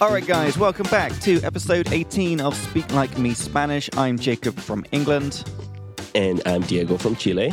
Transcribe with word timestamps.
All 0.00 0.12
right, 0.12 0.24
guys, 0.24 0.56
welcome 0.56 0.86
back 0.90 1.10
to 1.22 1.42
episode 1.42 1.92
18 1.92 2.40
of 2.40 2.54
Speak 2.54 2.88
Like 2.92 3.18
Me 3.18 3.34
Spanish. 3.34 3.90
I'm 3.96 4.16
Jacob 4.16 4.56
from 4.56 4.84
England. 4.92 5.42
And 6.14 6.40
I'm 6.46 6.62
Diego 6.62 6.96
from 6.96 7.16
Chile. 7.16 7.52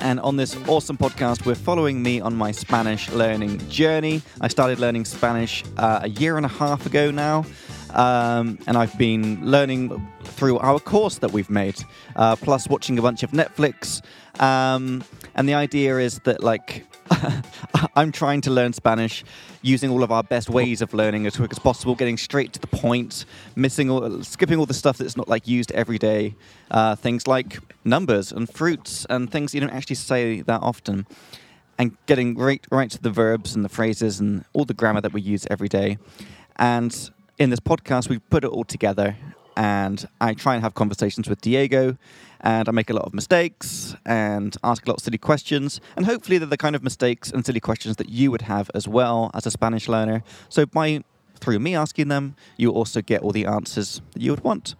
And 0.00 0.20
on 0.20 0.36
this 0.36 0.54
awesome 0.68 0.98
podcast, 0.98 1.46
we're 1.46 1.54
following 1.54 2.02
me 2.02 2.20
on 2.20 2.36
my 2.36 2.52
Spanish 2.52 3.10
learning 3.12 3.66
journey. 3.70 4.20
I 4.42 4.48
started 4.48 4.78
learning 4.78 5.06
Spanish 5.06 5.64
uh, 5.78 6.00
a 6.02 6.10
year 6.10 6.36
and 6.36 6.44
a 6.44 6.50
half 6.50 6.84
ago 6.84 7.10
now. 7.10 7.46
Um, 7.94 8.58
and 8.66 8.76
I've 8.76 8.96
been 8.98 9.42
learning 9.42 10.06
through 10.22 10.58
our 10.58 10.78
course 10.78 11.16
that 11.18 11.32
we've 11.32 11.48
made, 11.48 11.82
uh, 12.16 12.36
plus 12.36 12.68
watching 12.68 12.98
a 12.98 13.02
bunch 13.02 13.22
of 13.22 13.30
Netflix. 13.30 14.02
Um, 14.38 15.02
and 15.34 15.48
the 15.48 15.54
idea 15.54 15.98
is 15.98 16.18
that, 16.24 16.42
like, 16.44 16.84
I'm 17.94 18.12
trying 18.12 18.40
to 18.42 18.50
learn 18.50 18.72
Spanish 18.72 19.24
using 19.62 19.90
all 19.90 20.02
of 20.02 20.12
our 20.12 20.22
best 20.22 20.48
ways 20.48 20.80
of 20.82 20.94
learning 20.94 21.26
as 21.26 21.36
quick 21.36 21.52
as 21.52 21.58
possible, 21.58 21.94
getting 21.94 22.16
straight 22.16 22.52
to 22.54 22.60
the 22.60 22.66
point, 22.66 23.24
missing 23.54 23.90
all, 23.90 24.22
skipping 24.22 24.58
all 24.58 24.66
the 24.66 24.74
stuff 24.74 24.98
that's 24.98 25.16
not 25.16 25.28
like 25.28 25.46
used 25.46 25.72
every 25.72 25.98
day. 25.98 26.34
Uh, 26.70 26.96
things 26.96 27.26
like 27.26 27.58
numbers 27.84 28.32
and 28.32 28.48
fruits 28.52 29.06
and 29.10 29.30
things 29.30 29.54
you 29.54 29.60
don't 29.60 29.70
actually 29.70 29.96
say 29.96 30.40
that 30.42 30.60
often, 30.62 31.06
and 31.78 31.96
getting 32.06 32.36
right 32.36 32.66
right 32.70 32.90
to 32.90 33.00
the 33.00 33.10
verbs 33.10 33.54
and 33.54 33.64
the 33.64 33.68
phrases 33.68 34.20
and 34.20 34.44
all 34.52 34.64
the 34.64 34.74
grammar 34.74 35.00
that 35.00 35.12
we 35.12 35.20
use 35.20 35.46
every 35.50 35.68
day. 35.68 35.98
And 36.56 37.10
in 37.38 37.50
this 37.50 37.60
podcast, 37.60 38.08
we 38.08 38.18
put 38.18 38.44
it 38.44 38.48
all 38.48 38.64
together, 38.64 39.16
and 39.56 40.08
I 40.20 40.34
try 40.34 40.54
and 40.54 40.62
have 40.62 40.74
conversations 40.74 41.28
with 41.28 41.40
Diego 41.40 41.96
and 42.40 42.68
I 42.68 42.72
make 42.72 42.90
a 42.90 42.92
lot 42.92 43.04
of 43.04 43.14
mistakes 43.14 43.96
and 44.04 44.56
ask 44.62 44.86
a 44.86 44.90
lot 44.90 44.98
of 44.98 45.04
silly 45.04 45.18
questions. 45.18 45.80
And 45.96 46.06
hopefully, 46.06 46.38
they're 46.38 46.46
the 46.46 46.56
kind 46.56 46.76
of 46.76 46.82
mistakes 46.82 47.30
and 47.30 47.44
silly 47.44 47.60
questions 47.60 47.96
that 47.96 48.08
you 48.08 48.30
would 48.30 48.42
have 48.42 48.70
as 48.74 48.86
well 48.86 49.30
as 49.34 49.46
a 49.46 49.50
Spanish 49.50 49.88
learner. 49.88 50.22
So, 50.48 50.66
by 50.66 51.02
through 51.38 51.58
me 51.58 51.74
asking 51.74 52.08
them, 52.08 52.34
you 52.56 52.70
also 52.70 53.02
get 53.02 53.22
all 53.22 53.30
the 53.30 53.46
answers 53.46 54.00
that 54.12 54.22
you 54.22 54.30
would 54.30 54.44
want. 54.44 54.74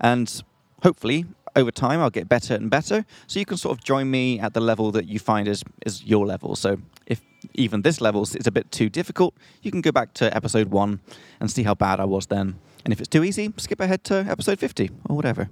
And 0.00 0.42
hopefully, 0.82 1.26
over 1.54 1.70
time, 1.70 2.00
I'll 2.00 2.10
get 2.10 2.28
better 2.28 2.54
and 2.54 2.70
better. 2.70 3.04
So, 3.26 3.38
you 3.38 3.46
can 3.46 3.56
sort 3.56 3.76
of 3.76 3.84
join 3.84 4.10
me 4.10 4.38
at 4.40 4.54
the 4.54 4.60
level 4.60 4.92
that 4.92 5.06
you 5.06 5.18
find 5.18 5.48
is, 5.48 5.62
is 5.84 6.04
your 6.04 6.26
level. 6.26 6.56
So, 6.56 6.78
if 7.06 7.22
even 7.54 7.82
this 7.82 8.00
level 8.00 8.22
is 8.22 8.46
a 8.46 8.52
bit 8.52 8.70
too 8.70 8.88
difficult, 8.88 9.34
you 9.62 9.70
can 9.70 9.80
go 9.80 9.92
back 9.92 10.12
to 10.14 10.34
episode 10.36 10.68
one 10.68 11.00
and 11.40 11.50
see 11.50 11.62
how 11.62 11.74
bad 11.74 12.00
I 12.00 12.04
was 12.04 12.26
then. 12.26 12.58
And 12.84 12.92
if 12.92 13.00
it's 13.00 13.08
too 13.08 13.24
easy, 13.24 13.52
skip 13.56 13.80
ahead 13.80 14.04
to 14.04 14.26
episode 14.28 14.58
50 14.60 14.90
or 15.08 15.16
whatever. 15.16 15.48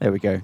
There 0.00 0.12
we 0.12 0.18
go. 0.18 0.40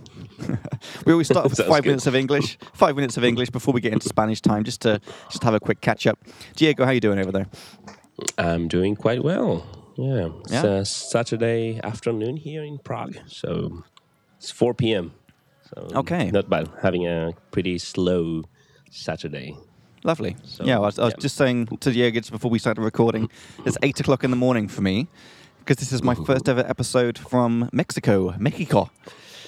we 1.06 1.12
always 1.12 1.28
start 1.28 1.44
with 1.50 1.58
five 1.58 1.82
good. 1.82 1.90
minutes 1.90 2.06
of 2.06 2.14
English, 2.14 2.58
five 2.72 2.96
minutes 2.96 3.16
of 3.16 3.24
English 3.24 3.50
before 3.50 3.74
we 3.74 3.80
get 3.80 3.92
into 3.92 4.08
Spanish 4.08 4.40
time, 4.40 4.64
just 4.64 4.80
to 4.82 5.00
just 5.30 5.42
have 5.42 5.54
a 5.54 5.60
quick 5.60 5.80
catch 5.80 6.06
up. 6.06 6.18
Diego, 6.56 6.84
how 6.84 6.90
are 6.90 6.94
you 6.94 7.00
doing 7.00 7.18
over 7.18 7.32
there? 7.32 7.46
I'm 8.38 8.68
doing 8.68 8.96
quite 8.96 9.22
well. 9.22 9.66
Yeah, 9.96 10.30
it's 10.40 10.52
yeah. 10.52 10.62
Uh, 10.62 10.84
Saturday 10.84 11.80
afternoon 11.82 12.38
here 12.38 12.62
in 12.64 12.78
Prague, 12.78 13.16
so 13.26 13.84
it's 14.38 14.50
4 14.50 14.74
p.m. 14.74 15.12
So 15.68 15.88
okay, 15.96 16.30
not 16.30 16.48
bad. 16.48 16.70
Having 16.80 17.06
a 17.06 17.32
pretty 17.50 17.78
slow 17.78 18.44
Saturday. 18.90 19.56
Lovely. 20.04 20.36
So, 20.44 20.64
yeah, 20.64 20.76
I 20.76 20.80
was, 20.80 20.98
I 20.98 21.04
was 21.04 21.14
yeah. 21.16 21.20
just 21.20 21.36
saying 21.36 21.66
to 21.78 21.92
Diego 21.92 22.18
just 22.18 22.32
before 22.32 22.50
we 22.50 22.58
started 22.58 22.82
recording, 22.82 23.30
it's 23.64 23.76
eight 23.82 24.00
o'clock 24.00 24.24
in 24.24 24.30
the 24.30 24.36
morning 24.36 24.66
for 24.66 24.80
me 24.80 25.08
because 25.60 25.76
this 25.76 25.92
is 25.92 26.02
my 26.02 26.14
first 26.14 26.48
ever 26.48 26.64
episode 26.66 27.18
from 27.18 27.70
Mexico, 27.72 28.34
Mexico. 28.38 28.90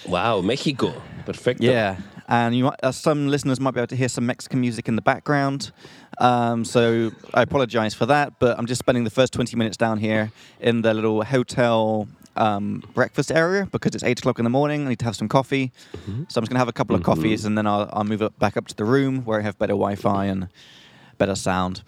Wow, 0.07 0.41
Mexico. 0.41 0.93
Perfecto. 1.25 1.65
Yeah. 1.65 1.97
And 2.27 2.57
you 2.57 2.65
might, 2.65 2.81
uh, 2.83 2.93
some 2.93 3.29
listeners 3.29 3.61
might 3.61 3.73
be 3.73 3.81
able 3.81 3.89
to 3.89 3.97
hear 3.97 4.09
some 4.09 4.27
Mexican 4.27 4.61
music 4.61 4.89
in 4.89 4.97
the 4.97 5.03
background. 5.03 5.73
Um, 6.19 6.65
so 6.65 7.13
I 7.35 7.43
apologize 7.43 7.95
for 7.95 8.07
that, 8.07 8.39
but 8.39 8.59
I'm 8.59 8.67
just 8.67 8.79
spending 8.79 9.05
the 9.05 9.11
first 9.11 9.33
20 9.33 9.57
minutes 9.57 9.77
down 9.77 9.99
here 9.99 10.33
in 10.61 10.83
the 10.83 10.95
little 10.95 11.23
hotel 11.23 12.09
um, 12.37 12.83
breakfast 12.95 13.31
area 13.31 13.69
because 13.71 13.95
it's 13.95 14.05
8 14.05 14.19
o'clock 14.19 14.39
in 14.39 14.45
the 14.45 14.51
morning. 14.51 14.87
I 14.87 14.91
need 14.91 14.99
to 15.01 15.05
have 15.05 15.17
some 15.17 15.29
coffee. 15.29 15.71
Mm-hmm. 15.93 16.25
So 16.29 16.39
I'm 16.39 16.43
just 16.43 16.51
going 16.51 16.55
to 16.55 16.59
have 16.59 16.69
a 16.69 16.73
couple 16.73 16.97
of 16.97 17.03
mm-hmm. 17.03 17.13
coffees 17.13 17.45
and 17.45 17.57
then 17.59 17.67
I'll, 17.67 17.89
I'll 17.93 18.05
move 18.05 18.23
up, 18.23 18.39
back 18.39 18.57
up 18.57 18.67
to 18.69 18.75
the 18.75 18.85
room 18.85 19.25
where 19.25 19.39
I 19.39 19.43
have 19.43 19.59
better 19.59 19.75
Wi 19.75 19.95
Fi 19.95 20.27
and 20.27 20.49
better 21.19 21.35
sound. 21.35 21.83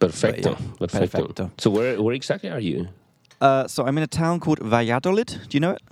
Perfecto. 0.00 0.50
Yeah, 0.50 0.56
perfecto. 0.78 1.18
perfecto. 1.20 1.50
So 1.58 1.70
where, 1.70 2.00
where 2.00 2.14
exactly 2.14 2.50
are 2.50 2.60
you? 2.60 2.88
Uh, 3.40 3.66
so 3.66 3.84
I'm 3.84 3.96
in 3.98 4.04
a 4.04 4.08
town 4.08 4.40
called 4.40 4.60
Valladolid. 4.60 5.26
Do 5.48 5.56
you 5.56 5.60
know 5.60 5.72
it? 5.72 5.82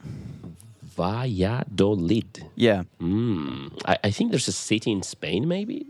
Valladolid. 0.97 2.47
Yeah. 2.55 2.85
Mm. 3.01 3.81
I, 3.85 3.99
I, 4.05 4.11
think 4.11 4.31
there's 4.31 4.49
a 4.49 4.53
city 4.53 4.93
in 4.93 5.03
Spain, 5.03 5.49
maybe. 5.49 5.87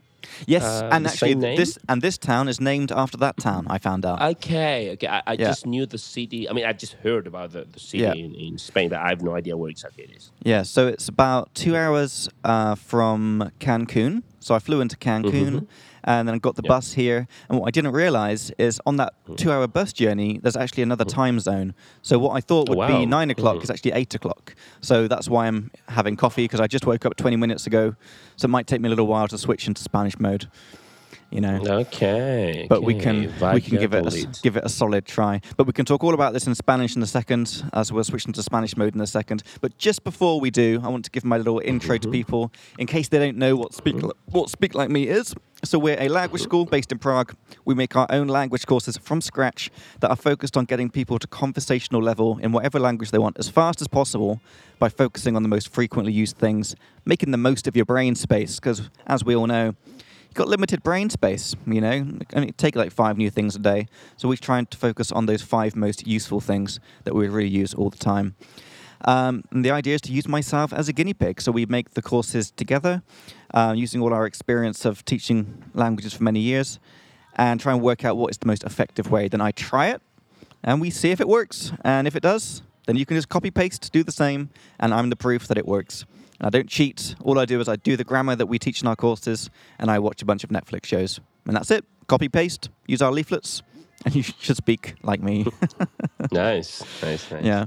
Yes, 0.47 0.65
uh, 0.65 0.89
and 0.91 1.07
actually, 1.07 1.35
this 1.35 1.79
and 1.89 2.03
this 2.03 2.19
town 2.19 2.49
is 2.49 2.61
named 2.61 2.93
after 2.93 3.17
that 3.19 3.37
town. 3.37 3.67
I 3.69 3.79
found 3.79 4.05
out. 4.07 4.23
Okay, 4.23 4.93
okay. 4.93 5.07
I, 5.07 5.23
I 5.27 5.33
yeah. 5.33 5.47
just 5.47 5.67
knew 5.67 5.87
the 5.87 5.99
city. 5.99 6.49
I 6.49 6.53
mean, 6.53 6.65
I 6.65 6.73
just 6.73 6.95
heard 6.95 7.27
about 7.27 7.53
the, 7.53 7.67
the 7.71 7.81
city 7.81 8.05
yeah. 8.05 8.13
in, 8.13 8.35
in, 8.35 8.59
Spain, 8.59 8.89
but 8.89 9.01
I 9.01 9.09
have 9.11 9.23
no 9.23 9.35
idea 9.35 9.57
where 9.57 9.71
exactly 9.71 10.05
it 10.05 10.17
is. 10.17 10.31
Yeah, 10.43 10.63
so 10.63 10.87
it's 10.87 11.09
about 11.09 11.55
two 11.55 11.77
hours 11.77 12.29
uh, 12.43 12.75
from 12.75 13.51
Cancun. 13.61 14.23
So 14.45 14.55
I 14.55 14.59
flew 14.59 14.81
into 14.81 14.97
Cancun. 14.97 15.33
Mm-hmm 15.33 15.65
and 16.05 16.29
then 16.29 16.35
I 16.35 16.39
got 16.39 16.55
the 16.57 16.63
yep. 16.63 16.69
bus 16.69 16.93
here. 16.93 17.27
And 17.49 17.59
what 17.59 17.67
I 17.67 17.71
didn't 17.71 17.93
realize 17.93 18.51
is 18.59 18.81
on 18.87 18.97
that 18.97 19.15
mm. 19.27 19.37
two 19.37 19.51
hour 19.51 19.67
bus 19.67 19.93
journey, 19.93 20.39
there's 20.43 20.57
actually 20.57 20.83
another 20.83 21.05
mm. 21.05 21.13
time 21.13 21.41
zone. 21.41 21.75
So 22.03 22.19
what 22.19 22.37
I 22.37 22.41
thought 22.41 22.69
would 22.69 22.79
wow. 22.79 22.89
be 22.89 23.07
nine 23.07 23.31
o'clock 23.31 23.57
mm. 23.57 23.63
is 23.63 23.71
actually 23.71 23.93
eight 23.93 24.15
o'clock. 24.15 24.55
So 24.83 25.09
that's 25.09 25.29
why 25.29 25.47
I'm 25.47 25.71
having 25.89 26.17
coffee 26.17 26.45
because 26.45 26.61
I 26.61 26.67
just 26.67 26.87
woke 26.87 27.07
up 27.07 27.17
20 27.17 27.37
minutes 27.37 27.67
ago. 27.67 27.97
So 28.37 28.47
it 28.47 28.51
might 28.51 28.67
take 28.67 28.81
me 28.81 28.89
a 28.89 28.91
little 28.91 29.07
while 29.07 29.29
to 29.29 29.39
switch 29.39 29.67
into 29.67 29.83
Spanish 29.83 30.19
mode 30.19 30.49
you 31.35 31.41
know. 31.41 31.61
Okay. 31.81 32.67
But 32.69 32.79
okay. 32.79 32.87
we 32.87 32.95
can 32.95 33.33
we 33.53 33.61
can 33.61 33.77
give 33.77 33.93
it 33.93 34.07
a, 34.07 34.41
give 34.43 34.57
it 34.57 34.65
a 34.65 34.69
solid 34.69 35.05
try. 35.05 35.41
But 35.57 35.67
we 35.67 35.73
can 35.73 35.85
talk 35.85 36.05
all 36.05 36.15
about 36.15 36.33
this 36.33 36.47
in 36.47 36.55
Spanish 36.55 36.95
in 36.95 37.03
a 37.03 37.07
second, 37.07 37.69
as 37.73 37.93
we'll 37.93 38.05
switch 38.05 38.25
into 38.25 38.43
Spanish 38.43 38.77
mode 38.77 38.95
in 38.95 39.01
a 39.01 39.07
second. 39.07 39.43
But 39.61 39.77
just 39.77 40.05
before 40.05 40.41
we 40.41 40.51
do, 40.51 40.81
I 40.83 40.89
want 40.89 41.05
to 41.07 41.11
give 41.11 41.25
my 41.25 41.37
little 41.37 41.61
intro 41.63 41.97
mm-hmm. 41.97 42.11
to 42.11 42.11
people 42.11 42.53
in 42.79 42.87
case 42.87 43.09
they 43.09 43.19
don't 43.19 43.37
know 43.37 43.57
what 43.57 43.75
speak 43.75 43.97
mm-hmm. 43.97 44.11
what 44.31 44.49
speak 44.49 44.75
like 44.75 44.91
me 44.91 45.09
is. 45.09 45.35
So 45.65 45.79
we're 45.79 45.99
a 45.99 46.09
language 46.09 46.43
school 46.43 46.67
based 46.67 46.93
in 46.93 46.99
Prague. 46.99 47.35
We 47.65 47.75
make 47.75 47.97
our 47.97 48.07
own 48.11 48.29
language 48.29 48.67
courses 48.67 48.99
from 48.99 49.23
scratch 49.23 49.71
that 50.01 50.11
are 50.11 50.17
focused 50.17 50.59
on 50.59 50.67
getting 50.67 50.91
people 50.91 51.19
to 51.19 51.27
conversational 51.27 52.03
level 52.03 52.39
in 52.39 52.53
whatever 52.53 52.79
language 52.79 53.11
they 53.11 53.19
want 53.19 53.39
as 53.39 53.49
fast 53.49 53.81
as 53.81 53.89
possible 53.89 54.41
by 54.79 54.91
focusing 54.91 55.37
on 55.37 55.43
the 55.43 55.49
most 55.49 55.73
frequently 55.73 56.13
used 56.13 56.37
things, 56.37 56.77
making 57.07 57.31
the 57.31 57.39
most 57.39 57.67
of 57.67 57.75
your 57.75 57.87
brain 57.87 58.15
space 58.15 58.57
because 58.57 58.91
as 59.07 59.25
we 59.25 59.35
all 59.35 59.47
know, 59.47 59.75
got 60.35 60.49
limited 60.49 60.83
brain 60.83 61.11
space, 61.11 61.55
you 61.67 61.81
know, 61.81 62.07
only 62.35 62.53
take 62.53 62.77
like 62.77 62.91
five 62.93 63.17
new 63.17 63.31
things 63.31 63.57
a 63.57 63.59
day. 63.59 63.87
So 64.17 64.29
we're 64.29 64.37
trying 64.37 64.67
to 64.67 64.77
focus 64.77 65.11
on 65.13 65.27
those 65.27 65.43
five 65.43 65.75
most 65.77 66.07
useful 66.07 66.41
things 66.41 66.81
that 67.05 67.15
we 67.15 67.29
really 67.29 67.49
use 67.49 67.75
all 67.75 67.91
the 67.91 67.99
time. 67.99 68.35
Um, 69.07 69.45
and 69.51 69.65
the 69.65 69.71
idea 69.71 69.95
is 69.95 70.01
to 70.03 70.13
use 70.13 70.27
myself 70.27 70.73
as 70.73 70.89
a 70.89 70.93
guinea 70.93 71.15
pig. 71.15 71.41
So 71.41 71.53
we 71.53 71.67
make 71.67 71.91
the 71.91 72.03
courses 72.03 72.51
together, 72.51 73.03
uh, 73.53 73.75
using 73.77 74.01
all 74.01 74.13
our 74.15 74.27
experience 74.27 74.85
of 74.85 75.05
teaching 75.05 75.63
languages 75.75 76.15
for 76.15 76.23
many 76.23 76.41
years, 76.41 76.79
and 77.37 77.61
try 77.61 77.73
and 77.73 77.83
work 77.83 78.05
out 78.05 78.17
what 78.17 78.31
is 78.31 78.39
the 78.39 78.47
most 78.47 78.65
effective 78.65 79.11
way. 79.11 79.29
Then 79.29 79.41
I 79.41 79.51
try 79.51 79.89
it, 79.89 80.01
and 80.63 80.81
we 80.81 80.91
see 80.91 81.11
if 81.11 81.21
it 81.21 81.29
works. 81.29 81.73
And 81.85 82.07
if 82.07 82.17
it 82.17 82.23
does, 82.23 82.63
then 82.87 82.97
you 82.97 83.05
can 83.05 83.17
just 83.17 83.29
copy 83.29 83.51
paste, 83.51 83.93
do 83.93 84.03
the 84.03 84.13
same, 84.13 84.51
and 84.81 84.95
I'm 84.95 85.11
the 85.11 85.17
proof 85.17 85.49
that 85.49 85.59
it 85.59 85.67
works. 85.67 86.07
I 86.41 86.51
don't 86.51 86.69
cheat. 86.69 87.15
All 87.23 87.39
I 87.39 87.45
do 87.45 87.61
is 87.61 87.69
I 87.69 87.77
do 87.77 87.97
the 87.97 88.05
grammar 88.05 88.37
that 88.37 88.47
we 88.47 88.59
teach 88.59 88.83
in 88.83 88.89
our 88.89 88.97
courses, 88.97 89.51
and 89.79 89.91
I 89.91 89.99
watch 89.99 90.23
a 90.23 90.25
bunch 90.25 90.45
of 90.45 90.51
Netflix 90.51 90.87
shows. 90.87 91.21
And 91.47 91.57
that's 91.57 91.71
it. 91.71 91.85
Copy 92.07 92.29
paste, 92.29 92.69
use 92.87 93.01
our 93.01 93.13
leaflets, 93.13 93.63
and 94.05 94.15
you 94.15 94.23
should 94.41 94.57
speak 94.57 94.95
like 95.03 95.23
me. 95.23 95.47
nice, 96.33 96.83
nice, 97.03 97.31
nice. 97.31 97.45
Yeah. 97.45 97.67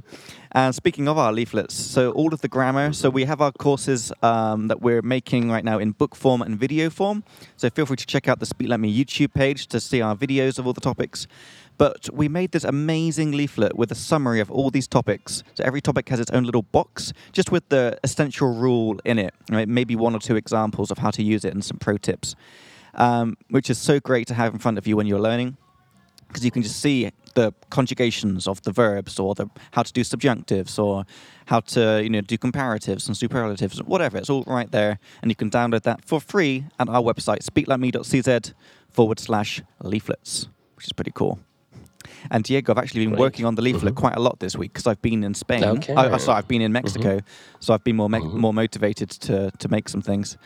And 0.51 0.73
speaking 0.73 1.07
of 1.07 1.17
our 1.17 1.31
leaflets, 1.31 1.75
so 1.75 2.11
all 2.11 2.33
of 2.33 2.41
the 2.41 2.47
grammar, 2.47 2.93
so 2.93 3.09
we 3.09 3.25
have 3.25 3.41
our 3.41 3.51
courses 3.51 4.11
um, 4.23 4.67
that 4.69 4.81
we're 4.81 5.01
making 5.01 5.51
right 5.51 5.63
now 5.63 5.77
in 5.77 5.91
book 5.91 6.15
form 6.15 6.41
and 6.41 6.57
video 6.57 6.89
form. 6.89 7.23
So 7.57 7.69
feel 7.69 7.85
free 7.85 7.97
to 7.97 8.05
check 8.05 8.27
out 8.27 8.39
the 8.39 8.45
Speak 8.45 8.69
Like 8.69 8.79
Me 8.79 9.05
YouTube 9.05 9.33
page 9.33 9.67
to 9.67 9.79
see 9.79 10.01
our 10.01 10.15
videos 10.15 10.57
of 10.57 10.65
all 10.65 10.73
the 10.73 10.81
topics. 10.81 11.27
But 11.77 12.09
we 12.11 12.27
made 12.27 12.51
this 12.51 12.63
amazing 12.63 13.31
leaflet 13.33 13.75
with 13.75 13.91
a 13.91 13.95
summary 13.95 14.39
of 14.39 14.49
all 14.49 14.71
these 14.71 14.87
topics. 14.87 15.43
So 15.53 15.63
every 15.63 15.81
topic 15.81 16.09
has 16.09 16.19
its 16.19 16.31
own 16.31 16.43
little 16.43 16.63
box, 16.63 17.13
just 17.33 17.51
with 17.51 17.69
the 17.69 17.99
essential 18.03 18.53
rule 18.53 18.99
in 19.05 19.19
it. 19.19 19.33
Right? 19.51 19.67
Maybe 19.67 19.95
one 19.95 20.15
or 20.15 20.19
two 20.19 20.35
examples 20.35 20.91
of 20.91 20.97
how 20.97 21.11
to 21.11 21.23
use 21.23 21.45
it 21.45 21.53
and 21.53 21.63
some 21.63 21.77
pro 21.77 21.97
tips, 21.97 22.35
um, 22.95 23.37
which 23.49 23.69
is 23.69 23.77
so 23.77 23.99
great 23.99 24.27
to 24.27 24.33
have 24.33 24.53
in 24.53 24.59
front 24.59 24.77
of 24.77 24.87
you 24.87 24.97
when 24.97 25.05
you're 25.07 25.19
learning 25.19 25.57
because 26.27 26.43
you 26.43 26.51
can 26.51 26.61
just 26.61 26.79
see 26.79 27.11
the 27.35 27.53
conjugations 27.69 28.47
of 28.47 28.61
the 28.63 28.71
verbs 28.71 29.19
or 29.19 29.35
the 29.35 29.47
how 29.71 29.83
to 29.83 29.93
do 29.93 30.01
subjunctives 30.01 30.77
or 30.79 31.05
how 31.45 31.59
to 31.59 32.01
you 32.03 32.09
know 32.09 32.21
do 32.21 32.37
comparatives 32.37 33.07
and 33.07 33.15
superlatives 33.15 33.81
whatever 33.83 34.17
it's 34.17 34.29
all 34.29 34.43
right 34.47 34.71
there 34.71 34.99
and 35.21 35.31
you 35.31 35.35
can 35.35 35.49
download 35.49 35.83
that 35.83 36.03
for 36.03 36.19
free 36.19 36.65
at 36.79 36.89
our 36.89 37.01
website 37.01 37.43
speaklikeme.cz 37.43 38.53
forward 38.89 39.19
slash 39.19 39.61
leaflets 39.81 40.47
which 40.75 40.85
is 40.85 40.93
pretty 40.93 41.11
cool 41.11 41.39
and 42.31 42.43
Diego, 42.43 42.71
I've 42.73 42.77
actually 42.77 43.05
been 43.05 43.15
working 43.15 43.45
on 43.45 43.55
the 43.55 43.61
leaflet 43.61 43.93
mm-hmm. 43.93 43.99
quite 43.99 44.15
a 44.15 44.19
lot 44.19 44.39
this 44.39 44.55
week 44.55 44.73
because 44.73 44.87
I've 44.87 45.01
been 45.01 45.23
in 45.23 45.33
Spain. 45.33 45.63
Okay. 45.63 45.93
I, 45.93 46.17
sorry, 46.17 46.37
I've 46.37 46.47
been 46.47 46.61
in 46.61 46.71
Mexico, 46.71 47.17
mm-hmm. 47.17 47.57
so 47.59 47.73
I've 47.73 47.83
been 47.83 47.95
more 47.95 48.09
me- 48.09 48.19
mm-hmm. 48.19 48.39
more 48.39 48.53
motivated 48.53 49.09
to 49.09 49.51
to 49.51 49.67
make 49.69 49.89
some 49.89 50.01
things. 50.01 50.37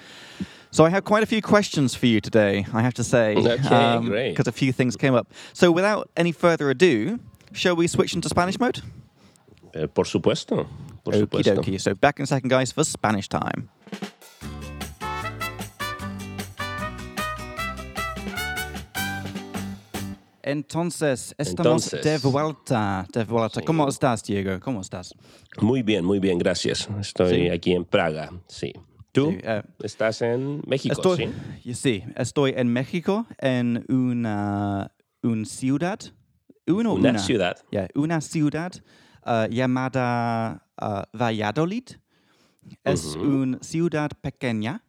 So 0.72 0.86
I 0.86 0.90
have 0.90 1.04
quite 1.04 1.22
a 1.22 1.26
few 1.26 1.42
questions 1.42 1.96
for 1.96 2.06
you 2.06 2.22
today. 2.22 2.66
I 2.74 2.82
have 2.82 2.94
to 2.94 3.04
say, 3.04 3.36
okay, 3.36 3.76
um, 3.76 4.06
great, 4.06 4.30
because 4.30 4.48
a 4.48 4.54
few 4.54 4.72
things 4.72 4.96
came 4.96 5.14
up. 5.14 5.28
So 5.54 5.70
without 5.72 6.10
any 6.16 6.32
further 6.32 6.70
ado, 6.70 7.20
shall 7.52 7.76
we 7.76 7.88
switch 7.88 8.14
into 8.14 8.30
Spanish 8.30 8.58
mode? 8.58 8.82
Eh, 9.74 9.88
por 9.88 10.06
supuesto. 10.06 10.68
Por 11.04 11.14
Okie 11.14 11.20
supuesto. 11.28 11.56
dokie. 11.56 11.80
So 11.80 11.94
back 11.94 12.20
in 12.20 12.24
a 12.24 12.28
second, 12.28 12.50
guys, 12.50 12.72
for 12.72 12.84
Spanish 12.84 13.28
time. 13.28 13.70
Entonces, 20.44 21.36
estamos 21.38 21.94
Entonces. 21.94 22.24
de 22.24 22.30
vuelta. 22.30 23.06
De 23.14 23.24
vuelta. 23.26 23.60
Sí. 23.60 23.66
¿Cómo 23.66 23.88
estás, 23.88 24.24
Diego? 24.24 24.60
¿Cómo 24.60 24.82
estás? 24.82 25.14
Muy 25.60 25.84
bien, 25.84 26.04
muy 26.06 26.20
bien, 26.20 26.38
gracias. 26.38 26.88
Estoy 27.00 27.36
Sí. 27.36 27.50
aquí 27.50 27.74
en 27.74 27.86
Praga, 27.86 28.32
sí. 28.48 28.74
¿Tú 29.12 29.32
Sí, 29.32 29.38
eh, 29.44 29.62
estás 29.84 30.22
en 30.22 30.62
México, 30.66 30.94
Estoy, 30.94 31.30
sí? 31.64 31.74
sí, 31.74 32.04
estoy 32.16 32.54
en 32.56 32.72
México, 32.72 33.26
en 33.40 33.86
una, 33.90 34.94
un 35.22 35.46
ciudad. 35.46 36.00
Uno, 36.66 36.94
Una 36.94 37.20
ciudad. 37.20 37.58
Yeah, 37.72 37.90
una 37.96 38.22
ciudad 38.22 38.72
uh, 39.26 39.48
llamada 39.50 40.66
uh, 40.82 41.02
Valladolid. 41.18 41.84
Es 42.86 43.16
una 43.18 43.58
ciudad 43.62 44.12
pequeña. 44.22 44.84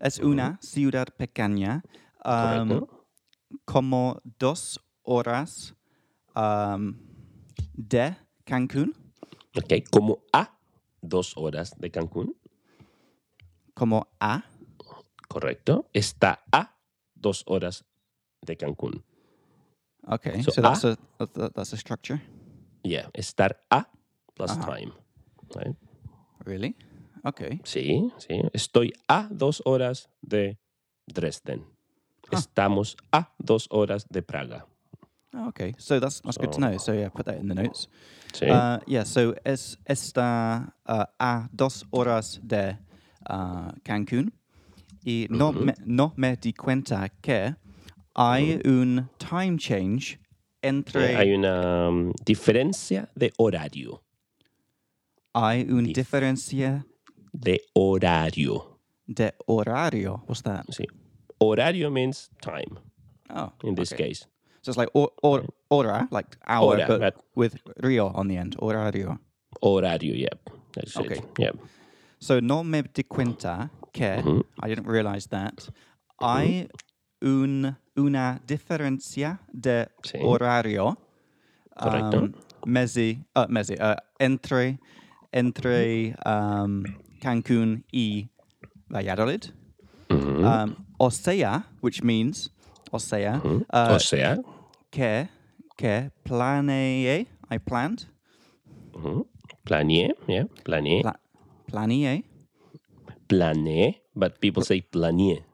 Es 0.00 0.18
una 0.20 0.58
ciudad 0.62 1.08
pequeña. 1.16 1.82
um, 2.24 2.86
como 3.64 4.20
dos 4.38 4.80
horas 5.06 5.74
um, 6.34 6.94
de 7.74 8.16
Cancún. 8.44 8.92
Ok, 9.56 9.72
como 9.90 10.18
a 10.32 10.58
dos 11.00 11.36
horas 11.36 11.72
de 11.78 11.90
Cancún, 11.90 12.34
Como 13.74 14.06
a. 14.20 14.42
correcto. 15.28 15.88
Está 15.92 16.40
a 16.52 16.76
dos 17.14 17.42
horas 17.46 17.84
de 18.42 18.56
Cancún. 18.56 19.04
Okay, 20.08 20.42
So 20.42 20.50
so, 20.52 20.62
that's, 20.62 20.84
a- 20.84 20.96
a, 21.18 21.26
that- 21.26 21.52
that's 21.54 21.72
a 21.72 21.76
structure. 21.76 22.20
Yeah, 22.84 23.10
estar 23.14 23.60
a 23.70 23.88
plus 24.34 24.50
Ajá. 24.50 24.66
time. 24.76 24.92
Right? 25.54 25.76
Really? 26.44 26.76
Okay. 27.24 27.60
Sí, 27.64 28.12
sí. 28.18 28.40
Estoy 28.52 28.92
a 29.08 29.28
dos 29.30 29.62
horas 29.64 30.08
de 30.22 30.58
Dresden. 31.06 31.64
Ah. 32.30 32.38
Estamos 32.38 32.96
a 33.12 33.32
dos 33.38 33.66
horas 33.70 34.06
de 34.08 34.22
Praga. 34.22 34.66
Oh, 35.34 35.48
okay, 35.48 35.74
so 35.78 35.98
that's 36.00 36.20
that's 36.20 36.38
good 36.38 36.52
to 36.52 36.60
know. 36.60 36.78
So 36.78 36.92
yeah, 36.92 37.08
put 37.10 37.26
that 37.26 37.36
in 37.38 37.48
the 37.48 37.54
notes. 37.54 37.88
Sí. 38.32 38.48
Uh, 38.48 38.78
yeah, 38.86 39.04
so 39.04 39.34
es 39.44 39.76
está 39.88 40.72
uh, 40.86 41.04
a 41.18 41.48
dos 41.54 41.84
horas 41.92 42.40
de 42.42 42.78
uh, 43.28 43.72
Cancún 43.84 44.32
y 45.04 45.26
no, 45.30 45.52
me, 45.52 45.74
no 45.84 46.12
me 46.16 46.36
di 46.36 46.52
cuenta 46.52 47.08
que 47.22 47.54
hay 48.14 48.60
un 48.64 49.08
time 49.18 49.58
change 49.58 50.18
entre 50.62 51.12
Eh, 51.12 51.16
Hay 51.16 51.32
una 51.34 51.88
um, 51.88 52.12
diferencia 52.24 53.08
de 53.14 53.32
horario. 53.38 54.02
hay 55.34 55.62
una 55.70 55.88
dif- 55.88 55.94
diferencia 55.94 56.86
De 57.32 57.60
horario. 57.74 58.80
de 59.06 59.34
horario. 59.46 60.22
What's 60.26 60.42
that? 60.42 60.64
Sí. 60.70 60.86
Horario 61.38 61.90
means 61.90 62.30
time 62.40 62.78
Oh, 63.30 63.52
in 63.64 63.74
this 63.74 63.92
okay. 63.92 64.08
case. 64.08 64.26
So 64.66 64.70
it's 64.70 64.76
like 64.78 64.88
or, 64.94 65.12
or, 65.22 65.44
hora, 65.70 66.08
like 66.10 66.36
hour, 66.48 66.74
Hora, 66.74 66.86
but 66.88 66.98
but- 67.00 67.14
with 67.36 67.54
rio 67.84 68.08
on 68.08 68.26
the 68.26 68.36
end. 68.36 68.56
Horario. 68.58 69.16
Horario, 69.62 70.12
yep. 70.18 70.40
That's 70.74 70.96
Okay. 70.96 71.18
it. 71.18 71.24
Yep. 71.38 71.56
So 72.18 72.40
no 72.40 72.64
me 72.64 72.82
di 72.82 73.04
cuenta 73.04 73.70
que 73.92 74.16
Mhm. 74.24 74.42
I 74.64 74.68
didn't 74.68 74.88
realize 74.88 75.28
that 75.28 75.68
hay 76.20 76.66
un, 77.22 77.76
una 77.96 78.40
diferencia 78.44 79.38
de 79.52 79.86
Sí. 80.02 80.18
horario 80.20 80.96
Correcto. 81.78 82.18
um, 82.18 82.32
mesi, 82.66 83.22
uh, 83.36 83.46
mesi, 83.48 83.74
uh, 83.80 83.94
entre 84.18 84.80
entre 85.32 86.16
um, 86.26 86.82
Cancún 87.20 87.84
y 87.92 88.28
Valladolid. 88.90 89.44
Mhm. 90.10 90.44
Um, 90.44 90.86
o 90.98 91.10
sea, 91.10 91.66
which 91.82 92.02
means 92.02 92.50
o 92.92 92.98
sea, 92.98 93.40
uh, 93.44 93.94
o 93.94 93.98
sea, 93.98 94.38
que 94.96 95.28
que 95.76 96.10
planeé, 96.24 97.26
I 97.50 97.58
planned, 97.58 98.06
mm-hmm. 98.94 99.06
ujú, 99.06 99.26
planeé, 99.64 100.14
yeah, 100.26 100.44
planeé, 100.64 101.02
pla, 101.02 101.14
planeé, 103.28 104.00
but 104.14 104.40
people 104.40 104.64
say 104.64 104.80
planeé. 104.80 105.44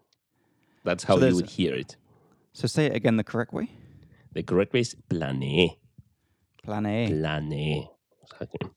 That's 0.85 1.03
how 1.05 1.19
you 1.19 1.35
would 1.35 1.51
hear 1.51 1.75
it. 1.75 1.97
So 2.53 2.69
say 2.69 2.87
it 2.87 2.95
again 2.95 3.17
the 3.17 3.25
correct 3.25 3.53
way. 3.53 3.69
The 4.33 4.43
correct 4.43 4.73
way 4.73 4.81
is 4.81 4.95
Planeé, 5.11 5.79
planeé. 6.63 7.89
Exactly. 8.23 8.71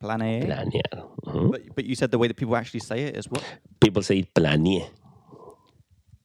planeé. 0.00 0.42
Planear. 0.42 0.92
ujú. 1.22 1.32
Mm-hmm. 1.32 1.50
But, 1.50 1.62
but 1.76 1.84
you 1.84 1.94
said 1.94 2.10
the 2.10 2.18
way 2.18 2.26
that 2.26 2.36
people 2.36 2.56
actually 2.56 2.80
say 2.80 3.04
it 3.06 3.16
is 3.16 3.30
what? 3.30 3.44
People 3.78 4.02
say 4.02 4.24
planeé, 4.34 4.90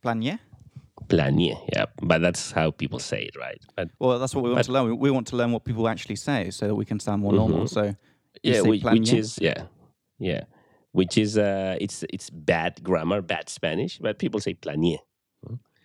Planeé? 0.02 0.40
Planeé, 1.07 1.57
yeah, 1.74 1.86
but 2.01 2.21
that's 2.21 2.51
how 2.51 2.71
people 2.71 3.00
say 3.00 3.24
it, 3.24 3.36
right? 3.36 3.62
But 3.75 3.89
Well, 4.00 4.19
that's 4.19 4.36
what 4.36 4.44
we 4.44 4.51
want 4.51 4.65
to 4.65 4.71
learn. 4.71 4.98
We, 4.98 5.12
want 5.12 5.27
to 5.27 5.36
learn 5.36 5.51
what 5.51 5.63
people 5.63 5.88
actually 5.88 6.18
say 6.18 6.51
so 6.51 6.68
that 6.68 6.75
we 6.75 6.86
can 6.86 7.00
sound 7.00 7.21
more 7.21 7.33
normal. 7.33 7.68
So, 7.68 7.95
yeah, 8.44 8.62
which, 8.62 8.83
which 8.83 9.13
is 9.13 9.39
yeah, 9.42 9.63
yeah, 10.19 10.44
which 10.92 11.18
is 11.18 11.38
uh, 11.38 11.77
it's 11.80 12.04
it's 12.09 12.30
bad 12.30 12.83
grammar, 12.83 13.21
bad 13.21 13.50
Spanish, 13.50 14.00
but 14.00 14.19
people 14.19 14.39
say 14.39 14.54
planeé. 14.54 14.98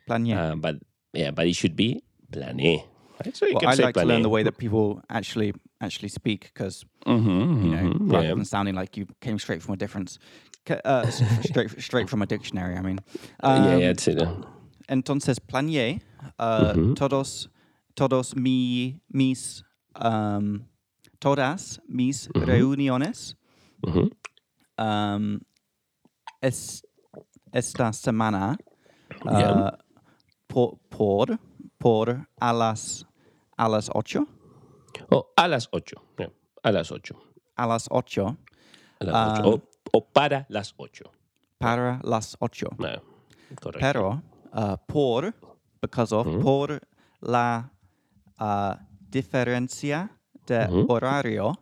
planeé. 0.08 0.36
Uh, 0.36 0.56
but 0.56 0.76
yeah, 1.12 1.30
but 1.30 1.46
it 1.46 1.54
should 1.54 1.76
be 1.76 2.02
plané. 2.30 2.84
Right? 3.24 3.36
So 3.36 3.46
you 3.46 3.54
well, 3.54 3.60
can 3.60 3.68
I 3.70 3.74
say 3.74 3.82
like 3.84 3.94
to 3.94 4.04
learn 4.04 4.22
the 4.22 4.28
way 4.28 4.42
that 4.42 4.58
people 4.58 5.02
actually 5.08 5.54
actually 5.80 6.08
speak 6.08 6.50
because 6.54 6.84
Mhm, 7.06 7.64
you 7.64 7.70
know, 7.70 7.90
mhm, 7.90 8.12
rather 8.12 8.28
yeah. 8.28 8.34
than 8.34 8.44
sounding 8.44 8.74
like 8.74 8.96
you 8.96 9.06
came 9.20 9.38
straight 9.38 9.62
from 9.62 9.74
a 9.74 9.76
difference, 9.76 10.18
uh, 10.84 11.10
straight 11.10 11.70
straight 11.82 12.08
from 12.08 12.22
a 12.22 12.26
dictionary. 12.26 12.76
I 12.76 12.82
mean, 12.82 12.98
yeah, 13.42 13.54
Um, 13.54 13.80
yeah, 13.80 13.86
that's 13.88 14.08
it. 14.08 14.22
Entonces 14.92 15.40
planeé 15.40 16.02
uh, 16.38 16.92
todos 16.94 17.48
todos 17.94 18.36
mi 18.36 19.00
mis 19.08 19.64
um, 19.98 20.60
todas 21.18 21.80
mis 21.88 22.28
reuniones 22.34 23.36
um, 24.78 25.40
es, 26.42 26.82
esta 27.52 27.92
semana 27.92 28.56
uh, 29.24 29.30
Yeah. 29.38 29.78
por, 30.46 30.78
por 30.90 31.38
por 31.78 32.26
a 32.40 32.52
las 32.52 33.06
a 33.56 33.68
las 33.68 33.88
ocho 33.94 34.26
Oh, 35.10 35.26
a 35.36 35.48
las 35.48 35.68
ocho. 35.72 35.96
yeah, 36.18 36.28
a 36.62 36.70
las 36.72 36.90
ocho. 36.92 37.14
a 37.56 37.66
las 37.66 37.88
ocho 37.90 38.36
A 39.00 39.04
las 39.04 39.14
Ah. 39.14 39.42
O, 39.44 39.60
o 39.92 40.00
para 40.12 40.44
las 40.50 40.74
ocho. 40.76 41.10
para 41.58 41.98
las 42.04 42.36
ocho 42.40 42.68
No, 42.78 42.88
correcto. 43.60 43.80
pero 43.80 44.22
uh, 44.52 44.76
por 44.86 45.32
because 45.80 46.12
of 46.14 46.26
por 46.42 46.80
la 47.20 47.70
uh, 48.40 48.74
diferencia 49.10 50.10
de 50.46 50.66
horario. 50.88 51.52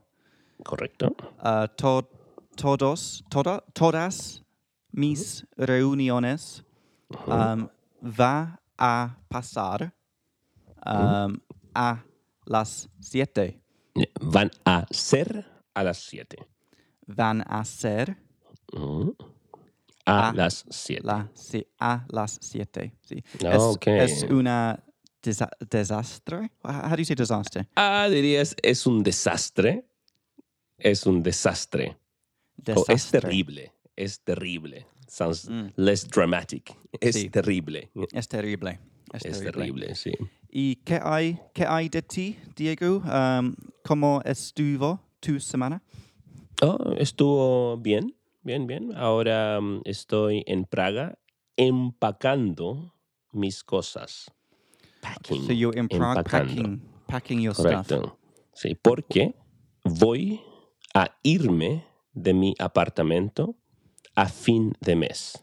Correcto. 0.64 1.14
uh, 1.42 1.66
to- 1.76 2.08
todos 2.56 3.22
toda- 3.30 3.62
todas 3.72 4.42
mis 4.92 5.46
reuniones 5.56 6.62
um, 7.26 7.68
va 8.02 8.60
a 8.78 9.16
pasar 9.28 9.92
um, 10.84 11.38
a 11.74 12.02
las 12.46 12.88
siete. 13.00 13.60
Van 14.20 14.50
a 14.64 14.84
ser 14.90 15.44
a 15.74 15.82
las 15.82 15.98
siete. 15.98 16.36
van 17.06 17.42
a 17.46 17.64
ser. 17.64 18.16
A 20.10 20.28
A 20.30 20.32
las 20.34 20.64
siete. 20.70 21.02
la, 21.06 21.28
si- 21.34 21.66
a 21.78 22.04
las 22.08 22.38
siete 22.42 22.92
sí. 23.02 23.22
Ah, 23.44 23.56
es, 23.86 24.22
es 24.24 24.30
una 24.30 24.82
desa- 25.22 25.50
desastre 25.70 26.50
how 26.62 26.90
do 26.90 26.96
you 26.96 27.04
say 27.04 27.14
disaster 27.16 27.66
Ah, 27.76 28.08
dirías, 28.10 28.54
es 28.62 28.86
un 28.86 29.02
desastre. 29.02 29.84
Es 30.78 31.04
un 31.06 31.22
desastre. 31.22 31.96
O 32.68 32.72
Oh, 32.72 32.80
es 32.82 32.86
Desastre. 32.86 33.20
terrible. 33.20 33.72
Es 33.96 34.20
terrible. 34.20 34.86
Sounds 35.08 35.48
less 35.76 36.06
dramatic. 36.08 36.74
Es 37.00 37.16
Sí. 37.16 37.28
terrible. 37.30 37.90
es 38.12 38.28
terrible 38.28 38.78
es, 39.12 39.24
Es 39.24 39.38
terrible. 39.40 39.52
terrible, 39.52 39.94
sí. 39.94 40.12
¿Y 40.48 40.76
qué 40.76 41.00
hay, 41.02 41.38
qué 41.52 41.66
hay 41.66 41.88
de 41.88 42.00
ti, 42.02 42.38
Diego? 42.56 42.98
Um, 43.04 43.54
¿Cómo 43.84 44.20
estuvo 44.24 45.00
tu 45.20 45.38
semana? 45.40 45.82
Oh, 46.62 46.94
estuvo 46.98 47.76
bien, 47.76 48.14
bien, 48.42 48.66
bien. 48.66 48.92
Ahora 48.96 49.60
mm, 49.60 49.82
estoy 49.84 50.42
en 50.46 50.64
Praga 50.64 51.18
empacando 51.56 52.92
mis 53.32 53.62
cosas. 53.62 54.30
Packing. 55.00 55.46
So 55.46 55.52
you're 55.52 55.76
in 55.76 55.88
Prague 55.88 56.24
packing, 56.24 56.80
packing 57.06 57.40
your 57.40 57.54
stuff. 57.54 57.86
Correcto. 57.88 58.16
Sí, 58.54 58.74
porque 58.74 59.34
voy 59.84 60.40
a 60.94 61.08
irme 61.24 61.84
de 62.14 62.34
mi 62.34 62.54
apartamento 62.58 63.54
a 64.16 64.26
fin 64.28 64.72
de 64.80 64.94
mes. 64.96 65.38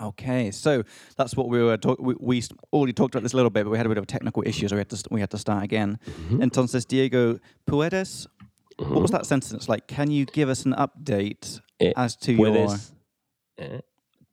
Okay, 0.00 0.50
so 0.50 0.82
that's 1.16 1.36
what 1.36 1.48
we 1.48 1.62
were. 1.62 1.76
Talk- 1.76 2.00
we, 2.00 2.14
we 2.18 2.42
already 2.72 2.92
talked 2.92 3.14
about 3.14 3.22
this 3.22 3.34
a 3.34 3.36
little 3.36 3.50
bit, 3.50 3.64
but 3.64 3.70
we 3.70 3.76
had 3.76 3.86
a 3.86 3.88
bit 3.90 3.98
of 3.98 4.04
a 4.04 4.06
technical 4.06 4.42
issues, 4.44 4.70
so 4.70 4.76
we 4.76 4.80
had 4.80 4.88
to 4.88 5.02
we 5.10 5.20
had 5.20 5.30
to 5.30 5.38
start 5.38 5.62
again. 5.62 5.98
Entonces, 6.30 6.86
Diego, 6.86 7.38
puedes. 7.66 8.26
What 8.78 9.02
was 9.02 9.10
that 9.12 9.26
sentence 9.26 9.68
like? 9.68 9.86
Can 9.86 10.10
you 10.10 10.24
give 10.24 10.48
us 10.48 10.64
an 10.64 10.72
update 10.72 11.60
Eh, 11.82 11.92
as 11.96 12.16
to 12.16 12.32
your? 12.32 12.52
puedes, 12.52 12.92
eh, 13.56 13.80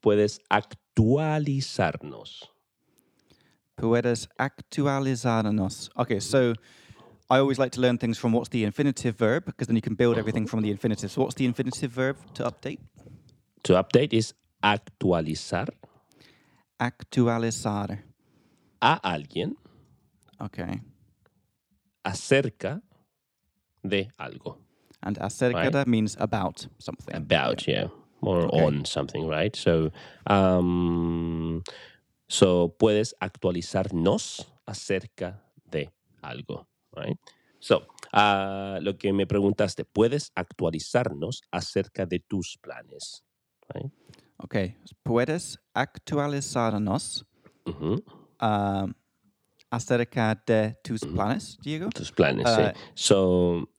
puedes 0.02 0.40
actualizarnos. 0.50 2.50
Puedes 3.76 4.28
actualizarnos. 4.38 5.90
Okay, 5.96 6.20
so 6.20 6.54
I 7.30 7.40
always 7.40 7.58
like 7.58 7.72
to 7.72 7.82
learn 7.82 7.98
things 7.98 8.18
from 8.20 8.34
what's 8.34 8.50
the 8.50 8.64
infinitive 8.64 9.16
verb 9.18 9.46
because 9.46 9.68
then 9.68 9.76
you 9.76 9.82
can 9.82 9.96
build 9.96 10.18
everything 10.18 10.46
from 10.48 10.62
the 10.62 10.70
infinitive. 10.70 11.12
So 11.12 11.22
what's 11.22 11.36
the 11.36 11.46
infinitive 11.46 11.92
verb 11.92 12.18
to 12.36 12.44
update? 12.44 12.80
To 13.64 13.74
update 13.74 14.14
is 14.14 14.34
actualizar 14.64 15.70
Actualizar. 16.80 18.04
a 18.82 18.94
alguien 19.04 19.58
Okay. 20.40 20.82
acerca 22.04 22.82
de 23.84 24.10
algo. 24.18 24.58
And 25.02 25.18
acerca 25.20 25.86
means 25.88 26.16
about 26.20 26.68
something. 26.78 27.16
About, 27.16 27.68
yeah, 27.68 27.88
or 28.22 28.46
Okay. 28.46 28.66
on 28.66 28.86
something, 28.86 29.28
right? 29.30 29.56
So, 29.56 29.92
um, 30.28 31.64
so 32.28 32.70
puedes 32.78 33.16
actualizarnos 33.22 34.46
acerca 34.68 35.42
de 35.72 35.90
algo, 36.22 36.68
right? 36.96 37.18
So, 37.62 37.88
ah, 38.14 38.80
lo 38.82 38.98
que 38.98 39.14
me 39.14 39.26
preguntaste, 39.26 39.86
¿puedes 39.86 40.32
actualizarnos 40.36 41.42
acerca 41.52 42.06
de 42.06 42.20
tus 42.20 42.58
planes? 42.62 43.24
Right? 43.74 43.92
Okay. 44.44 44.76
Puedes 45.04 45.58
actualizarnos 45.74 47.26
Ujú, 47.66 48.04
um, 48.42 48.94
acerca 49.72 50.36
de 50.46 50.76
tus 50.84 51.02
planes, 51.06 51.58
Diego? 51.62 51.90
Tus 51.90 52.12
planes, 52.12 52.48
Ah. 52.48 52.74
sí. 52.74 52.82
So, 52.96 53.70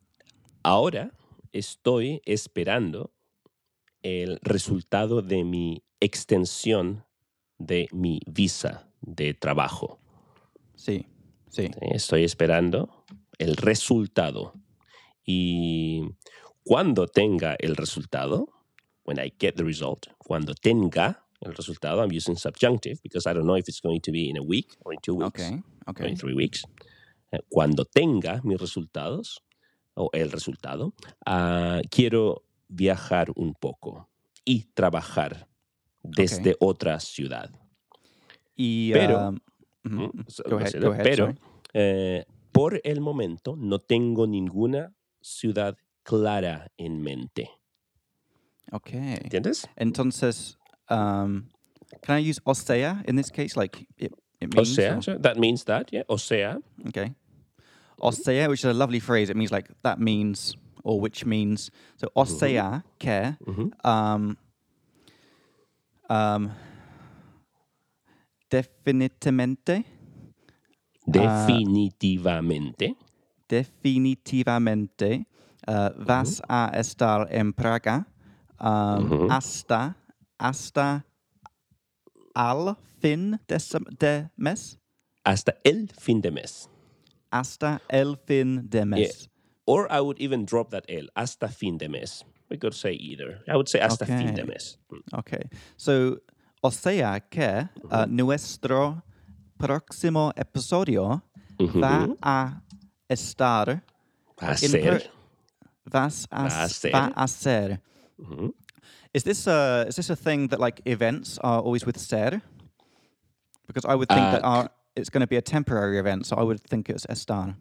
ahora 0.62 1.12
estoy 1.52 2.22
esperando 2.24 3.12
el 4.02 4.38
resultado 4.42 5.22
de 5.22 5.44
mi 5.44 5.82
extensión 6.00 7.04
de 7.58 7.88
mi 7.92 8.20
visa 8.26 8.88
de 9.02 9.34
trabajo. 9.34 10.00
Sí, 10.76 11.06
sí. 11.48 11.70
Estoy 11.80 12.24
esperando 12.24 13.04
el 13.38 13.56
resultado. 13.56 14.54
Y 15.26 16.02
cuando 16.64 17.06
tenga 17.06 17.54
el 17.58 17.76
resultado, 17.76 18.48
when 19.04 19.18
I 19.18 19.32
get 19.38 19.56
the 19.56 19.64
result, 19.64 20.06
cuando 20.18 20.54
tenga 20.54 21.26
el 21.40 21.54
resultado, 21.54 22.02
I'm 22.02 22.10
using 22.16 22.36
subjunctive 22.36 23.00
because 23.02 23.26
I 23.28 23.34
don't 23.34 23.44
know 23.44 23.56
if 23.56 23.68
it's 23.68 23.80
going 23.80 24.00
to 24.00 24.12
be 24.12 24.28
in 24.30 24.38
a 24.38 24.42
week 24.42 24.74
or 24.84 24.94
in 24.94 25.00
two 25.02 25.14
weeks 25.16 25.40
Okay, 25.42 25.62
or 25.86 25.90
okay. 25.90 26.08
in 26.08 26.16
three 26.16 26.34
weeks. 26.34 26.62
Eh, 27.32 27.38
Cuando 27.50 27.84
tenga 27.84 28.40
mis 28.44 28.58
resultados 28.58 29.42
o 29.94 30.10
el 30.12 30.30
resultado, 30.30 30.92
ah, 31.26 31.80
quiero 31.90 32.44
viajar 32.68 33.30
un 33.36 33.54
poco 33.54 34.08
y 34.44 34.64
trabajar 34.74 35.48
desde 36.02 36.56
otra 36.60 37.00
ciudad. 37.00 37.50
Y, 38.56 38.92
Pero-. 38.92 39.32
Mm, 39.82 40.10
ahead, 40.52 40.84
ahead, 40.84 41.02
pero 41.02 41.34
eh, 41.72 42.26
por 42.52 42.80
el 42.84 43.00
momento 43.00 43.56
no 43.56 43.78
tengo 43.78 44.26
ninguna 44.26 44.92
ciudad 45.22 45.74
clara 46.02 46.70
en 46.76 47.00
mente. 47.00 47.50
Okay. 48.72 49.16
¿Entiendes? 49.22 49.66
Entonces, 49.76 50.58
um, 50.90 51.48
can 52.02 52.18
I 52.18 52.30
use 52.30 52.40
osea 52.44 53.02
in 53.08 53.16
this 53.16 53.30
case? 53.30 53.56
Like 53.56 53.86
it, 53.96 54.12
means. 54.54 54.74
sea, 54.74 54.96
or- 54.96 55.02
so 55.02 55.18
that 55.18 55.38
means 55.38 55.64
that, 55.64 55.90
yeah. 55.90 56.04
O 56.08 56.18
sea, 56.18 56.58
Okay. 56.88 57.14
Osea, 58.00 58.48
which 58.48 58.60
is 58.60 58.66
a 58.66 58.74
lovely 58.74 59.00
phrase. 59.00 59.30
It 59.30 59.36
means 59.36 59.52
like 59.52 59.68
that 59.82 59.98
means 60.00 60.56
or 60.82 61.00
which 61.00 61.24
means. 61.24 61.70
So 61.96 62.08
osea 62.16 62.82
que 62.98 63.36
um, 63.84 64.36
um, 66.08 66.50
definitivamente. 68.50 69.84
Definitivamente 71.06 72.96
definitivamente. 73.50 75.26
Uh, 75.68 75.90
vas 76.06 76.40
a 76.48 76.70
estar 76.74 77.28
en 77.30 77.52
Praga. 77.52 78.06
Um, 78.58 79.30
hasta 79.30 79.96
hasta 80.38 81.04
al 82.34 82.76
fin 83.00 83.38
de, 83.46 83.58
de 83.98 84.30
mes. 84.36 84.78
Hasta 85.24 85.54
el 85.64 85.88
fin 85.88 86.20
de 86.20 86.30
mes. 86.30 86.69
Hasta 87.32 87.80
el 87.88 88.16
fin 88.26 88.68
de 88.68 88.84
mes. 88.84 89.28
Or 89.66 89.86
I 89.90 90.00
would 90.00 90.18
even 90.20 90.44
drop 90.44 90.70
that 90.70 90.84
el, 90.88 91.08
hasta 91.16 91.48
fin 91.48 91.78
de 91.78 91.88
mes. 91.88 92.24
We 92.50 92.56
could 92.58 92.74
say 92.74 92.92
either. 92.92 93.40
I 93.48 93.54
would 93.56 93.68
say 93.68 93.78
hasta 93.80 94.04
fin 94.06 94.34
de 94.34 94.44
mes. 94.44 94.76
Mm. 94.92 95.18
Okay. 95.20 95.42
So, 95.76 96.18
o 96.62 96.70
sea 96.70 97.20
que 97.30 97.68
uh, 97.90 98.06
nuestro 98.08 99.02
próximo 99.58 100.32
episodio 100.36 101.22
va 101.58 102.08
a 102.22 102.62
estar 103.08 103.82
Va 104.42 104.52
a 104.52 104.56
ser. 104.56 105.10
vas 105.84 106.26
a, 106.32 106.42
Va 106.42 106.64
a 106.64 106.68
ser. 106.68 106.90
va 106.92 107.12
a 107.14 107.28
ser. 107.28 107.80
Is 109.12 109.22
this 109.24 109.46
a 109.46 109.84
is 109.88 109.96
this 109.96 110.08
a 110.10 110.16
thing 110.16 110.48
that 110.48 110.58
like 110.60 110.80
events 110.86 111.38
are 111.42 111.60
always 111.60 111.84
with 111.84 111.98
ser? 111.98 112.40
Because 113.66 113.84
I 113.84 113.94
would 113.94 114.08
think 114.08 114.20
that 114.32 114.42
Uh, 114.42 114.48
our, 114.48 114.70
it's 114.96 115.10
going 115.10 115.20
to 115.20 115.26
be 115.26 115.36
a 115.36 115.42
temporary 115.42 115.98
event, 115.98 116.26
so 116.26 116.36
I 116.36 116.42
would 116.42 116.60
think 116.60 116.88
it's 116.90 117.06
estar. 117.06 117.54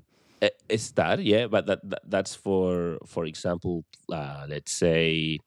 Estar, 0.70 1.20
yeah, 1.22 1.48
but 1.48 1.66
that, 1.68 1.80
that 1.90 2.02
that's 2.08 2.34
for 2.36 2.98
for 3.06 3.26
example, 3.26 3.84
uh, 4.12 4.46
let's 4.48 4.72
say 4.72 5.40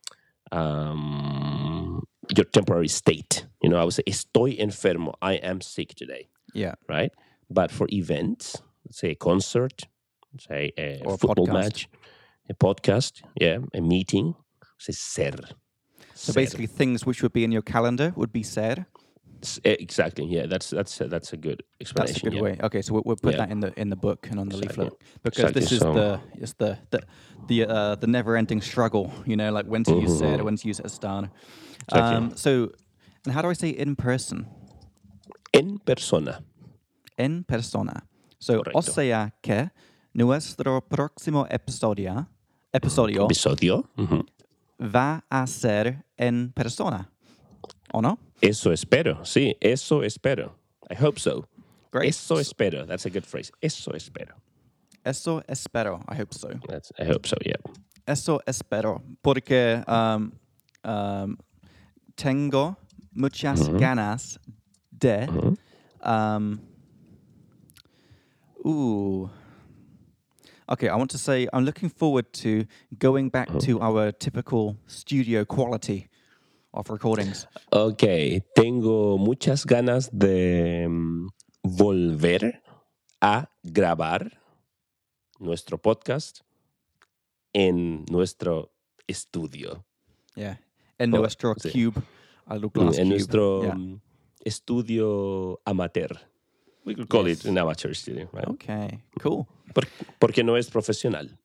um, 0.53 2.03
your 2.37 2.45
temporary 2.45 2.89
state. 2.89 3.47
You 3.63 3.71
know, 3.71 3.79
I 3.79 3.85
would 3.85 3.95
say 3.95 4.03
estoy 4.07 4.59
enfermo. 4.61 5.15
I 5.23 5.35
am 5.35 5.61
sick 5.61 5.95
today, 5.95 6.29
Yeah. 6.55 6.75
right? 6.89 7.11
But 7.51 7.71
for 7.71 7.87
events, 7.93 8.63
let's 8.85 8.99
say 8.99 9.11
a 9.11 9.15
concert, 9.15 9.83
say 10.39 10.73
a 10.79 11.01
Or 11.05 11.17
football 11.19 11.47
podcast. 11.47 11.53
match, 11.53 11.89
a 12.51 12.55
podcast, 12.55 13.23
yeah, 13.41 13.59
a 13.75 13.81
meeting, 13.81 14.35
say 14.79 14.93
ser. 14.93 15.37
So 16.15 16.33
Ser. 16.33 16.41
basically, 16.41 16.67
things 16.67 17.07
which 17.07 17.23
would 17.23 17.33
be 17.33 17.45
in 17.45 17.53
your 17.53 17.63
calendar 17.63 18.13
would 18.17 18.33
be 18.33 18.43
ser. 18.43 18.87
Eh, 19.65 19.77
exactly, 19.81 20.25
yeah, 20.25 20.47
that's 20.47 20.71
that's 20.71 21.01
a, 21.01 21.09
that's 21.09 21.33
a 21.33 21.37
good 21.37 21.63
explanation. 21.81 22.13
That's 22.15 22.23
a 22.23 22.31
good 22.31 22.35
yeah. 22.37 22.43
way. 22.43 22.59
Okay, 22.63 22.83
so 22.83 22.95
we'll, 22.95 23.03
we'll 23.05 23.17
put 23.17 23.35
Yeah. 23.35 23.47
that 23.47 23.51
in 23.51 23.61
the 23.61 23.73
in 23.77 23.91
the 23.91 23.97
book 23.97 24.29
and 24.31 24.39
on 24.39 24.49
the 24.49 24.57
Exactly. 24.59 24.85
leaflet 24.85 25.01
because 25.23 25.39
Exactly, 25.51 25.61
this 25.61 25.73
is 25.73 25.79
so- 25.81 25.93
the 25.93 26.21
it's 26.43 26.55
the 26.59 26.79
the 26.91 27.01
the 27.49 27.67
uh, 27.67 27.95
the 27.97 28.07
never-ending 28.07 28.61
struggle. 28.63 29.11
You 29.27 29.37
know, 29.37 29.51
like 29.53 29.67
when 29.67 29.83
to 29.85 29.95
use 30.01 30.19
ser, 30.19 30.43
when 30.45 30.57
to 30.57 30.69
use 30.69 30.81
estar. 30.81 31.29
Exactly. 31.89 32.17
Um, 32.17 32.37
so, 32.37 32.71
and 33.25 33.35
how 33.35 33.43
do 33.43 33.49
I 33.51 33.55
say 33.55 33.71
in 33.71 33.97
person? 33.97 34.47
En 35.53 35.79
persona. 35.85 36.41
En 37.19 37.45
persona. 37.45 38.05
So, 38.39 38.59
o 38.59 38.63
Correcto. 38.63 38.93
sea 38.93 39.33
que 39.43 39.71
nuestro 40.15 40.81
próximo 40.83 41.47
episodio 41.51 42.27
episodio 42.73 43.25
Episodio. 43.25 43.85
ujú. 43.99 44.25
va 44.81 45.25
a 45.31 45.47
ser 45.47 46.05
en 46.17 46.53
persona. 46.53 47.09
¿O 47.93 48.01
no? 48.01 48.19
Eso 48.43 48.73
espero, 48.73 49.25
sí, 49.25 49.57
eso 49.61 50.03
espero. 50.03 50.57
I 50.91 50.95
hope 50.95 51.21
so. 51.21 51.47
Great. 51.93 52.09
Eso 52.09 52.39
espero. 52.39 52.85
That's 52.85 53.07
a 53.07 53.11
good 53.11 53.25
phrase. 53.25 53.53
Eso 53.63 53.93
espero. 53.93 54.35
Eso 55.05 55.43
espero. 55.49 56.03
I 56.09 56.17
hope 56.17 56.35
so. 56.35 56.49
That's, 56.69 56.91
I 56.99 57.05
hope 57.05 57.25
so, 57.25 57.37
yeah. 57.47 57.57
Eso 58.05 58.41
espero, 58.45 59.01
porque 59.23 59.85
um, 59.87 60.33
um, 60.83 61.37
tengo 62.17 62.77
muchas 63.15 63.69
ganas 63.79 64.39
de. 64.91 65.29
Um, 66.03 66.61
ooh. 68.67 69.31
Okay, 70.69 70.89
I 70.89 70.97
want 70.97 71.11
to 71.13 71.19
say 71.19 71.47
I'm 71.53 71.65
looking 71.65 71.89
forward 71.89 72.33
to 72.35 72.65
going 72.99 73.29
back 73.29 73.57
to 73.61 73.81
our 73.81 74.11
typical 74.11 74.77
studio 74.89 75.45
quality 75.45 76.09
of 76.73 76.89
recordings. 76.91 77.49
Ok, 77.71 78.03
tengo 78.55 79.19
muchas 79.19 79.65
ganas 79.67 80.11
de 80.13 80.87
mm, 80.89 81.29
volver 81.63 82.63
a 83.21 83.51
grabar 83.63 84.41
nuestro 85.39 85.79
podcast 85.79 86.41
en 87.53 88.05
nuestro 88.11 88.73
estudio. 89.07 89.85
Yeah. 90.35 90.61
En 90.99 91.13
Oh, 91.15 91.19
nuestro 91.19 91.55
sí. 91.59 91.71
cube, 91.71 92.03
glass 92.47 92.99
en 92.99 93.05
cube. 93.05 93.09
nuestro 93.11 93.63
Yeah. 93.63 93.75
mm, 93.75 94.01
estudio 94.45 95.61
amateur. 95.65 96.17
We 96.85 96.95
could 96.95 97.09
call 97.09 97.29
Yes. 97.29 97.41
it 97.45 97.47
an 97.51 97.59
amateur 97.59 97.95
studio, 97.95 98.29
right? 98.33 98.49
Okay, 98.49 99.01
cool. 99.23 99.47
Por- 99.73 99.87
porque 100.19 100.43
no 100.43 100.57
es 100.57 100.69
profesional. 100.71 101.39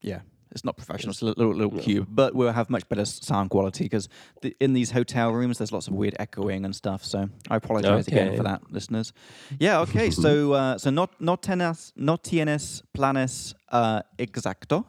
Yeah. 0.00 0.24
It's 0.56 0.64
not 0.64 0.76
professional. 0.76 1.10
It's 1.12 1.20
a 1.20 1.26
little 1.26 1.54
little 1.54 1.78
cube, 1.78 2.08
but 2.08 2.34
we'll 2.34 2.52
have 2.52 2.70
much 2.70 2.88
better 2.88 3.04
sound 3.04 3.50
quality 3.50 3.84
because 3.84 4.08
the, 4.40 4.56
in 4.58 4.72
these 4.72 4.90
hotel 4.90 5.32
rooms 5.32 5.58
there's 5.58 5.70
lots 5.70 5.86
of 5.86 5.92
weird 5.92 6.16
echoing 6.18 6.64
and 6.64 6.74
stuff. 6.74 7.04
So 7.04 7.28
I 7.50 7.56
apologize 7.56 8.08
again 8.08 8.36
for 8.36 8.42
that, 8.42 8.62
listeners. 8.72 9.12
Yeah. 9.60 9.80
Okay. 9.80 10.10
so 10.10 10.52
uh, 10.60 10.78
so 10.78 10.88
not 10.90 11.20
not 11.20 11.42
tenas 11.42 11.92
no 11.94 12.16
tienes 12.16 12.82
planes 12.94 13.54
uh, 13.70 14.00
exacto. 14.18 14.86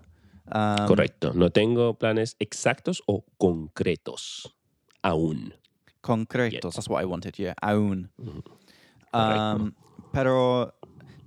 Um, 0.49 0.87
Correcto. 0.87 1.35
No 1.35 1.49
tengo 1.49 1.93
planes 1.93 2.37
exactos 2.39 3.01
o 3.07 3.25
concretos 3.37 4.47
aún. 5.03 5.51
Concretos. 6.01 6.75
That's 6.75 6.87
what 6.87 7.01
I 7.01 7.05
wanted. 7.05 7.37
Yeah. 7.37 7.55
Aún. 7.61 8.07
Correcto. 9.13 9.55
Um, 9.55 9.75
pero 10.13 10.73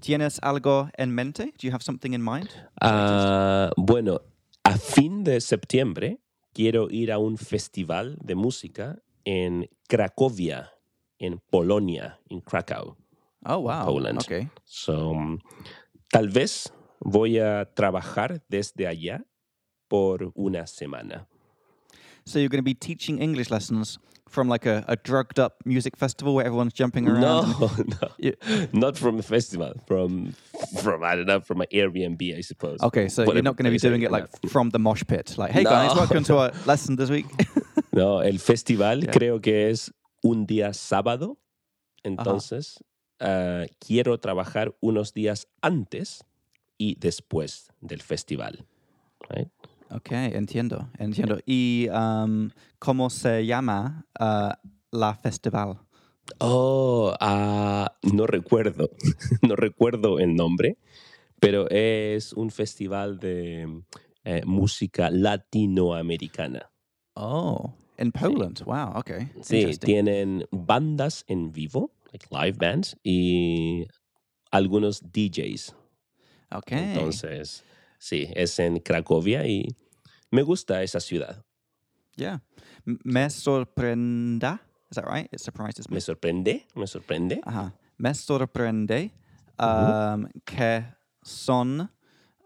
tienes 0.00 0.38
algo 0.42 0.90
en 0.97 1.14
mente? 1.14 1.47
Do 1.47 1.66
you 1.66 1.73
have 1.73 1.83
something 1.83 2.12
in 2.12 2.23
mind? 2.23 2.49
Ah, 2.80 3.71
bueno, 3.76 4.23
a 4.64 4.76
fin 4.76 5.23
de 5.25 5.40
septiembre 5.40 6.19
quiero 6.52 6.88
ir 6.90 7.12
a 7.12 7.19
un 7.19 7.37
festival 7.38 8.16
de 8.21 8.35
música 8.35 8.99
en 9.25 9.69
Cracovia, 9.88 10.71
en 11.19 11.40
Polonia, 11.50 12.19
en 12.28 12.40
Krakow. 12.40 12.97
Oh 13.45 13.61
wow. 13.61 13.87
Poland. 13.87 14.21
Okay. 14.23 14.49
So, 14.64 15.14
tal 16.11 16.28
vez 16.28 16.73
voy 17.00 17.38
a 17.38 17.64
trabajar 17.75 18.42
desde 18.49 18.87
allá 18.87 19.25
por 19.88 20.33
una 20.35 20.66
semana. 20.66 21.26
So 22.25 22.38
you're 22.38 22.50
going 22.50 22.62
to 22.62 22.62
be 22.62 22.75
teaching 22.75 23.21
English 23.21 23.50
lessons 23.50 23.99
from 24.30 24.49
like 24.49 24.64
a, 24.64 24.84
a 24.88 24.96
drugged 24.96 25.38
up 25.38 25.56
music 25.64 25.96
festival 25.96 26.34
where 26.34 26.46
everyone's 26.46 26.72
jumping 26.72 27.08
around. 27.08 27.54
No, 27.60 27.70
no, 28.30 28.34
not 28.72 28.96
from 28.96 29.18
a 29.18 29.22
festival. 29.22 29.72
From 29.87 30.34
from 30.82 31.02
I 31.02 31.16
don't 31.16 31.26
know, 31.26 31.40
from 31.40 31.58
my 31.58 31.66
Airbnb, 31.66 32.37
I 32.38 32.40
suppose. 32.42 32.80
Okay, 32.80 33.08
so 33.08 33.25
you're 33.25 33.42
not 33.42 33.56
going 33.56 33.64
to 33.66 33.70
be 33.70 33.78
doing 33.78 34.02
it 34.02 34.10
like 34.10 34.28
from 34.49 34.70
the 34.70 34.78
mosh 34.78 35.02
pit. 35.06 35.34
Like, 35.37 35.50
hey 35.52 35.64
guys, 35.64 35.94
welcome 35.94 36.25
to 36.25 36.37
our 36.38 36.52
lesson 36.66 36.96
this 36.96 37.10
week. 37.10 37.26
No, 37.92 38.20
el 38.20 38.38
festival 38.38 39.02
Yeah. 39.04 39.10
creo 39.12 39.40
que 39.42 39.70
es 39.70 39.90
un 40.22 40.46
día 40.46 40.72
sábado. 40.72 41.38
Entonces, 42.04 42.78
ah, 43.20 43.66
quiero 43.80 44.18
trabajar 44.18 44.72
unos 44.80 45.12
días 45.12 45.46
antes 45.60 46.25
y 46.78 46.96
después 46.99 47.68
del 47.80 48.00
festival. 48.00 48.64
Right? 49.28 49.49
Okay, 49.90 50.32
entiendo, 50.35 50.88
entiendo. 50.99 51.38
Y 51.47 51.88
um, 51.90 52.50
cómo 52.78 53.11
se 53.11 53.47
llama 53.47 54.04
uh, 54.18 54.52
la 54.90 55.14
festival? 55.14 55.78
Oh, 56.38 57.14
ah, 57.20 57.92
no 58.02 58.26
recuerdo, 58.26 58.90
no 59.42 59.56
recuerdo 59.56 60.18
el 60.18 60.35
nombre, 60.35 60.76
pero 61.40 61.68
es 61.70 62.32
un 62.32 62.50
festival 62.50 63.18
de 63.18 63.82
eh, 64.25 64.42
música 64.44 65.11
latinoamericana. 65.11 66.70
Oh, 67.14 67.75
in 67.99 68.12
Poland. 68.12 68.62
Wow. 68.64 68.99
Okay. 68.99 69.28
Sí, 69.42 69.76
tienen 69.78 70.47
bandas 70.50 71.25
en 71.26 71.52
vivo, 71.52 71.90
like 72.12 72.26
live 72.30 72.59
bands, 72.59 72.97
y 73.02 73.87
algunos 74.50 75.02
DJs. 75.12 75.75
Okay. 76.52 76.78
Entonces, 76.78 77.64
sí, 78.00 78.26
es 78.35 78.59
en 78.59 78.80
Cracovia 78.80 79.47
y 79.47 79.69
me 80.33 80.42
gusta 80.42 80.83
esa 80.83 80.99
ciudad. 81.00 81.45
yeah. 82.16 82.40
Me 82.85 83.28
sorprenda. 83.30 84.61
Is 84.90 84.97
that 84.97 85.07
right? 85.07 85.28
It 85.33 85.40
surprises 85.40 85.88
me. 85.88 85.95
Me 85.95 86.00
sorprende, 86.00 86.66
me 86.75 86.87
sorprende. 86.87 87.40
Ajá. 87.45 87.73
Me 87.99 88.12
sorprende 88.14 89.12
um, 89.59 90.26
que 90.45 90.85
son 91.23 91.80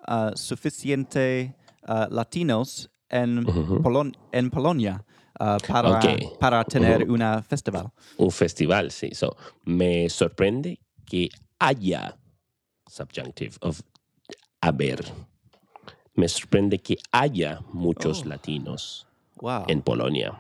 uh, 0.07 0.31
suficiente 0.37 1.55
uh, 1.89 2.07
latinos 2.11 2.91
en, 3.09 3.45
Polon- 3.83 4.15
en 4.33 4.51
Polonia 4.51 5.05
uh, 5.41 5.59
para, 5.67 5.99
Ok. 5.99 6.39
para 6.39 6.65
tener 6.65 7.09
una 7.11 7.43
festival. 7.43 7.91
Un 8.19 8.31
festival, 8.31 8.91
sí. 8.91 9.11
So, 9.15 9.37
me 9.65 10.09
sorprende 10.11 10.79
que 11.07 11.29
haya 11.61 12.17
subjunctive 12.89 13.57
of 13.63 13.81
haber. 14.61 15.01
Me 16.17 16.27
sorprende 16.29 16.79
que 16.83 16.97
haya 17.13 17.61
muchos 17.73 18.23
Oh. 18.23 18.29
latinos 18.29 19.07
Wow. 19.41 19.65
en 19.69 19.83
Polonia. 19.83 20.39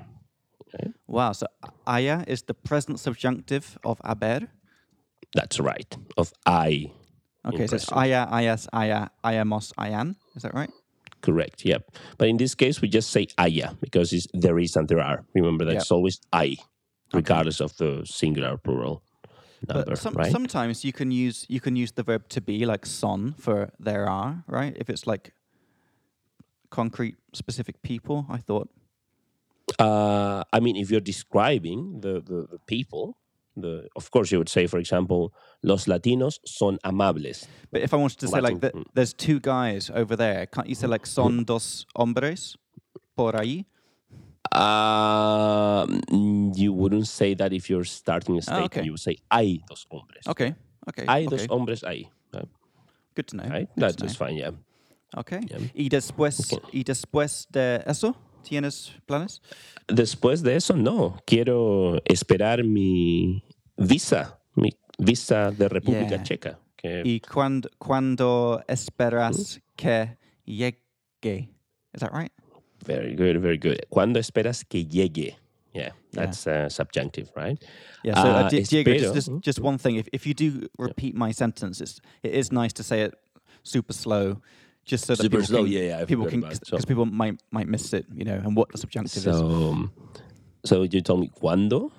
Eh? 0.78 0.88
wow. 1.06 1.32
So 1.32 1.46
haya 1.86 2.24
is 2.28 2.42
the 2.42 2.54
present 2.54 2.98
subjunctive 3.00 3.78
of 3.84 4.00
haber. 4.04 4.48
That's 5.34 5.58
right. 5.58 5.96
Of 6.16 6.32
I. 6.46 6.92
Okay, 7.46 7.66
so 7.66 7.76
it's 7.76 7.90
haya, 7.90 8.26
hayas, 8.30 8.68
haya, 8.72 9.10
hayamos, 9.22 9.72
hayan. 9.76 10.16
Is 10.36 10.42
that 10.42 10.54
right? 10.54 10.70
Correct. 11.20 11.64
Yep. 11.64 11.90
But 12.18 12.28
in 12.28 12.36
this 12.36 12.54
case, 12.54 12.80
we 12.80 12.88
just 12.88 13.10
say 13.10 13.26
haya 13.38 13.76
because 13.80 14.12
it's 14.12 14.26
there 14.32 14.58
is 14.58 14.76
and 14.76 14.88
there 14.88 15.00
are. 15.00 15.24
Remember 15.34 15.64
that 15.64 15.72
Yep. 15.74 15.82
it's 15.82 15.90
always 15.92 16.20
I, 16.32 16.56
regardless 17.12 17.60
of 17.60 17.76
the 17.76 18.02
singular 18.04 18.50
or 18.52 18.58
plural 18.58 19.02
number, 19.68 19.84
But 19.90 19.98
some, 19.98 20.14
right? 20.14 20.30
sometimes 20.32 20.84
you 20.84 20.92
can 20.92 21.10
use 21.10 21.46
you 21.48 21.60
can 21.60 21.76
use 21.76 21.92
the 21.92 22.02
verb 22.02 22.28
to 22.30 22.40
be 22.40 22.64
like 22.66 22.86
son 22.86 23.34
for 23.38 23.70
there 23.78 24.06
are 24.08 24.44
right 24.46 24.76
if 24.76 24.88
it's 24.90 25.06
like 25.06 25.32
concrete 26.74 27.16
specific 27.32 27.76
people. 27.82 28.26
I 28.28 28.38
thought 28.48 28.68
Uh, 29.78 30.42
I 30.56 30.60
mean, 30.60 30.76
if 30.76 30.90
you're 30.90 31.06
describing 31.14 32.00
the, 32.04 32.14
the, 32.30 32.38
the 32.52 32.58
people, 32.66 33.16
the 33.56 33.88
of 33.96 34.10
course 34.10 34.28
you 34.32 34.38
would 34.38 34.50
say, 34.56 34.66
for 34.68 34.78
example, 34.78 35.32
los 35.62 35.86
latinos 35.86 36.38
son 36.44 36.78
amables. 36.84 37.46
But 37.72 37.80
if 37.82 37.90
I 37.94 37.96
wanted 37.96 38.18
to 38.20 38.28
say 38.28 38.40
like 38.40 38.60
Latin, 38.62 38.84
that, 38.84 38.94
there's 38.94 39.14
two 39.14 39.38
guys 39.40 39.90
over 40.00 40.16
there. 40.16 40.46
Can't 40.46 40.68
you 40.68 40.74
say 40.74 40.86
like 40.86 41.06
son 41.06 41.44
dos 41.44 41.86
hombres 41.96 42.56
por 43.16 43.32
ahí? 43.32 43.64
Uh, 44.52 45.86
mm, 46.12 46.52
you 46.56 46.72
wouldn't 46.72 47.08
say 47.08 47.34
that 47.34 47.52
if 47.52 47.70
you're 47.70 47.88
starting 47.88 48.36
a 48.38 48.42
statement. 48.42 48.66
okay. 48.66 48.84
You 48.84 48.92
would 48.92 49.00
say 49.08 49.16
hay 49.32 49.62
dos 49.68 49.86
hombres. 49.90 50.26
Okay, 50.28 50.54
okay, 50.88 51.04
Hay 51.08 51.26
okay. 51.26 51.36
dos 51.36 51.46
hombres 51.48 51.82
ahí. 51.82 52.10
Good 53.16 53.28
to 53.28 53.36
know. 53.36 53.48
Right? 53.48 53.68
good 53.74 53.80
That's 53.80 53.96
just 53.96 54.16
fine. 54.18 54.36
Yeah. 54.36 54.50
Okay. 55.16 55.40
Yeah. 55.48 55.58
Y 55.74 55.88
después 55.88 56.48
y 56.72 56.82
después 56.84 57.46
de 57.50 57.82
eso 57.86 58.16
tienes 58.42 58.92
planes? 59.06 59.40
Después 59.88 60.42
de 60.42 60.56
eso, 60.56 60.74
no. 60.76 61.16
Quiero 61.26 62.00
esperar 62.04 62.64
mi 62.64 63.42
visa, 63.76 64.38
mi 64.54 64.70
visa 64.98 65.50
de 65.50 65.68
República 65.68 66.16
Yeah. 66.16 66.22
Checa. 66.22 66.58
Que 66.76 67.02
Y 67.04 67.20
cuando 67.20 67.68
cuando 67.78 68.62
esperas 68.68 69.60
que 69.76 70.16
llegue? 70.44 71.48
Is 71.92 72.00
that 72.00 72.12
right? 72.12 72.32
very 72.84 73.14
good, 73.14 73.38
very 73.40 73.56
good. 73.56 73.78
¿Cuándo 73.88 74.18
esperas 74.18 74.62
que 74.64 74.84
llegue? 74.84 75.36
Yeah, 75.72 75.92
that's 76.12 76.46
uh, 76.46 76.68
subjunctive, 76.68 77.30
right? 77.34 77.58
Yeah. 78.04 78.14
So, 78.22 78.28
uh, 78.28 78.42
Ah, 78.44 78.48
Diego, 78.48 78.92
just, 78.92 79.04
espero. 79.04 79.14
just 79.14 79.30
just 79.42 79.60
one 79.60 79.78
thing. 79.78 79.96
If 79.96 80.06
if 80.12 80.26
you 80.26 80.34
do 80.34 80.68
repeat 80.78 81.14
my 81.16 81.32
sentence, 81.32 81.80
it's, 81.80 82.00
it 82.22 82.32
is 82.34 82.52
nice 82.52 82.72
to 82.74 82.82
say 82.82 83.02
it 83.02 83.14
super 83.64 83.92
slow, 83.94 84.36
just 84.84 85.06
so 85.06 85.14
that 85.14 85.22
Super 85.22 85.36
people 85.38 85.46
slow, 85.46 85.62
can, 85.64 85.72
yeah, 85.72 85.80
yeah, 85.80 85.98
I 86.00 86.04
people 86.04 86.26
can 86.26 86.40
because 86.40 86.60
so- 86.64 86.76
people 86.86 87.06
might 87.06 87.40
might 87.50 87.68
miss 87.68 87.92
it, 87.92 88.06
you 88.14 88.24
know, 88.24 88.34
and 88.34 88.54
what 88.56 88.68
the 88.70 88.78
subjunctive 88.78 89.26
is. 89.26 89.36
So, 89.36 89.90
so 90.64 90.82
you 90.82 91.00
told 91.00 91.20
me 91.20 91.30
cuándo, 91.30 91.90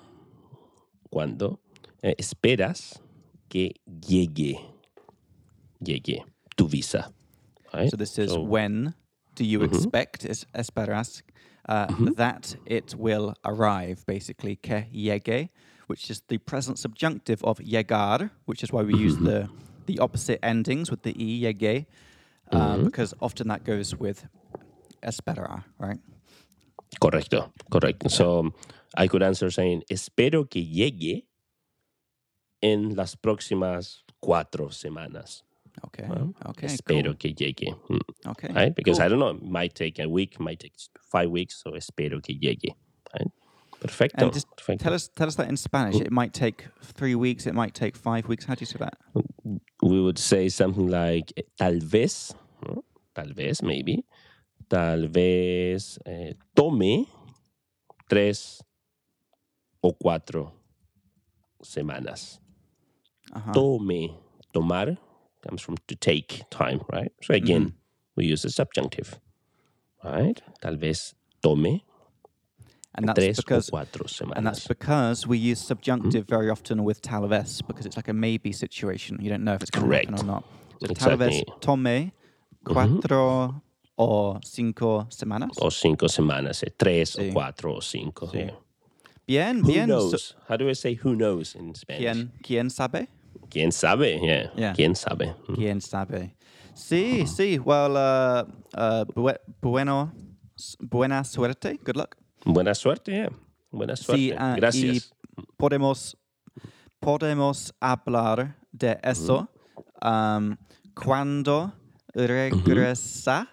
cuándo 1.12 1.58
eh, 2.02 2.14
esperas 2.18 2.98
que 3.48 3.72
llegue, 4.00 4.58
llegue 5.82 6.24
tu 6.56 6.66
visa, 6.66 7.12
right? 7.74 7.90
So 7.90 7.96
this 7.96 8.18
is 8.18 8.30
So- 8.32 8.42
when 8.42 8.94
do 9.34 9.44
you 9.44 9.62
expect 9.62 10.24
es 10.24 10.46
esperas 10.54 11.22
uh, 11.68 11.86
that 12.16 12.56
it 12.66 12.94
will 12.96 13.34
arrive, 13.44 14.04
basically 14.06 14.56
que 14.56 14.86
llegue, 14.92 15.50
which 15.88 16.10
is 16.10 16.22
the 16.28 16.38
present 16.38 16.78
subjunctive 16.78 17.42
of 17.44 17.58
llegar, 17.60 18.30
which 18.46 18.62
is 18.62 18.72
why 18.72 18.82
we 18.82 18.94
use 18.94 19.16
the 19.18 19.48
the 19.86 19.98
opposite 20.00 20.40
endings 20.42 20.90
with 20.90 21.02
the 21.02 21.14
e 21.16 21.40
llegue, 21.42 21.86
uh, 22.52 22.78
because 22.78 23.14
often 23.20 23.48
that 23.48 23.64
goes 23.64 23.94
with 23.94 24.26
esperar, 25.02 25.64
right? 25.78 25.98
Correcto, 27.00 27.52
correcto. 27.70 28.10
So 28.10 28.52
I 28.94 29.08
could 29.08 29.22
answer 29.22 29.50
saying, 29.50 29.82
espero 29.90 30.48
que 30.48 30.62
llegue 30.62 31.24
en 32.62 32.96
las 32.96 33.16
próximas 33.16 34.02
cuatro 34.20 34.70
semanas. 34.70 35.42
Okay. 35.86 36.06
Well, 36.08 36.32
okay. 36.46 36.66
espero 36.68 37.04
cool. 37.04 37.14
que 37.16 37.34
llegue. 37.34 37.74
Mm, 37.88 38.00
Okay. 38.28 38.48
Right? 38.52 38.74
Because 38.74 38.96
cool. 38.98 39.04
I 39.04 39.08
don't 39.08 39.18
know, 39.18 39.30
it 39.30 39.42
might 39.42 39.74
take 39.74 39.98
a 39.98 40.08
week, 40.08 40.40
might 40.40 40.58
take 40.60 40.72
five 41.10 41.28
weeks, 41.30 41.60
so 41.62 41.72
espero 41.72 42.22
que 42.22 42.34
llegue. 42.34 42.74
Right? 43.14 43.30
Perfecto. 43.86 44.24
And 44.24 44.32
just 44.32 44.48
perfecto. 44.56 44.82
tell 44.82 44.94
us 44.94 45.08
tell 45.14 45.26
us 45.26 45.36
that 45.36 45.48
in 45.48 45.56
Spanish. 45.56 46.00
It 46.00 46.10
might 46.10 46.32
take 46.32 46.66
three 46.82 47.14
weeks. 47.14 47.46
It 47.46 47.54
might 47.54 47.74
take 47.74 47.96
five 47.96 48.28
weeks. 48.28 48.44
How 48.44 48.54
do 48.54 48.60
you 48.60 48.66
say 48.66 48.78
that? 48.78 48.98
we 49.82 50.00
would 50.00 50.18
say 50.18 50.48
something 50.48 50.88
like 50.88 51.32
tal 51.58 51.78
vez, 51.80 52.34
¿no? 52.66 52.84
tal 53.14 53.32
vez, 53.34 53.62
maybe, 53.62 54.04
tal 54.68 55.08
vez 55.08 55.98
eh, 56.06 56.32
tome 56.54 57.06
tres 58.08 58.62
o 59.82 59.92
cuatro 59.92 60.52
semanas. 61.62 62.40
Uh-huh. 63.32 63.52
Tome, 63.52 64.10
tomar 64.52 64.96
comes 65.46 65.62
from 65.62 65.76
to 65.86 65.94
take 65.94 66.42
time, 66.50 66.80
right? 66.92 67.12
So 67.22 67.34
again, 67.34 67.74
we 68.16 68.26
use 68.26 68.42
the 68.42 68.50
subjunctive. 68.50 69.20
right? 70.06 70.40
Tal 70.60 70.76
vez 70.76 71.14
tome 71.42 71.82
And 72.96 73.06
that's 73.08 73.36
because 73.36 73.68
o 73.68 73.76
cuatro 73.76 74.08
semanas. 74.08 74.36
and 74.36 74.46
that's 74.46 74.66
because 74.66 75.26
we 75.26 75.36
use 75.38 75.60
subjunctive 75.60 76.24
Mm-hmm. 76.24 76.34
very 76.34 76.48
often 76.50 76.82
with 76.84 77.00
tal 77.02 77.26
vez 77.28 77.60
because 77.62 77.84
it's 77.86 77.96
like 77.96 78.08
a 78.08 78.14
maybe 78.14 78.52
situation. 78.52 79.18
You 79.20 79.28
don't 79.30 79.44
know 79.44 79.54
if 79.54 79.62
it's 79.62 79.70
going 79.70 79.88
to 79.88 79.94
happen 79.96 80.14
Correct. 80.16 80.22
or 80.22 80.26
not. 80.26 80.44
So 80.80 80.94
tal 80.94 81.16
vez 81.16 81.28
Exactly. 81.42 81.54
tome 81.60 82.12
cuatro 82.64 83.62
o 83.98 84.38
cinco 84.44 85.06
semanas. 85.10 85.50
o 85.60 85.70
cinco 85.70 86.06
semanas, 86.08 86.62
eh, 86.62 86.70
tres 86.78 87.16
Sí. 87.16 87.30
o 87.30 87.32
cuatro 87.32 87.76
o 87.76 87.80
cinco. 87.80 88.26
Sí. 88.28 88.38
yeah. 88.38 88.50
Bien, 89.26 89.60
Who 89.60 89.66
bien. 89.72 89.88
So- 89.88 89.98
knows? 90.10 90.34
How 90.48 90.56
do 90.56 90.68
I 90.68 90.74
say 90.74 90.94
who 90.94 91.14
knows 91.16 91.54
in 91.54 91.74
Spanish? 91.74 92.02
¿Quién, 92.02 92.32
¿Quién 92.42 92.70
sabe? 92.70 93.08
¿Quién 93.50 93.72
sabe? 93.72 94.20
Yeah. 94.22 94.50
Yeah. 94.56 94.72
¿Quién 94.74 94.94
sabe? 94.94 95.34
Mm. 95.48 95.54
¿Quién 95.54 95.80
sabe? 95.80 96.34
Sí, 96.74 97.26
sí. 97.26 97.58
Well, 97.58 97.96
uh, 97.96 98.44
uh, 98.76 99.04
bue- 99.14 99.38
bueno, 99.62 100.12
buena 100.80 101.24
suerte. 101.24 101.78
Good 101.84 101.96
luck. 101.96 102.16
Buena 102.46 102.74
suerte, 102.74 103.10
yeah. 103.12 103.28
Buena 103.70 103.96
suerte. 103.96 104.22
Sí, 104.22 104.32
ah, 104.38 104.54
Gracias. 104.56 104.96
y 104.96 105.00
podemos, 105.58 106.16
podemos 107.00 107.74
hablar 107.80 108.56
de 108.72 108.98
eso 109.02 109.48
um, 110.02 110.56
cuando 110.94 111.72
regresa 112.14 113.48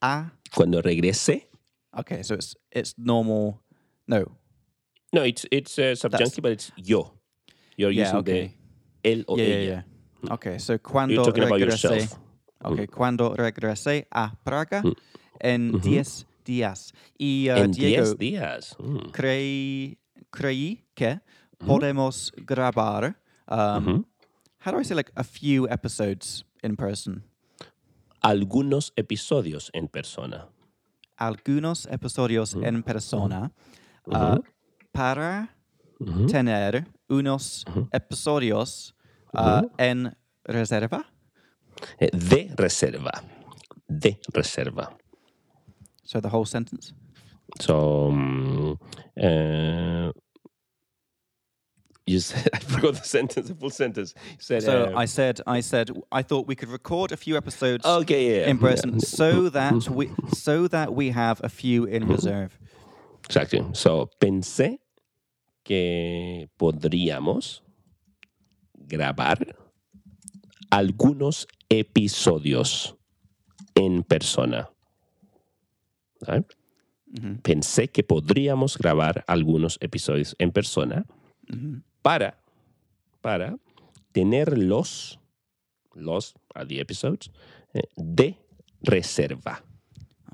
a. 0.00 0.32
Cuando 0.54 0.80
regrese. 0.80 1.48
Okay, 1.92 2.22
so 2.22 2.34
it's 2.34 2.54
it's 2.70 2.94
normal. 2.96 3.60
No. 4.06 4.24
No, 5.12 5.22
it's 5.24 5.44
it's 5.50 5.78
uh, 5.78 5.94
subjunctive, 5.96 6.42
but 6.42 6.52
it's 6.52 6.70
yo. 6.76 7.12
You're 7.76 7.90
Yeah, 7.92 8.04
using 8.06 8.18
okay. 8.20 8.54
the 9.02 9.10
él 9.10 9.24
o 9.26 9.36
Yeah, 9.36 9.44
ella. 9.44 9.54
yeah, 9.64 9.82
yeah. 10.22 10.34
Okay, 10.34 10.58
so 10.58 10.78
cuando 10.78 11.14
You're 11.14 11.24
talking 11.24 11.44
about 11.44 11.60
regrese. 11.60 11.82
yourself. 11.84 12.18
Okay, 12.64 12.86
cuando 12.86 13.34
regrese 13.34 14.06
a 14.12 14.32
Praga 14.44 14.82
en 15.40 15.78
10 15.80 16.26
días. 16.48 16.92
Y 17.18 17.48
uh, 17.50 17.56
En 17.56 17.70
Diego, 17.72 18.04
diez 18.04 18.18
días. 18.18 18.76
Mm. 18.80 19.10
creí, 19.12 19.98
creí 20.30 20.82
que 20.94 21.20
podemos 21.58 22.32
grabar. 22.36 23.20
Um, 23.46 24.04
How 24.64 24.72
do 24.72 24.80
I 24.80 24.84
say 24.84 24.96
like 24.96 25.12
a 25.14 25.22
few 25.22 25.68
episodes 25.68 26.44
in 26.62 26.76
person? 26.76 27.22
Algunos 28.22 28.92
episodios 28.96 29.70
en 29.72 29.88
persona. 29.88 30.48
Algunos 31.16 31.86
episodios 31.86 32.54
en 32.54 32.82
persona 32.82 33.52
uh, 34.06 34.38
para 34.92 35.54
tener 36.28 36.86
unos 37.08 37.64
episodios 37.92 38.94
uh, 39.32 39.62
en 39.78 40.16
reserva. 40.44 41.04
Eh, 42.00 42.10
De 42.12 42.52
reserva. 42.56 43.12
De 43.88 44.18
reserva. 44.32 44.97
So 46.08 46.20
the 46.20 46.30
whole 46.30 46.46
sentence. 46.46 46.94
So, 47.60 48.08
um, 48.08 48.78
uh, 49.22 50.10
you 52.06 52.18
said, 52.20 52.48
I 52.54 52.60
forgot 52.60 52.94
the 52.94 53.04
sentence, 53.04 53.48
the 53.48 53.54
full 53.54 53.68
sentence. 53.68 54.14
You 54.16 54.36
said, 54.38 54.62
So 54.62 54.84
uh, 54.84 54.98
I 54.98 55.04
said, 55.04 55.42
I 55.46 55.60
said, 55.60 55.90
I 56.10 56.22
thought 56.22 56.46
we 56.46 56.56
could 56.56 56.70
record 56.70 57.12
a 57.12 57.18
few 57.18 57.36
episodes 57.36 57.84
okay, 57.84 58.40
yeah, 58.40 58.48
in 58.48 58.56
person 58.56 58.94
yeah. 58.94 59.00
so 59.00 59.50
that 59.50 59.90
we 59.90 60.08
so 60.32 60.66
that 60.68 60.94
we 60.94 61.10
have 61.10 61.42
a 61.44 61.50
few 61.50 61.84
in 61.84 62.08
reserve. 62.08 62.58
Exactly. 63.26 63.62
So, 63.74 64.08
pensé 64.18 64.78
que 65.62 66.48
podríamos 66.58 67.60
grabar 68.74 69.44
algunos 70.70 71.46
episodios 71.68 72.96
en 73.74 74.04
persona. 74.04 74.70
Pensé 77.42 77.88
que 77.88 78.02
podríamos 78.02 78.76
grabar 78.76 79.24
algunos 79.26 79.78
episodios 79.80 80.34
en 80.38 80.52
persona 80.52 81.06
para, 82.02 82.38
para 83.20 83.56
tenerlos, 84.12 85.18
los 85.94 86.34
are 86.54 86.66
the 86.66 86.80
episodes, 86.80 87.30
eh, 87.74 87.82
de 87.96 88.36
reserva. 88.82 89.62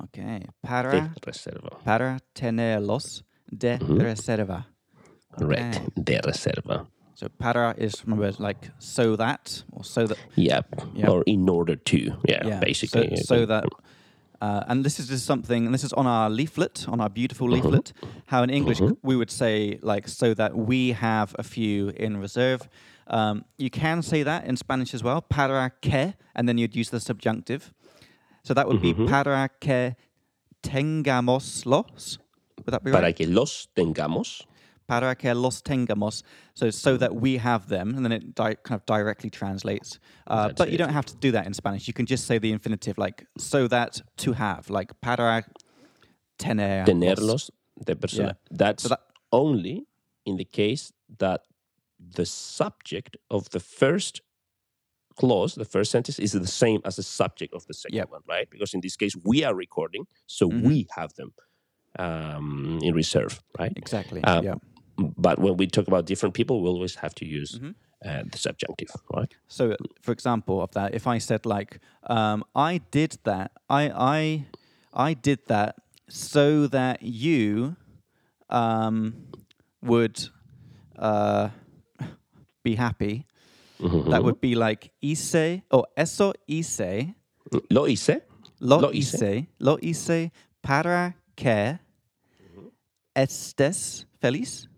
Okay, 0.04 0.40
De 0.40 0.48
para 0.60 1.14
reserva. 1.22 1.78
para 1.84 2.18
tenerlos 2.32 3.24
de 3.46 3.78
reserva. 3.78 4.66
Right. 5.38 5.76
Okay. 5.76 5.88
De 5.94 6.20
reserva. 6.20 6.88
So 7.14 7.28
para 7.28 7.74
is 7.78 8.04
remember 8.04 8.32
like 8.40 8.72
so 8.78 9.16
that 9.16 9.62
or 9.72 9.84
so 9.84 10.06
that 10.06 10.18
Yep. 10.34 10.66
Yep. 10.96 11.08
Or 11.08 11.22
in 11.26 11.48
order 11.48 11.76
to. 11.76 11.96
Yeah, 12.26 12.44
yeah 12.46 12.58
basically. 12.60 13.16
so, 13.16 13.22
so 13.36 13.46
that 13.46 13.64
uh, 14.44 14.62
and 14.68 14.84
this 14.84 14.96
is 15.00 15.06
just 15.08 15.24
something 15.24 15.64
and 15.66 15.72
this 15.76 15.84
is 15.84 15.92
on 15.94 16.06
our 16.06 16.28
leaflet 16.28 16.76
on 16.88 17.00
our 17.00 17.08
beautiful 17.20 17.48
leaflet 17.48 17.92
how 18.26 18.42
in 18.42 18.50
English 18.50 18.80
we 19.02 19.16
would 19.20 19.30
say 19.30 19.78
like 19.90 20.06
so 20.06 20.34
that 20.34 20.52
we 20.70 20.92
have 20.92 21.34
a 21.38 21.42
few 21.42 21.88
in 22.04 22.12
reserve. 22.26 22.60
Um, 23.06 23.44
you 23.58 23.70
can 23.70 24.02
say 24.02 24.22
that 24.22 24.46
in 24.46 24.56
Spanish 24.56 24.92
as 24.94 25.02
well 25.02 25.20
para 25.22 25.72
que 25.80 26.14
and 26.34 26.48
then 26.48 26.58
you'd 26.58 26.76
use 26.76 26.90
the 26.90 27.00
subjunctive. 27.00 27.72
So 28.42 28.52
that 28.54 28.66
would 28.68 28.82
be 28.82 28.92
para 28.92 29.48
que 29.60 29.96
tengamos 30.62 31.64
los. 31.64 32.18
Would 32.64 32.72
that 32.74 32.84
be 32.84 32.90
right? 32.90 33.00
para 33.00 33.12
que 33.12 33.26
los 33.26 33.68
tengamos. 33.74 34.42
Para 34.86 35.14
que 35.14 35.32
los 35.34 35.62
tengamos, 35.62 36.22
so 36.54 36.70
so 36.70 36.96
that 36.96 37.14
we 37.14 37.36
have 37.38 37.68
them, 37.68 37.94
and 37.96 38.04
then 38.04 38.12
it 38.12 38.34
di- 38.34 38.56
kind 38.62 38.78
of 38.80 38.84
directly 38.86 39.30
translates. 39.30 39.98
Uh, 40.26 40.50
but 40.56 40.70
you 40.70 40.78
don't 40.78 40.92
have 40.92 41.06
to 41.06 41.16
do 41.16 41.30
that 41.32 41.46
in 41.46 41.54
Spanish. 41.54 41.86
You 41.88 41.94
can 41.94 42.06
just 42.06 42.26
say 42.26 42.38
the 42.38 42.52
infinitive, 42.52 42.98
like 42.98 43.26
so 43.38 43.66
that 43.68 44.00
to 44.18 44.32
have, 44.34 44.68
like 44.70 44.92
para 45.00 45.44
tener. 46.38 46.84
Tenerlos 46.84 47.50
de 47.84 47.96
persona. 47.96 48.36
That's 48.50 48.82
So 48.84 48.88
that- 48.90 49.00
only 49.32 49.86
in 50.24 50.36
the 50.36 50.44
case 50.44 50.92
that 51.18 51.42
the 51.98 52.26
subject 52.26 53.16
of 53.30 53.48
the 53.50 53.60
first 53.60 54.20
clause, 55.16 55.54
the 55.54 55.64
first 55.64 55.90
sentence, 55.90 56.18
is 56.18 56.32
the 56.32 56.46
same 56.46 56.80
as 56.84 56.96
the 56.96 57.02
subject 57.02 57.54
of 57.54 57.66
the 57.66 57.74
second 57.74 57.96
Yep. 57.96 58.10
one, 58.10 58.22
right? 58.28 58.48
Because 58.50 58.74
in 58.74 58.80
this 58.80 58.96
case, 58.96 59.16
we 59.24 59.44
are 59.44 59.54
recording, 59.54 60.06
so 60.26 60.48
Mm-hmm. 60.48 60.66
we 60.68 60.86
have 60.96 61.14
them 61.14 61.32
um, 61.98 62.80
in 62.82 62.92
reserve, 62.94 63.40
right? 63.58 63.72
Exactly. 63.76 64.22
Um, 64.24 64.44
yeah. 64.44 64.54
But 64.96 65.38
when 65.38 65.56
we 65.56 65.66
talk 65.66 65.88
about 65.88 66.06
different 66.06 66.34
people, 66.34 66.62
we 66.62 66.68
always 66.68 66.94
have 66.96 67.14
to 67.16 67.24
use 67.24 67.58
Mm-hmm. 67.58 67.70
uh, 68.04 68.22
the 68.30 68.38
subjunctive, 68.38 68.90
right? 69.16 69.32
So, 69.48 69.76
for 70.02 70.12
example, 70.12 70.60
of 70.62 70.70
that, 70.72 70.94
if 70.94 71.06
I 71.06 71.18
said 71.18 71.46
like, 71.46 71.80
um, 72.08 72.44
I 72.54 72.80
did 72.90 73.18
that, 73.24 73.50
I 73.68 73.90
I 73.90 74.46
I 74.92 75.14
did 75.14 75.38
that 75.48 75.76
so 76.08 76.66
that 76.68 77.02
you 77.02 77.76
um, 78.50 79.14
would 79.82 80.28
uh, 80.98 81.48
be 82.62 82.74
happy. 82.76 83.26
That 84.10 84.22
would 84.22 84.40
be 84.40 84.54
like 84.54 84.90
hice 85.02 85.62
or 85.70 85.86
eso 85.96 86.32
hice. 86.48 87.14
Lo 87.70 87.86
hice. 87.86 88.20
Lo, 88.60 88.78
Lo 88.80 88.90
hice. 88.92 89.16
hice. 89.18 89.46
Lo 89.58 89.76
hice 89.82 90.30
para 90.62 91.14
que 91.36 91.78
estés 93.14 94.06
feliz. 94.20 94.68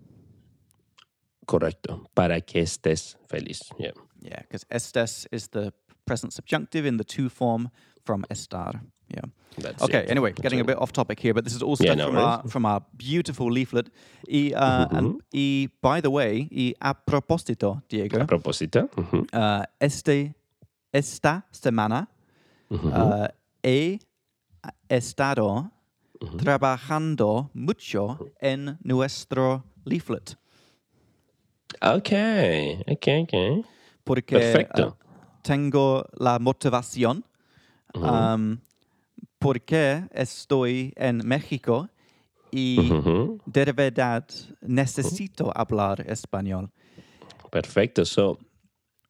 Correcto. 1.46 2.04
Para 2.14 2.40
que 2.40 2.61
estés 2.61 3.16
feliz. 3.28 3.61
Yeah. 3.78 3.92
Yeah, 4.20 4.40
because 4.42 4.64
estés 4.70 5.26
is 5.30 5.48
the 5.48 5.72
present 6.04 6.32
subjunctive 6.32 6.87
in 6.87 6.96
the 6.96 7.04
to 7.04 7.28
form 7.28 7.68
from 8.04 8.24
estar. 8.30 8.80
Yeah. 9.09 9.22
That's 9.59 9.82
Okay. 9.85 10.02
it. 10.04 10.11
Anyway, 10.11 10.32
getting 10.32 10.61
a 10.61 10.64
bit 10.64 10.76
off 10.78 10.92
topic 10.92 11.20
here, 11.20 11.32
but 11.32 11.44
this 11.44 11.54
is 11.54 11.62
all 11.62 11.76
Yeah, 11.80 11.94
no 11.94 12.06
from 12.09 12.16
our 12.18 12.48
from 12.48 12.66
our 12.66 12.80
beautiful 12.96 13.50
leaflet. 13.50 13.88
Y, 14.28 14.52
uh, 14.54 14.87
and, 14.90 15.20
y 15.32 15.68
by 15.80 16.00
the 16.00 16.11
way, 16.11 16.48
a 16.80 16.94
propósito, 16.94 17.82
Diego, 17.88 18.20
A 18.20 18.26
propósito. 18.26 18.88
ujú. 18.96 19.26
uh, 19.32 19.64
este 19.80 20.35
esta 20.92 21.44
semana 21.52 22.09
uh, 22.70 23.28
he 23.62 23.98
estado 24.90 25.70
trabajando 26.38 27.50
mucho 27.54 28.18
en 28.40 28.78
nuestro 28.82 29.64
leaflet. 29.85 30.37
Okay, 31.82 32.82
okay, 32.88 33.22
okay. 33.22 33.64
porque 34.04 34.36
Perfecto. 34.36 34.88
uh, 34.88 35.06
tengo 35.42 36.04
la 36.18 36.38
motivación 36.38 37.24
um, 37.94 38.58
porque 39.38 40.04
estoy 40.12 40.92
en 40.96 41.18
México 41.26 41.88
y 42.50 42.90
de 43.44 43.72
verdad 43.72 44.26
necesito 44.60 45.52
hablar 45.54 46.00
español. 46.08 46.70
Perfecto. 47.50 48.04
So, 48.04 48.38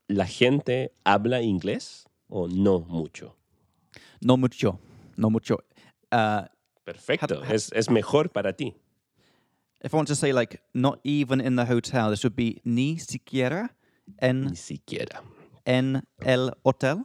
¿la 0.08 0.26
gente 0.26 0.92
habla 1.04 1.42
inglés 1.42 2.06
o 2.28 2.48
no 2.48 2.80
mucho? 2.80 3.36
No 4.20 4.36
mucho, 4.36 4.78
no 5.16 5.30
mucho. 5.30 5.58
Uh, 6.12 6.46
Perfecto. 6.84 7.42
Es, 7.44 7.72
es 7.72 7.90
mejor 7.90 8.30
para 8.30 8.52
ti. 8.52 8.74
If 9.86 9.94
I 9.94 9.96
want 9.96 10.08
to 10.08 10.16
say 10.16 10.32
like 10.32 10.60
not 10.74 10.98
even 11.04 11.40
in 11.40 11.54
the 11.56 11.64
hotel, 11.64 12.10
this 12.10 12.22
would 12.24 12.36
be 12.36 12.60
ni 12.64 12.96
siquiera 12.98 13.70
en, 14.20 14.46
Ni 14.46 14.56
siquiera. 14.56 15.22
en 15.64 16.02
el 16.24 16.50
hotel. 16.64 17.04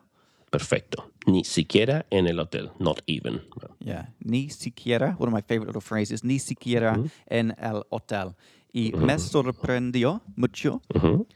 Perfecto. 0.52 1.12
Ni 1.28 1.44
siquiera 1.44 2.06
en 2.12 2.28
el 2.28 2.40
hotel. 2.40 2.72
Not 2.80 3.02
even. 3.08 3.42
Yeah. 3.80 4.08
Ni 4.20 4.50
siquiera, 4.50 5.16
one 5.18 5.30
of 5.30 5.34
my 5.34 5.42
favorite 5.42 5.68
little 5.68 5.82
phrases, 5.82 6.24
ni 6.24 6.40
siquiera 6.40 6.98
en 7.28 7.54
el 7.58 7.84
hotel. 7.92 8.36
Y 8.74 8.92
me 8.98 9.18
sorprendió 9.20 10.22
mucho. 10.36 10.82
Ujú. 10.96 11.28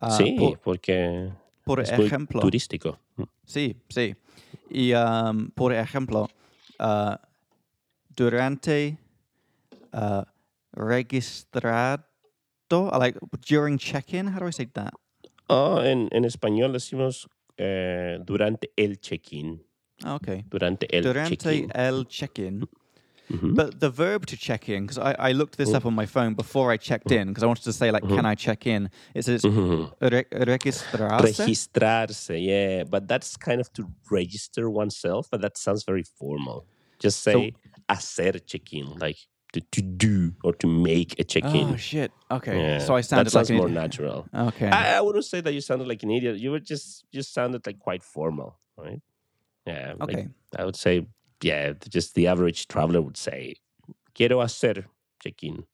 ah, 0.00 0.10
sí, 0.16 0.36
por, 0.38 0.58
porque 0.60 1.32
por 1.64 1.80
es 1.80 1.92
muy 1.96 2.06
ejemplo, 2.06 2.40
turístico. 2.40 2.98
sí, 3.44 3.76
sí. 3.88 4.14
Y 4.70 4.92
um, 4.94 5.50
por 5.50 5.72
ejemplo, 5.74 6.28
uh, 6.80 7.16
durante 8.16 8.96
uh, 9.92 10.22
registrado, 10.76 12.02
uh, 12.70 12.98
like 12.98 13.18
during 13.46 13.78
check-in, 13.78 14.26
how 14.28 14.38
do 14.40 14.46
I 14.46 14.50
say 14.50 14.68
that? 14.74 14.94
Oh, 15.48 15.78
en, 15.78 16.08
en 16.12 16.24
español 16.24 16.72
decimos 16.72 17.28
eh, 17.58 18.18
durante 18.24 18.68
el 18.76 18.96
check-in. 19.00 19.60
Ah, 20.04 20.14
Okay. 20.16 20.44
Durante 20.48 20.86
el 20.90 21.02
Durante 21.02 21.36
check-in. 21.36 21.70
el 21.74 22.04
check-in. 22.04 22.66
Ujú. 23.30 23.54
But 23.54 23.80
the 23.80 23.88
verb 23.88 24.26
to 24.26 24.36
check 24.36 24.68
in, 24.68 24.84
because 24.86 24.98
I, 24.98 25.14
I 25.30 25.32
looked 25.32 25.56
this 25.56 25.68
mm-hmm. 25.68 25.76
up 25.76 25.86
on 25.86 25.94
my 25.94 26.06
phone 26.06 26.34
before 26.34 26.70
I 26.70 26.76
checked 26.76 27.10
in, 27.12 27.28
because 27.28 27.42
I 27.42 27.46
wanted 27.46 27.64
to 27.64 27.72
say, 27.72 27.90
like, 27.90 28.02
mm-hmm. 28.02 28.16
can 28.16 28.26
I 28.26 28.34
check 28.34 28.66
in? 28.66 28.90
It 29.14 29.24
says 29.24 29.42
Ujú. 29.42 29.90
re- 30.00 30.24
registrarse. 30.32 31.38
Registrarse, 31.38 32.36
yeah. 32.44 32.84
But 32.84 33.08
that's 33.08 33.36
kind 33.36 33.60
of 33.60 33.72
to 33.74 33.88
register 34.10 34.68
oneself, 34.68 35.28
but 35.30 35.40
that 35.40 35.56
sounds 35.56 35.84
very 35.84 36.02
formal. 36.02 36.66
Just 36.98 37.22
say 37.22 37.54
hacer 37.88 38.38
check-in, 38.38 38.98
like 38.98 39.18
to, 39.52 39.60
to 39.60 39.82
do 39.82 40.32
or 40.44 40.52
to 40.54 40.66
make 40.66 41.18
a 41.18 41.24
check-in. 41.24 41.68
oh, 41.74 41.76
shit. 41.76 42.10
Okay. 42.30 42.58
Yeah, 42.58 42.78
So 42.78 42.94
I 42.96 43.02
sounded 43.02 43.26
that 43.26 43.30
sounds 43.30 43.50
like 43.50 43.56
more 43.58 43.68
natural. 43.68 44.26
Okay. 44.34 44.68
I, 44.68 44.96
I 44.96 45.00
wouldn't 45.00 45.24
say 45.26 45.40
that 45.42 45.52
you 45.52 45.60
sounded 45.60 45.86
like 45.88 46.02
an 46.02 46.10
idiot. 46.10 46.38
You 46.38 46.50
were 46.52 46.60
just 46.60 47.04
just 47.12 47.32
sounded 47.34 47.66
like 47.66 47.78
quite 47.78 48.02
formal, 48.02 48.58
right? 48.78 49.00
Yeah. 49.66 49.94
like, 49.98 50.08
okay. 50.16 50.28
I 50.58 50.64
would 50.64 50.76
say, 50.76 51.06
yeah, 51.42 51.72
just 51.88 52.14
the 52.14 52.26
average 52.28 52.66
traveler 52.68 53.00
would 53.02 53.16
say, 53.16 53.56
quiero 54.14 54.40
hacer 54.40 54.86
check-in, 55.22 55.64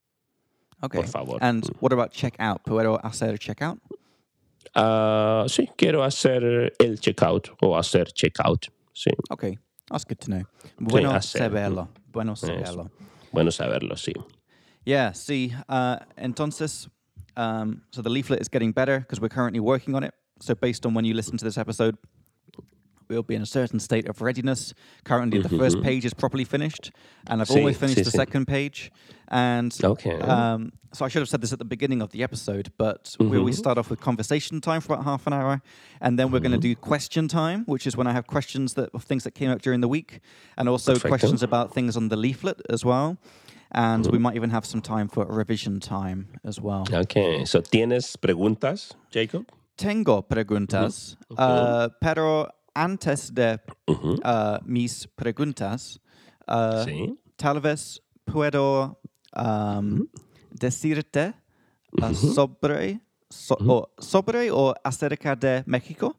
Okay. 0.82 0.98
por 0.98 1.06
favor. 1.06 1.38
And 1.40 1.64
what 1.80 1.92
about 1.92 2.10
check 2.12 2.34
out? 2.40 2.64
Puedo 2.64 3.00
hacer 3.02 3.38
check 3.38 3.62
out? 3.62 3.78
Ah, 4.74 5.44
sí, 5.46 5.68
quiero 5.76 6.02
hacer 6.02 6.72
el 6.80 6.96
checkout 6.98 7.48
o 7.62 7.74
hacer 7.76 8.04
checkout. 8.14 8.68
Sí, 8.94 9.12
Okay. 9.30 9.58
That's 9.90 10.04
good 10.04 10.20
to 10.20 10.30
know. 10.30 10.42
Bueno 10.78 11.10
hacer. 11.12 11.38
saberlo. 11.38 11.88
Bueno 12.12 12.32
Eso. 12.32 12.46
saberlo. 12.46 12.90
Bueno 13.32 13.50
saberlo, 13.50 13.96
sí. 13.96 14.12
Yeah, 14.84 15.12
see, 15.12 15.52
uh, 15.68 15.98
entonces, 16.16 16.88
um, 17.36 17.82
so 17.90 18.02
the 18.02 18.08
leaflet 18.08 18.40
is 18.40 18.48
getting 18.48 18.72
better 18.72 19.00
because 19.00 19.20
we're 19.20 19.28
currently 19.28 19.60
working 19.60 19.94
on 19.94 20.02
it. 20.02 20.14
So 20.40 20.54
based 20.54 20.86
on 20.86 20.94
when 20.94 21.04
you 21.04 21.14
listen 21.14 21.36
to 21.36 21.44
this 21.44 21.58
episode, 21.58 21.96
we'll 23.08 23.22
be 23.22 23.34
in 23.34 23.42
a 23.42 23.46
certain 23.46 23.80
state 23.80 24.08
of 24.08 24.20
readiness. 24.20 24.74
Currently, 25.04 25.38
the 25.42 25.48
first 25.48 25.80
page 25.82 26.04
is 26.04 26.14
properly 26.14 26.44
finished, 26.44 26.90
and 27.26 27.40
I've 27.40 27.48
Sí, 27.48 27.56
almost 27.56 27.80
finished 27.80 28.04
the 28.04 28.10
second 28.10 28.46
page. 28.46 28.90
And 29.28 29.76
Okay. 29.82 30.18
um, 30.20 30.72
so 30.92 31.04
I 31.04 31.08
should 31.08 31.20
have 31.20 31.28
said 31.28 31.40
this 31.40 31.52
at 31.52 31.58
the 31.58 31.64
beginning 31.64 32.00
of 32.02 32.10
the 32.10 32.22
episode, 32.22 32.70
but 32.78 33.14
we 33.18 33.36
always 33.38 33.54
Mm-hmm. 33.56 33.58
start 33.60 33.78
off 33.78 33.90
with 33.90 34.00
conversation 34.00 34.60
time 34.60 34.80
for 34.80 34.94
about 34.94 35.04
half 35.04 35.26
an 35.26 35.32
hour, 35.32 35.60
and 36.00 36.18
then 36.18 36.30
we're 36.30 36.40
going 36.40 36.52
to 36.52 36.58
Mm-hmm. 36.58 36.74
do 36.74 36.76
question 36.76 37.28
time, 37.28 37.64
which 37.66 37.86
is 37.86 37.96
when 37.96 38.06
I 38.06 38.12
have 38.12 38.26
questions 38.26 38.74
that 38.74 38.90
of 38.94 39.04
things 39.04 39.24
that 39.24 39.32
came 39.34 39.50
up 39.50 39.60
during 39.62 39.80
the 39.80 39.88
week, 39.88 40.20
and 40.56 40.68
also 40.68 40.92
Perfecto. 40.94 41.08
questions 41.08 41.42
about 41.42 41.72
things 41.74 41.96
on 41.96 42.08
the 42.08 42.16
leaflet 42.16 42.60
as 42.70 42.84
well. 42.84 43.16
And 43.70 44.04
Mm-hmm. 44.04 44.12
we 44.12 44.18
might 44.18 44.34
even 44.36 44.48
have 44.50 44.64
some 44.64 44.80
time 44.80 45.08
for 45.08 45.26
revision 45.26 45.78
time 45.78 46.28
as 46.42 46.58
well. 46.58 46.86
Okay, 46.90 47.44
so 47.44 47.60
¿tienes 47.60 48.16
preguntas, 48.16 48.94
Jacob? 49.10 49.44
Tengo 49.76 50.22
preguntas, 50.22 51.16
uh, 51.36 51.88
pero 52.00 52.48
antes 52.74 53.32
de 53.34 53.60
Ujú. 53.86 54.16
uh, 54.24 54.58
mis 54.64 55.06
preguntas, 55.16 55.98
uh, 56.46 56.84
Sí. 56.84 57.18
tal 57.36 57.60
vez 57.60 58.00
puedo 58.24 59.00
um, 59.36 60.08
decirte 60.50 61.34
uh, 62.02 62.12
sobre, 62.12 63.00
so- 63.30 63.56
o, 63.60 63.88
sobre 64.00 64.50
o 64.50 64.74
acerca 64.84 65.34
de 65.36 65.62
México. 65.66 66.14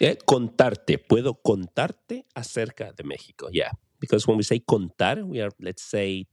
Eh, 0.00 0.16
contarte, 0.24 0.96
puedo 0.98 1.34
contarte 1.34 2.24
acerca 2.34 2.92
de 2.92 3.02
México. 3.02 3.48
Yeah, 3.50 3.72
because 3.98 4.26
when 4.28 4.36
we 4.36 4.44
say 4.44 4.60
contar, 4.60 5.24
we 5.24 5.40
are, 5.40 5.50
let's 5.60 5.82
say, 5.82 6.26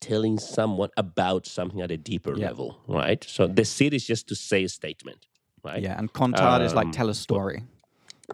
telling 0.00 0.38
someone 0.38 0.88
about 0.96 1.46
something 1.46 1.82
at 1.82 1.90
a 1.90 1.98
deeper 1.98 2.34
Yeah. 2.34 2.48
level, 2.48 2.76
right? 2.88 3.22
So 3.24 3.48
decir 3.48 3.92
is 3.92 4.06
just 4.06 4.28
to 4.28 4.34
say 4.34 4.64
a 4.64 4.68
statement, 4.68 5.26
right? 5.62 5.82
Yeah, 5.82 5.98
and 5.98 6.10
contar 6.12 6.62
is 6.64 6.74
like 6.74 6.86
Um, 6.86 6.92
tell 6.92 7.10
a 7.10 7.14
story. 7.14 7.64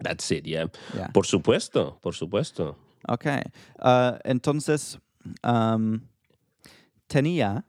That's 0.01 0.31
it, 0.31 0.45
yeah. 0.47 0.65
Yeah. 0.95 1.07
Por 1.13 1.23
supuesto, 1.25 1.97
por 2.01 2.13
supuesto. 2.13 2.75
Okay. 3.09 3.43
Uh, 3.79 4.17
entonces, 4.25 4.97
um, 5.43 6.01
tenía, 7.09 7.63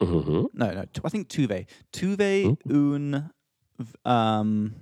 Ujú. 0.00 0.50
no, 0.52 0.72
no, 0.72 0.84
tu- 0.92 1.02
I 1.04 1.08
think 1.08 1.28
tuve, 1.28 1.66
tuve 1.92 2.56
un, 2.66 3.30
um, 4.04 4.74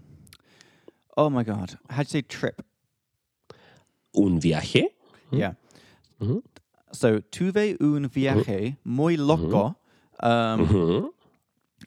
oh 1.17 1.31
my 1.31 1.45
God, 1.45 1.77
how'd 1.91 2.07
you 2.07 2.11
say 2.11 2.23
trip? 2.23 2.63
Un 4.15 4.41
viaje. 4.41 4.89
Yeah. 5.31 5.55
Mhm. 6.21 6.43
So 6.93 7.21
tuve 7.21 7.77
un 7.81 8.09
viaje 8.09 8.77
muy 8.85 9.17
loco 9.17 9.77
um, 10.23 10.61
Ujú. 10.67 11.11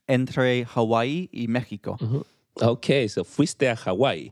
entre 0.07 0.63
Hawaii 0.63 1.29
y 1.33 1.47
México. 1.47 1.97
Ok, 2.61 3.07
so 3.09 3.23
fuiste 3.25 3.67
a 3.69 3.75
Hawái. 3.75 4.31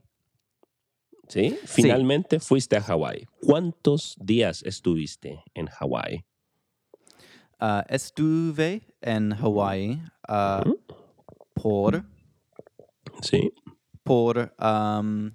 ¿Sí? 1.32 1.58
Finalmente 1.64 2.42
fuiste 2.42 2.76
a 2.76 2.82
Hawái. 2.82 3.26
¿Cuántos 3.42 4.18
días 4.20 4.64
estuviste 4.64 5.42
en 5.54 5.68
Hawái? 5.68 6.26
Uh, 7.62 7.84
estuve 7.88 8.82
en 9.00 9.34
Hawái 9.34 10.02
uh, 10.28 10.74
por, 11.54 12.04
Sí. 13.22 13.54
por 14.04 14.54
um, 14.60 15.32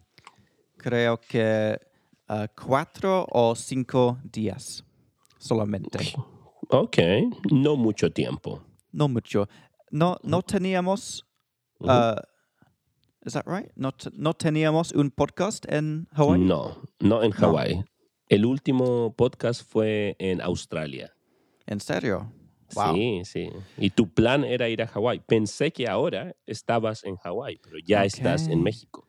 creo 0.76 1.18
que 1.18 1.80
uh, 2.28 2.46
cuatro 2.54 3.26
o 3.30 3.54
cinco 3.54 4.18
días 4.22 4.84
solamente. 5.38 5.98
Ok, 6.68 6.98
no 7.52 7.76
mucho 7.76 8.10
tiempo. 8.10 8.62
No 8.92 9.08
mucho. 9.08 9.48
No, 9.90 10.18
no 10.22 10.42
teníamos. 10.42 11.24
Is 13.26 13.32
that 13.34 13.44
right? 13.46 13.70
No, 13.76 13.92
te- 13.92 14.10
no 14.14 14.32
teníamos 14.34 14.92
un 14.92 15.10
podcast 15.10 15.64
en 15.70 16.06
Hawái. 16.12 16.40
No, 16.40 16.76
no 17.00 17.22
en 17.22 17.32
Hawái. 17.32 17.84
El 18.28 18.44
último 18.46 19.14
podcast 19.14 19.62
fue 19.68 20.16
en 20.18 20.40
Australia. 20.40 21.12
¿En 21.66 21.80
serio? 21.80 22.32
Wow. 22.74 22.94
Sí, 22.94 23.22
sí. 23.24 23.50
Y 23.78 23.90
tu 23.90 24.08
plan 24.08 24.44
era 24.44 24.68
ir 24.68 24.82
a 24.82 24.86
Hawái. 24.88 25.20
Pensé 25.20 25.72
que 25.72 25.86
ahora 25.88 26.34
estabas 26.46 27.04
en 27.04 27.16
Hawái, 27.16 27.58
pero 27.62 27.76
ya 27.84 28.04
estás 28.04 28.48
en 28.48 28.58
Ok. 28.58 28.64
México. 28.64 29.08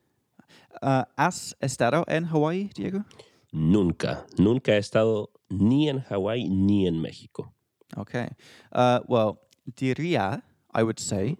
Uh, 0.81 1.03
¿Has 1.15 1.55
estado 1.59 2.03
en 2.07 2.25
Hawái, 2.25 2.69
Diego? 2.75 3.03
Nunca, 3.51 4.27
nunca 4.37 4.73
he 4.73 4.77
estado 4.77 5.31
ni 5.49 5.89
en 5.89 6.01
Hawái 6.01 6.49
ni 6.49 6.85
en 6.87 7.01
México. 7.01 7.53
Okay. 7.95 8.27
Uh, 8.71 8.99
well, 9.07 9.39
diría, 9.65 10.43
I 10.75 10.83
would 10.83 10.99
say, 10.99 11.37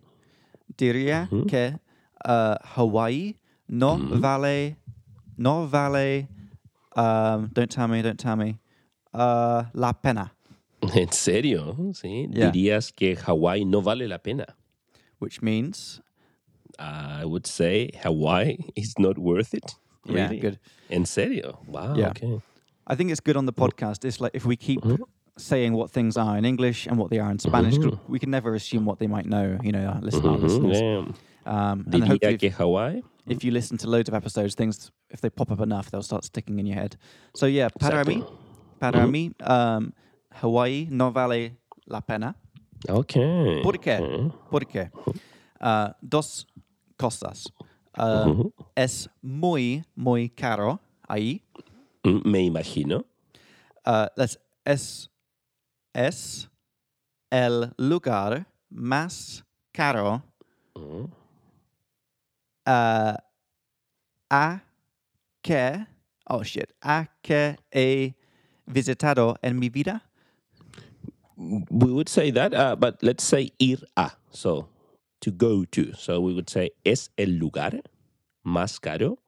diría 0.78 1.30
que 1.48 1.78
uh, 2.26 2.56
Hawaii 2.76 3.36
no 3.70 3.98
vale, 3.98 4.78
no 5.38 5.66
vale, 5.68 6.28
um, 6.96 7.50
don't 7.54 7.70
tell 7.70 7.88
me, 7.88 8.02
don't 8.02 8.20
tell 8.20 8.36
me, 8.36 8.60
uh, 9.14 9.64
la 9.74 9.94
pena, 9.94 10.32
¿En 10.96 11.12
serio? 11.12 11.76
Sí. 11.94 12.28
Yeah. 12.32 12.52
Dirías 12.52 12.92
que 12.96 13.16
Hawaii 13.16 13.66
no 13.66 13.82
vale 13.82 14.08
la 14.08 14.20
pena. 14.20 14.46
which 15.20 15.42
means, 15.42 16.00
I 16.78 17.26
would 17.26 17.48
say 17.48 17.90
Hawaii 18.04 18.58
is 18.76 18.94
not 19.00 19.18
worth 19.18 19.54
it. 19.56 19.76
yeah, 20.06 20.14
Really? 20.30 20.40
good. 20.40 20.60
¿En 20.90 21.06
serio? 21.06 21.58
Wow. 21.66 21.96
Yeah. 21.96 22.10
Okay. 22.12 22.40
I 22.86 22.96
think 22.96 23.10
it's 23.12 23.20
good 23.20 23.36
on 23.36 23.46
the 23.48 23.54
podcast. 23.54 24.06
It's 24.06 24.22
like 24.22 24.32
if 24.36 24.46
we 24.46 24.56
keep 24.56 24.80
saying 25.38 25.74
what 25.74 25.90
things 25.92 26.18
are 26.18 26.38
in 26.38 26.46
English 26.46 26.86
and 26.88 26.98
what 27.00 27.10
they 27.10 27.18
are 27.20 27.32
in 27.32 27.40
Spanish, 27.40 27.78
'cause 27.80 27.98
we 28.08 28.20
can 28.20 28.30
never 28.30 28.54
assume 28.54 28.86
what 28.86 29.00
they 29.00 29.08
might 29.08 29.26
know, 29.26 29.58
you 29.64 29.72
know, 29.72 29.86
our 29.88 30.00
listen, 30.02 30.22
Mhm, 30.22 30.42
listeners. 30.44 30.82
yeah. 30.82 31.04
Um, 31.48 31.86
and 31.94 32.04
hopefully, 32.04 32.36
if- 32.42 32.58
Hawái. 32.58 33.02
if 33.28 33.44
you 33.44 33.52
listen 33.52 33.78
to 33.78 33.88
loads 33.90 34.10
of 34.10 34.16
episodes, 34.16 34.54
things 34.56 34.92
if 35.10 35.22
they 35.22 35.30
pop 35.30 35.50
up 35.52 35.62
enough, 35.62 35.90
they'll 35.92 36.04
start 36.04 36.24
sticking 36.26 36.60
in 36.60 36.66
your 36.66 36.76
head. 36.76 36.98
So 37.34 37.46
yeah, 37.46 37.70
para 37.70 38.04
mí, 38.04 38.18
Exacto. 38.18 38.38
para 38.80 39.08
mí, 39.08 39.32
um, 39.48 39.94
Hawaii 40.42 40.88
no 40.92 41.12
vale 41.12 41.58
la 41.88 42.02
pena. 42.02 42.36
Okay. 42.90 43.62
¿Por 43.64 43.78
qué? 43.80 43.98
Okay. 44.00 44.32
¿Por 44.52 44.66
qué? 44.66 44.92
Uh, 45.62 45.90
dos 46.02 46.46
cosas. 46.98 47.48
Uh, 47.98 48.52
Es 48.76 49.10
muy, 49.24 49.84
muy 49.96 50.30
caro 50.30 50.80
ahí. 51.08 51.42
Mm, 52.04 52.22
Me 52.30 52.42
imagino. 52.44 53.06
Uh, 53.86 54.08
es, 54.18 54.38
es, 54.66 55.10
es 55.94 56.50
el 57.32 57.74
lugar 57.78 58.46
más 58.70 59.44
caro 59.72 60.22
Mm. 60.76 61.06
Uh, 62.68 63.16
a 64.30 64.62
que, 65.42 65.88
oh 66.30 66.44
shit, 66.44 66.72
a 66.84 67.08
que 67.24 67.56
he 67.72 68.14
visitado 68.70 69.38
en 69.42 69.58
mi 69.58 69.70
vida? 69.70 70.02
We 71.38 71.92
would 71.92 72.10
say 72.10 72.32
that, 72.32 72.54
uh, 72.54 72.76
but 72.76 73.02
let's 73.02 73.24
say 73.24 73.52
ir 73.60 73.78
a. 73.96 74.12
So 74.32 74.68
to 75.22 75.32
go 75.32 75.66
to. 75.66 75.94
So 75.94 76.20
we 76.20 76.34
would 76.34 76.50
say 76.50 76.72
es 76.84 77.10
el 77.18 77.38
lugar 77.40 77.82
más 78.46 78.80
caro 78.82 79.20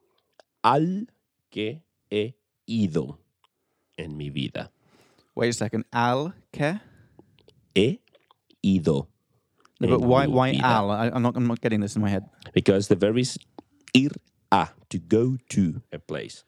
al 0.62 1.06
que 1.50 1.82
he 2.10 2.34
ido 2.66 3.18
en 3.96 4.16
mi 4.16 4.30
vida. 4.30 4.70
Wait 5.34 5.50
a 5.50 5.52
second. 5.52 5.84
Al 5.92 6.34
que? 6.52 6.80
He 7.74 8.00
ido. 8.62 9.08
No, 9.80 9.88
but 9.88 10.00
why, 10.02 10.26
why 10.26 10.52
al? 10.62 10.90
I, 10.90 11.08
I'm, 11.08 11.22
not, 11.22 11.36
I'm 11.36 11.46
not 11.46 11.60
getting 11.60 11.80
this 11.80 11.96
in 11.96 12.02
my 12.02 12.10
head. 12.10 12.24
Because 12.52 12.88
the 12.88 12.96
verb 12.96 13.16
is 13.16 13.38
ir 13.94 14.10
a, 14.52 14.68
to 14.90 14.98
go 14.98 15.38
to 15.50 15.80
a 15.92 15.98
place. 15.98 16.44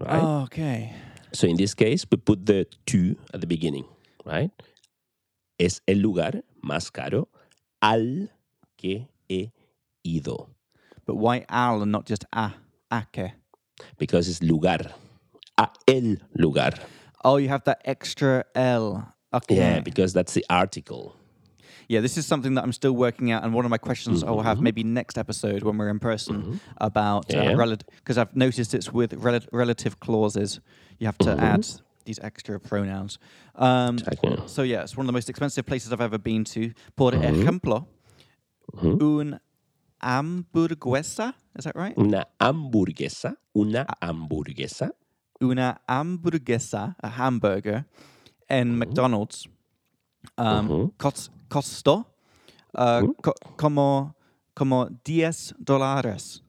Right? 0.00 0.22
Oh, 0.22 0.42
okay. 0.44 0.94
So 1.32 1.46
in 1.46 1.56
this 1.56 1.74
case, 1.74 2.06
we 2.10 2.16
put 2.16 2.46
the 2.46 2.66
to 2.86 3.16
at 3.34 3.40
the 3.40 3.46
beginning, 3.46 3.84
right? 4.24 4.50
Es 5.58 5.80
el 5.86 5.96
lugar 5.96 6.42
más 6.64 6.92
caro 6.92 7.28
al 7.82 8.28
que 8.78 9.08
he 9.28 9.52
ido. 10.04 10.48
But 11.06 11.16
why 11.16 11.44
al 11.48 11.82
and 11.82 11.92
not 11.92 12.06
just 12.06 12.24
a? 12.32 12.54
A 12.90 13.06
que? 13.12 13.32
Because 13.98 14.28
it's 14.28 14.42
lugar. 14.42 14.94
A 15.58 15.68
el 15.86 16.16
lugar. 16.36 16.72
Oh, 17.24 17.36
you 17.36 17.48
have 17.48 17.64
that 17.64 17.82
extra 17.84 18.44
L. 18.54 19.12
Okay. 19.32 19.56
Yeah, 19.56 19.80
because 19.80 20.12
that's 20.12 20.34
the 20.34 20.44
article. 20.48 21.16
Yeah, 21.88 22.00
this 22.00 22.16
is 22.16 22.26
something 22.26 22.54
that 22.54 22.64
I'm 22.64 22.72
still 22.72 22.92
working 22.92 23.30
out, 23.32 23.44
and 23.44 23.52
one 23.54 23.64
of 23.64 23.70
my 23.70 23.78
questions 23.78 24.22
I 24.22 24.30
will 24.30 24.42
have 24.42 24.56
Mm-hmm. 24.56 24.64
maybe 24.64 24.82
next 24.84 25.18
episode 25.18 25.62
when 25.62 25.76
we're 25.78 25.90
in 25.90 25.98
person 25.98 26.60
about 26.78 27.26
Yeah. 27.28 27.52
uh, 27.52 27.56
relative 27.56 27.86
because 27.96 28.18
I've 28.18 28.34
noticed 28.36 28.74
it's 28.74 28.92
with 28.92 29.12
rel- 29.14 29.46
relative 29.52 30.00
clauses. 30.00 30.60
You 30.98 31.06
have 31.06 31.18
to 31.18 31.30
Mm-hmm. 31.30 31.44
add 31.44 31.66
these 32.04 32.18
extra 32.22 32.58
pronouns. 32.60 33.18
Um, 33.54 33.98
so 34.46 34.62
yeah, 34.62 34.82
it's 34.82 34.96
one 34.96 35.04
of 35.04 35.08
the 35.08 35.12
most 35.12 35.28
expensive 35.30 35.64
places 35.66 35.92
I've 35.92 36.00
ever 36.00 36.18
been 36.18 36.44
to. 36.44 36.72
Por 36.96 37.12
Mm-hmm. 37.12 37.42
ejemplo, 37.42 37.86
un 38.82 39.40
hamburguesa. 40.02 41.34
Is 41.56 41.64
that 41.64 41.76
right? 41.76 41.96
Una 41.96 42.26
hamburguesa. 42.40 43.36
Una 43.56 43.86
hamburguesa. 44.02 44.90
Una 45.42 45.78
hamburguesa, 45.88 46.94
a 47.02 47.08
hamburger, 47.08 47.84
Mm-hmm. 48.50 48.78
McDonald's. 48.78 49.48
Um, 50.38 50.92
cos- 50.98 51.30
costó 51.48 52.06
uh, 52.76 53.00
Mm-hmm. 53.00 53.12
co- 53.22 53.34
como 53.56 54.14
como 54.54 54.88
10 55.04 55.54
dólares. 55.58 56.42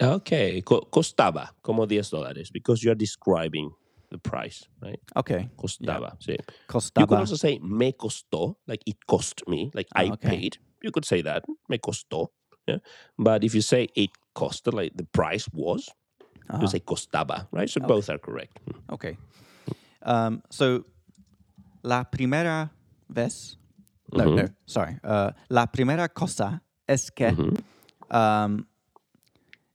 Okay. 0.00 0.62
Co- 0.62 0.88
costaba 0.90 1.54
como 1.62 1.86
10 1.86 2.10
dólares 2.10 2.50
because 2.52 2.82
you're 2.82 2.96
describing 2.98 3.70
the 4.10 4.18
price, 4.18 4.66
right? 4.80 5.00
Okay. 5.16 5.48
Costaba. 5.56 6.16
sí. 6.20 6.36
You 6.98 7.06
could 7.06 7.18
also 7.18 7.36
say 7.36 7.58
me 7.62 7.92
costó, 7.92 8.56
like 8.66 8.82
it 8.86 8.96
cost 9.06 9.42
me, 9.46 9.70
like 9.74 9.88
I 9.94 10.10
okay. 10.10 10.28
paid. 10.28 10.56
You 10.82 10.90
could 10.90 11.04
say 11.04 11.22
that, 11.22 11.44
me 11.68 11.78
costó. 11.78 12.28
Yeah. 12.66 12.78
But 13.18 13.44
if 13.44 13.54
you 13.54 13.60
say 13.62 13.88
it 13.94 14.10
costed, 14.34 14.72
like 14.74 14.92
the 14.96 15.04
price 15.04 15.48
was, 15.52 15.88
you 16.60 16.66
say 16.66 16.80
costaba, 16.80 17.46
right? 17.52 17.68
So 17.70 17.80
both 17.80 18.08
are 18.10 18.18
correct. 18.18 18.58
Okay. 18.90 19.16
Um, 20.02 20.42
so, 20.50 20.84
la 21.84 22.04
primera 22.04 22.70
vez. 23.08 23.56
No, 24.12 24.24
no, 24.34 24.48
sorry. 24.66 24.98
Uh, 25.02 25.32
la 25.48 25.66
primera 25.66 26.08
cosa 26.08 26.62
es 26.86 27.10
que 27.10 27.34
um, 28.10 28.66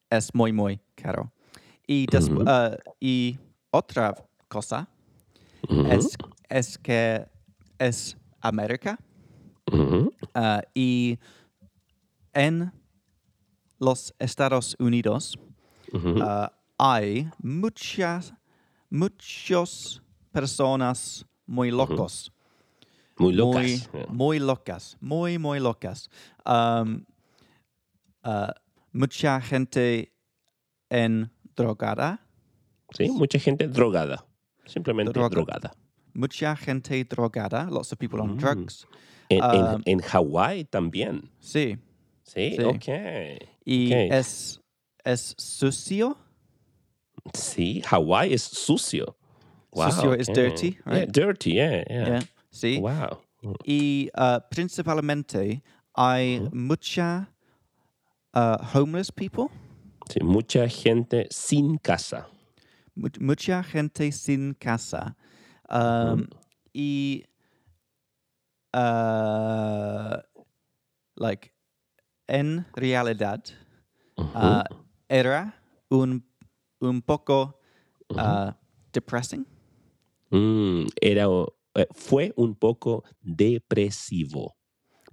es 0.10 0.34
muy, 0.34 0.52
muy 0.52 0.80
caro. 0.96 1.32
Y, 1.88 2.06
y 3.00 3.38
otra 3.72 4.14
cosa 4.48 4.88
es, 5.90 6.18
es 6.50 6.78
que 6.78 7.26
es 7.80 8.18
América. 8.42 8.98
Uh, 9.72 10.62
y 10.74 11.18
en 12.34 12.72
los 13.80 14.14
Estados 14.20 14.76
Unidos 14.80 15.38
hay 16.78 17.30
muchas, 17.42 18.34
muchos 18.90 20.02
personas 20.32 21.26
muy 21.46 21.72
locos. 21.72 22.32
Muy 23.20 23.34
locas. 23.34 23.90
muy 24.10 24.40
locas. 24.40 24.98
Muy, 25.02 25.38
muy 25.38 25.60
locas. 25.60 26.10
Um, 26.46 27.06
uh, 28.24 28.52
mucha 28.92 29.42
gente 29.42 30.12
en 30.90 31.30
drogada. 31.56 32.20
Sí, 32.96 33.10
mucha 33.10 33.40
gente 33.40 33.68
drogada. 33.68 34.26
Simplemente 34.66 35.12
Droga. 35.14 35.30
drogada. 35.30 35.74
Mucha 36.14 36.56
gente 36.56 37.04
drogada. 37.06 37.70
Lots 37.70 37.92
of 37.94 38.00
people 38.00 38.20
on 38.22 38.38
drugs. 38.38 38.86
En, 39.30 39.44
en- 39.44 39.76
Um, 39.76 39.82
en 39.86 40.00
Hawái 40.00 40.64
también. 40.66 41.30
Sí. 41.40 41.78
Sí, 42.24 42.56
sí. 42.58 42.64
ok. 42.64 43.48
Y 43.66 43.92
es, 43.94 44.60
es 45.04 45.36
sucio. 45.38 46.18
Sí, 47.34 47.82
Hawái 47.86 48.34
es 48.34 48.44
sucio. 48.44 49.18
Wow, 49.72 49.92
Sucio 49.92 50.14
is 50.16 50.30
ok. 50.30 50.36
dirty, 50.36 50.70
Yeah, 50.86 50.94
right? 50.94 51.12
dirty, 51.12 51.54
yeah, 51.54 51.84
yeah. 51.90 52.08
Yeah. 52.08 52.20
Sí. 52.58 52.80
Wow. 52.80 53.20
Y 53.64 54.10
uh, 54.18 54.40
principalmente 54.50 55.62
hay 55.94 56.40
mucha 56.52 57.30
uh, 58.34 58.58
homeless 58.74 59.12
people, 59.12 59.46
Sí, 60.10 60.22
mucha 60.24 60.68
gente 60.70 61.28
sin 61.30 61.78
casa. 61.78 62.28
mu- 62.96 63.10
mucha 63.20 63.62
gente 63.64 64.12
sin 64.12 64.54
casa. 64.56 65.16
Um, 65.70 66.28
Y 66.74 67.24
uh, 68.74 70.18
like 71.16 71.52
en 72.28 72.66
realidad 72.76 73.44
uh, 74.36 74.64
era 75.10 75.54
un, 75.90 76.24
un 76.80 77.02
poco 77.02 77.60
uh, 78.18 78.52
depressing. 78.94 79.46
Mm, 80.32 80.88
era, 81.02 81.26
eh, 81.78 81.88
fue 81.94 82.34
un 82.36 82.56
poco 82.56 83.04
depresivo. 83.22 84.56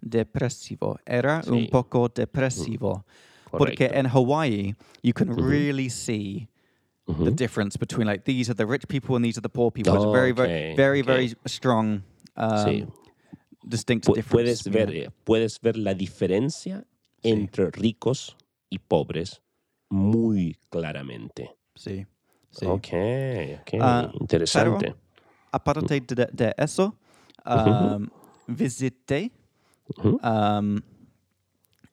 Depresivo. 0.00 0.98
Era 1.06 1.42
un 1.46 1.68
poco 1.70 2.08
depresivo. 2.08 3.04
Porque 3.50 3.86
Correcto. 3.88 3.98
in 3.98 4.06
Hawaii, 4.06 4.74
you 5.02 5.12
can 5.12 5.28
really 5.36 5.88
see 5.88 6.48
the 7.06 7.30
difference 7.30 7.78
between 7.78 8.06
like 8.06 8.24
these 8.24 8.50
are 8.50 8.54
the 8.56 8.66
rich 8.66 8.86
people 8.88 9.14
and 9.14 9.24
these 9.24 9.38
are 9.38 9.42
the 9.42 9.48
poor 9.48 9.70
people. 9.70 9.94
It's 9.94 10.04
very, 10.12 10.32
very, 10.32 10.48
Okay, 10.48 10.74
very, 10.74 11.00
okay. 11.00 11.06
very 11.12 11.34
strong, 11.46 12.02
um, 12.36 12.56
Sí. 12.64 12.86
distinct 13.66 14.06
Pu- 14.06 14.14
difference. 14.14 14.62
puedes 14.64 14.64
ver, 14.68 14.90
eh, 14.94 15.10
puedes 15.24 15.60
ver 15.60 15.76
la 15.76 15.94
diferencia 15.94 16.84
entre 17.22 17.70
ricos 17.70 18.36
y 18.70 18.78
pobres 18.78 19.40
muy 19.90 20.56
claramente. 20.70 21.50
Sí, 21.76 22.04
sí. 22.50 22.66
Ok, 22.66 22.88
ok, 23.60 23.74
Ah, 23.80 24.10
interesante. 24.20 24.94
Aparte 25.54 26.00
de, 26.00 26.26
de 26.32 26.52
eso, 26.58 26.96
um, 27.46 28.08
visité 28.48 29.30
um, 30.02 30.80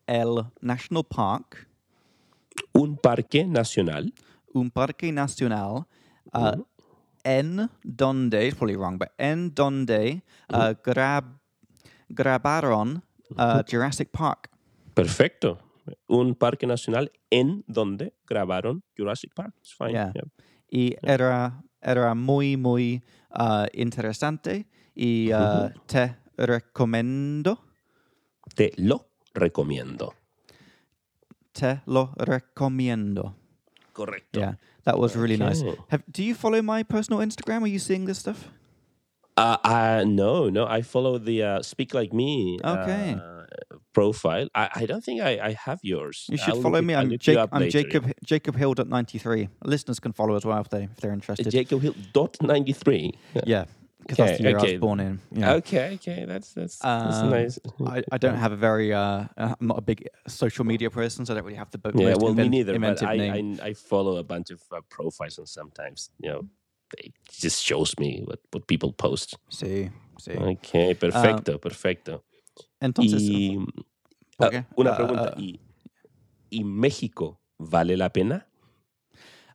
el 0.08 0.45
National 0.62 1.04
Park, 1.04 1.67
Un 2.74 2.97
parque 2.97 3.45
nacional. 3.45 4.12
un 4.54 4.71
parque 4.71 5.12
nacional, 5.12 5.86
uh, 6.34 6.56
en 7.24 7.69
donde, 7.84 8.47
it's 8.47 8.56
probably 8.56 8.76
wrong, 8.76 8.97
but 8.97 9.10
en 9.19 9.54
donde 9.54 10.24
uh, 10.50 10.74
grab, 10.84 11.26
grabaron 12.10 13.04
uh, 13.38 13.62
Jurassic 13.69 14.10
Park. 14.12 14.50
Perfecto. 14.95 15.60
Un 16.08 16.34
parque 16.36 16.65
nacional 16.65 17.12
en 17.30 17.63
donde 17.67 18.13
grabaron 18.28 18.84
Jurassic 18.97 19.34
Park. 19.36 19.54
It's 19.60 19.74
fine. 19.74 19.91
Yeah. 19.91 20.12
yeah. 20.15 20.24
Y 20.69 20.95
era, 21.04 21.63
era 21.82 22.15
muy, 22.15 22.58
muy 22.58 23.04
uh, 23.33 23.67
interesante 23.73 24.65
y 24.95 25.31
uh, 25.33 25.69
te 25.88 26.15
recomiendo, 26.38 27.59
Te 28.55 28.71
lo 28.77 29.05
recomiendo. 29.34 30.13
te 31.53 31.82
lo 31.86 32.13
recomiendo. 32.17 33.36
Correcto. 33.93 34.39
Yeah, 34.39 34.55
that 34.86 34.97
was 34.97 35.15
really 35.15 35.38
nice. 35.38 35.61
Have, 35.89 36.03
do 36.11 36.23
you 36.23 36.34
follow 36.34 36.61
my 36.61 36.84
personal 36.84 37.19
Instagram? 37.21 37.63
Are 37.63 37.67
you 37.67 37.79
seeing 37.79 38.05
this 38.05 38.19
stuff? 38.19 38.49
Uh, 39.38 39.57
uh, 39.63 40.03
no, 40.07 40.49
no. 40.49 40.65
I 40.65 40.82
follow 40.82 41.17
the 41.17 41.43
uh, 41.43 41.61
Speak 41.61 41.93
Like 41.93 42.13
Me 42.13 42.57
Okay. 42.63 43.15
uh, 43.19 43.40
profile. 43.93 44.47
I, 44.56 44.70
I 44.76 44.86
don't 44.86 45.04
think 45.04 45.22
I, 45.22 45.39
I 45.39 45.52
have 45.54 45.80
yours. 45.84 46.26
You 46.30 46.38
should 46.38 46.56
I'll 46.56 46.62
follow 46.62 46.82
me. 46.82 46.93
it- 46.93 46.97
I'm, 46.97 47.18
Jake, 47.18 47.38
I'm. 47.52 47.70
Jacob 47.70 48.12
Jacob 48.24 48.56
Hill 48.56 48.74
ninety 48.88 49.18
three. 49.18 49.49
Listeners 49.64 49.99
can 49.99 50.14
follow 50.14 50.36
as 50.36 50.45
well 50.45 50.60
if 50.62 50.70
they 50.70 50.84
if 50.84 50.97
they're 50.97 51.14
interested. 51.14 51.49
Jacob 51.52 51.82
Hill 51.82 51.95
dot 52.14 52.38
ninety 52.41 52.74
three. 52.74 53.14
yeah, 53.45 53.66
because 53.99 54.18
that's 54.18 54.38
the 54.39 54.47
Okay, 54.49 54.56
I 54.58 54.62
was 54.62 54.80
born 54.80 54.99
in. 54.99 55.20
Yeah. 55.32 55.54
Okay, 55.56 55.93
okay, 55.95 56.26
that's 56.26 56.54
that's, 56.54 56.78
that's 56.78 57.18
Um, 57.22 57.30
nice. 57.30 57.60
I, 57.86 58.04
I 58.12 58.18
don't 58.18 58.38
have 58.38 58.52
a 58.52 58.58
very 58.58 58.93
uh, 58.93 58.99
uh, 59.38 59.56
I'm 59.60 59.68
not 59.68 59.78
a 59.78 59.82
big 59.82 60.08
social 60.28 60.66
media 60.66 60.89
person, 60.89 61.26
so 61.26 61.34
I 61.34 61.36
don't 61.36 61.45
really 61.45 61.58
have 61.58 61.72
the 61.72 61.78
bo- 61.78 61.91
Yeah, 61.95 62.16
well, 62.20 62.34
me 62.34 62.49
neither. 62.49 62.80
But 62.80 63.04
I. 63.04 63.14
I 63.14 63.70
I 63.70 63.74
follow 63.74 64.18
a 64.18 64.24
bunch 64.24 64.52
of 64.52 64.62
uh, 64.72 64.82
profiles, 64.89 65.38
and 65.38 65.47
sometimes 65.47 66.10
you 66.20 66.30
know, 66.30 66.41
it 66.97 67.14
just 67.30 67.64
shows 67.64 67.93
me 67.99 68.24
what 68.26 68.39
what 68.52 68.68
people 68.68 68.91
post. 68.93 69.36
Sí, 69.49 69.91
sí. 70.20 70.36
Okay, 70.36 70.93
perfecto, 70.93 71.58
perfecto. 71.58 72.24
Entonces, 72.82 73.21
Y 73.21 73.57
¿por 74.38 74.53
ah, 74.53 74.67
una 74.75 74.91
Ah, 74.91 74.95
pregunta. 74.97 75.32
ah, 75.34 75.39
¿Y, 75.39 75.59
¿Y 76.49 76.63
México 76.63 77.39
vale 77.57 77.95
la 77.95 78.09
pena? 78.11 78.47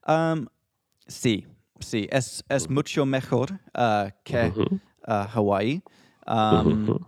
um, 0.06 0.46
sí, 1.06 1.46
sí, 1.80 2.06
es, 2.10 2.44
es 2.48 2.70
mucho 2.70 3.04
mejor 3.04 3.60
uh, 3.76 4.08
que 4.24 4.52
Hawaii. 5.06 5.82
Um. 6.26 6.98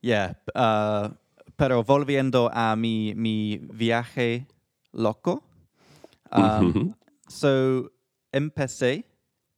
Yeah, 0.00 0.38
pero 1.56 1.82
volviendo 1.82 2.50
a 2.52 2.76
mi, 2.76 3.14
mi 3.16 3.58
viaje 3.58 4.46
loco. 4.92 5.42
Um. 6.30 6.94
So, 7.28 7.90
empecé 8.32 9.04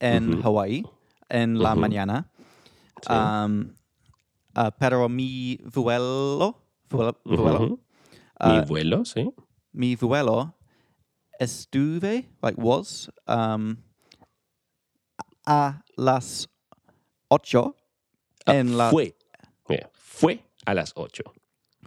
en. 0.00 0.40
Hawaii 0.42 0.84
en 1.28 1.58
la 1.58 1.74
mañana. 1.74 2.30
Sí. 3.02 3.12
Um, 3.12 3.74
uh, 4.56 4.70
pero 4.78 5.08
mi 5.08 5.58
vuelo, 5.64 6.56
vuelo, 6.88 7.16
vuelo, 7.24 7.58
Ujú. 7.60 7.80
Mi 8.44 8.58
uh, 8.58 8.64
vuelo, 8.66 9.04
sí. 9.04 9.30
mi 9.72 9.94
vuelo 9.96 10.54
estuve, 11.38 12.28
like 12.42 12.56
was, 12.58 13.08
um, 13.26 13.76
a 15.46 15.82
las 15.96 16.46
ocho 17.30 17.74
Ah, 18.46 18.54
en 18.54 18.76
la, 18.76 18.90
fue. 18.90 19.14
Yeah, 19.68 19.88
fue 19.92 20.40
a 20.66 20.74
las 20.74 20.92
ocho. 20.96 21.22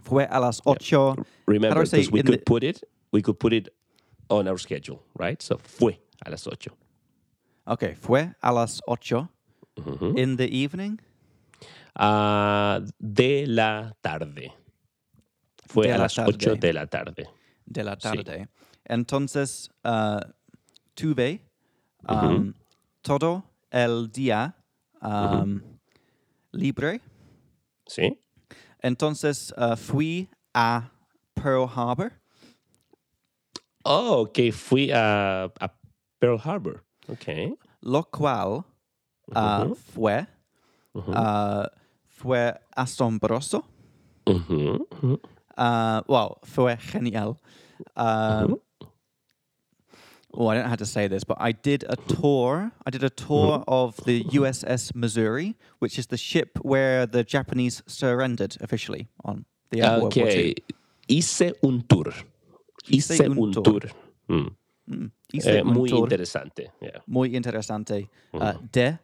fue 0.02 0.24
a 0.30 0.38
las 0.40 0.60
ocho. 0.64 1.16
Remember, 1.46 1.82
I 1.82 1.84
because 1.84 2.10
we 2.10 2.22
could 2.22 2.38
the- 2.38 2.44
put 2.44 2.62
it, 2.62 2.82
we 3.12 3.20
could 3.22 3.38
put 3.38 3.52
it 3.52 3.68
on 4.30 4.48
our 4.48 4.58
schedule, 4.58 5.02
right? 5.18 5.42
So 5.42 5.58
fue 5.58 5.98
a 6.24 6.30
las 6.30 6.46
ocho. 6.46 6.70
Okay, 7.66 7.94
fue 7.94 8.34
a 8.42 8.52
las 8.52 8.80
ocho 8.86 9.28
in 10.16 10.36
the 10.36 10.46
evening. 10.48 11.00
Ah, 11.94 12.80
de 12.98 13.46
la 13.46 13.96
tarde. 14.00 14.52
Fue 15.66 15.86
De 15.86 15.92
a 15.92 15.96
la 15.98 16.02
las 16.04 16.18
ocho 16.18 16.50
tarde. 16.50 16.58
de 16.66 16.72
la 16.72 16.86
tarde. 16.86 17.28
de 17.66 17.84
la 17.84 17.94
Sí. 17.94 18.00
tarde. 18.02 18.48
Entonces, 18.84 19.70
uh, 19.84 20.20
tuve 20.94 21.40
um, 22.08 22.52
todo 23.02 23.44
el 23.70 24.10
día 24.12 24.54
um, 25.00 25.60
libre. 26.52 27.00
¿Sí? 27.86 28.18
Entonces, 28.82 29.52
uh, 29.56 29.76
fui 29.76 30.28
a 30.52 30.90
Pearl 31.34 31.66
Harbor. 31.74 32.12
Oh, 33.84 34.22
ok. 34.22 34.52
Fui 34.52 34.90
a, 34.92 35.44
a 35.60 35.78
Pearl 36.18 36.38
Harbor. 36.44 36.84
Ok. 37.08 37.56
lo 37.82 38.02
cual 38.04 38.64
uh, 39.34 39.74
fue, 39.74 40.26
uh, 40.94 41.64
fue 42.24 42.54
asombroso. 42.74 43.64
Ujú, 44.26 44.86
ujú. 44.90 45.20
Uh, 45.58 46.00
well, 46.08 46.38
fue 46.42 46.74
genial. 46.78 47.36
Um, 47.96 48.58
Oh, 50.36 50.48
I 50.48 50.54
don't 50.56 50.64
know 50.64 50.70
how 50.70 50.74
to 50.74 50.86
say 50.86 51.06
this, 51.06 51.22
but 51.22 51.36
I 51.38 51.52
did 51.52 51.84
a 51.88 51.94
tour. 51.94 52.72
I 52.84 52.90
did 52.90 53.04
a 53.04 53.10
tour 53.10 53.62
of 53.68 53.94
the 54.04 54.24
USS 54.32 54.92
Missouri, 54.92 55.54
which 55.78 55.96
is 55.96 56.08
the 56.08 56.16
ship 56.16 56.58
where 56.62 57.06
the 57.06 57.22
Japanese 57.22 57.84
surrendered 57.86 58.56
officially 58.60 59.06
on 59.24 59.44
the 59.70 59.82
of 59.82 60.02
World 60.02 60.16
War 60.16 60.28
II. 60.28 60.54
Hice 61.08 61.52
un 61.62 61.82
tour. 61.88 62.12
Hice 62.84 63.14
Hice 63.14 63.20
un 63.30 63.38
un 63.38 63.52
tour. 63.52 63.62
tour. 63.62 63.80
Mm. 64.28 64.50
Mm. 64.90 65.10
Hice 65.32 65.46
Eh, 65.58 65.62
un 65.62 65.72
muy 65.72 65.88
tour 65.90 66.00
interesante. 66.02 66.72
Yeah. 66.82 67.00
muy 67.06 67.36
interesante 67.36 68.08
uh, 68.32 68.54
de 68.72 68.98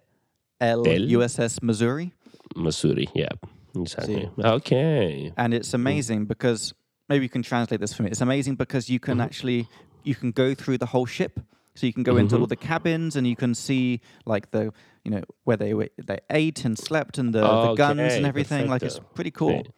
el 0.58 0.82
Del- 0.82 1.16
USS 1.16 1.62
Missouri. 1.62 2.12
Missouri. 2.57 3.09
Yeah. 3.14 3.28
Exactly. 3.76 4.28
Okay. 4.38 5.32
and 5.36 5.55
it's 5.55 5.72
amazing 5.74 6.24
because 6.26 6.74
maybe 7.09 7.24
you 7.24 7.28
can 7.28 7.42
translate 7.42 7.80
this 7.80 7.94
for 7.94 8.03
me. 8.03 8.11
It's 8.11 8.20
amazing 8.20 8.57
because 8.57 8.88
you 8.90 8.98
can 8.98 9.18
Mm-hmm. 9.18 9.20
actually 9.28 9.68
you 10.03 10.14
can 10.16 10.32
go 10.32 10.55
through 10.55 10.78
the 10.78 10.86
whole 10.86 11.07
ship. 11.07 11.38
So 11.76 11.86
you 11.86 11.92
can 11.92 12.03
go 12.03 12.16
into 12.16 12.34
all 12.34 12.42
Mm-hmm. 12.42 12.48
the 12.48 12.57
cabins 12.57 13.14
and 13.16 13.26
you 13.26 13.36
can 13.36 13.55
see 13.55 14.01
like 14.26 14.51
the 14.51 14.72
you 15.05 15.11
know 15.12 15.22
where 15.44 15.57
they 15.57 15.72
wa- 15.72 15.94
they 16.05 16.18
ate 16.28 16.64
and 16.64 16.76
slept 16.76 17.16
and 17.18 17.32
the, 17.32 17.40
the 17.42 17.74
guns 17.74 18.01
and 18.01 18.11
Okay, 18.26 18.28
everything. 18.28 18.68
Like 18.68 18.82
it's 18.82 18.98
pretty 19.14 19.30
cool. 19.30 19.62
Sí. 19.62 19.70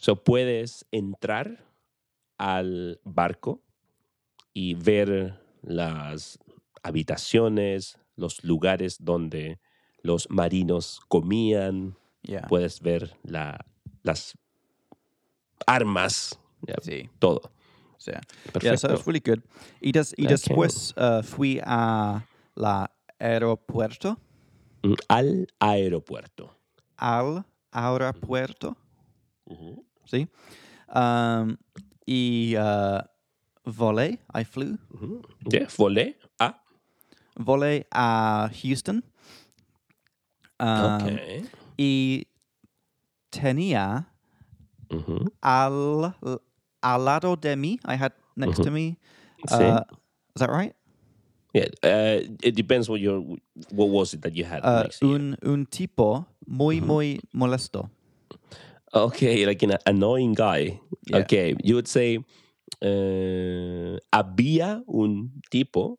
So 0.00 0.14
puedes 0.16 0.84
entrar 0.92 1.58
al 2.38 2.98
barco 3.04 3.60
y 4.54 4.74
ver 4.74 5.34
las 5.62 6.38
habitaciones, 6.82 7.96
los 8.16 8.42
lugares 8.42 8.96
donde 9.04 9.58
los 10.02 10.28
marinos 10.30 11.00
comían, 11.08 11.94
Yeah. 12.26 12.46
puedes 12.48 12.80
ver 12.80 13.16
la, 13.24 13.58
las 14.02 14.34
armas, 15.66 16.38
ya, 16.62 16.74
Sí. 16.82 17.08
todo. 17.18 17.40
So, 17.98 18.12
yeah, 18.60 18.76
so 18.76 18.88
really 19.06 19.20
good. 19.20 19.42
Y, 19.80 19.92
des, 19.92 20.12
y 20.16 20.24
Okay. 20.24 20.32
después 20.34 20.92
uh, 20.96 21.22
fui 21.22 21.60
a 21.64 22.22
la 22.54 22.90
aeropuerto, 23.18 24.18
Mm, 24.82 24.94
Al 25.08 25.46
aeropuerto. 25.60 26.54
al 26.98 27.44
aeropuerto, 27.72 28.76
Ujú. 29.46 29.84
sí. 30.04 30.28
Um, 30.94 31.56
y 32.06 32.54
uh, 32.58 33.00
volé, 33.64 34.18
I 34.34 34.44
flew, 34.44 34.76
Ujú. 34.90 35.22
Yeah, 35.50 35.68
volé 35.78 36.18
a. 36.38 36.60
volé 37.36 37.86
a 37.90 38.50
Houston. 38.62 39.02
Um, 40.60 40.84
Ok. 40.84 41.44
Y 41.76 42.26
tenía 43.30 44.06
Ujú. 44.90 45.26
al, 45.40 46.14
al 46.82 47.04
lado 47.04 47.36
de 47.36 47.56
mí, 47.56 47.78
I 47.84 47.96
had 47.96 48.12
next 48.36 48.62
to 48.62 48.70
me. 48.70 48.96
Uh, 49.50 49.82
is 50.34 50.40
that 50.40 50.50
right? 50.50 50.74
Yeah, 51.52 51.66
uh, 51.84 52.20
it 52.42 52.56
depends 52.56 52.88
what 52.88 53.00
your 53.00 53.20
what 53.70 53.88
was 53.88 54.14
it 54.14 54.22
that 54.22 54.34
you 54.34 54.44
had. 54.44 54.64
Uh, 54.64 54.82
next 54.82 54.98
to 55.00 55.06
you. 55.06 55.14
un, 55.14 55.36
un 55.44 55.66
tipo 55.66 56.26
muy, 56.46 56.80
muy 56.80 57.20
molesto. 57.32 57.90
Okay, 58.92 59.46
like 59.46 59.62
an 59.62 59.76
annoying 59.86 60.34
guy. 60.34 60.80
Yeah. 61.06 61.18
Okay, 61.18 61.54
you 61.62 61.74
would 61.76 61.88
say 61.88 62.18
uh, 62.82 63.98
había 64.12 64.82
un 64.86 65.42
tipo 65.50 65.98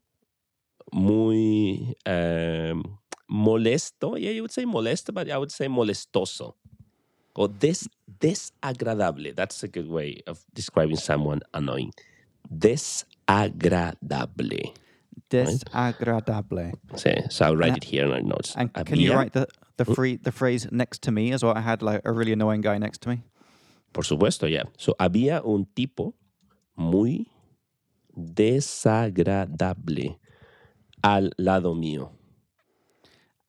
muy 0.93 1.95
um, 2.05 2.97
molesto. 3.29 4.19
Yeah, 4.19 4.31
you 4.31 4.41
would 4.41 4.51
say 4.51 4.65
molesto, 4.65 5.13
but 5.13 5.29
I 5.29 5.37
would 5.37 5.51
say 5.51 5.67
molestoso. 5.67 6.55
Or 7.35 7.49
des 7.49 7.87
desagradable. 8.19 9.35
That's 9.35 9.61
a 9.63 9.67
good 9.67 9.89
way 9.89 10.21
of 10.25 10.45
describing 10.53 10.95
someone 10.95 11.41
annoying. 11.53 11.91
Desagradable. 12.53 14.73
Desagradable. 15.29 16.73
So, 16.95 17.13
so 17.29 17.45
I'll 17.45 17.57
write 17.57 17.69
And- 17.69 17.77
it 17.77 17.83
here 17.85 18.05
in 18.05 18.11
our 18.11 18.21
notes. 18.21 18.53
And 18.55 18.69
uh, 18.75 18.83
can 18.83 18.99
you 18.99 19.13
write 19.13 19.33
the, 19.33 19.47
the, 19.77 19.83
hmm? 19.83 19.93
free, 19.93 20.15
the 20.17 20.31
phrase 20.31 20.67
next 20.71 21.01
to 21.03 21.11
me 21.11 21.31
as 21.33 21.43
well? 21.43 21.53
I 21.55 21.61
had 21.61 21.81
like 21.81 22.01
a 22.05 22.11
really 22.11 22.31
annoying 22.31 22.61
guy 22.61 22.77
next 22.77 23.01
to 23.01 23.09
me. 23.09 23.23
Por 23.91 24.03
supuesto, 24.03 24.47
ya. 24.49 24.63
So, 24.77 24.93
había 24.99 25.41
un 25.45 25.65
tipo 25.73 26.13
muy 26.75 27.27
desagradable 28.15 30.19
al 31.01 31.31
lado 31.37 31.73
mío. 31.75 32.11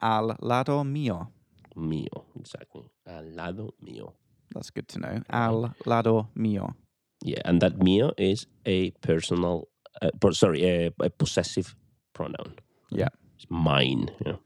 Al 0.00 0.36
lado 0.40 0.84
mío. 0.84 1.28
Mío, 1.76 2.24
exactly. 2.38 2.90
Al 3.06 3.34
lado 3.34 3.74
mío. 3.82 4.12
That's 4.54 4.70
good 4.70 4.88
to 4.88 4.98
know. 4.98 5.22
Al 5.30 5.74
lado 5.84 6.28
mío. 6.36 6.74
Yeah, 7.22 7.40
and 7.44 7.60
that 7.60 7.78
mío 7.78 8.12
is 8.18 8.46
a 8.66 8.90
personal, 9.02 9.68
uh, 10.02 10.10
sorry, 10.32 10.64
a, 10.64 10.92
a 11.00 11.10
possessive 11.10 11.74
pronoun. 12.14 12.54
Yeah. 12.90 13.08
It's 13.36 13.46
mine. 13.50 14.10
Yeah. 14.24 14.36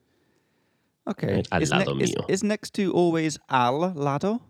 Okay. 1.09 1.43
Al 1.53 1.63
Is, 1.63 1.71
ne- 1.71 1.79
lado 1.79 1.99
is, 1.99 2.11
mío. 2.15 2.25
is 2.29 2.43
next 2.43 2.75
to 2.75 2.93
always 2.93 3.39
al 3.49 3.93
lado? 3.95 4.41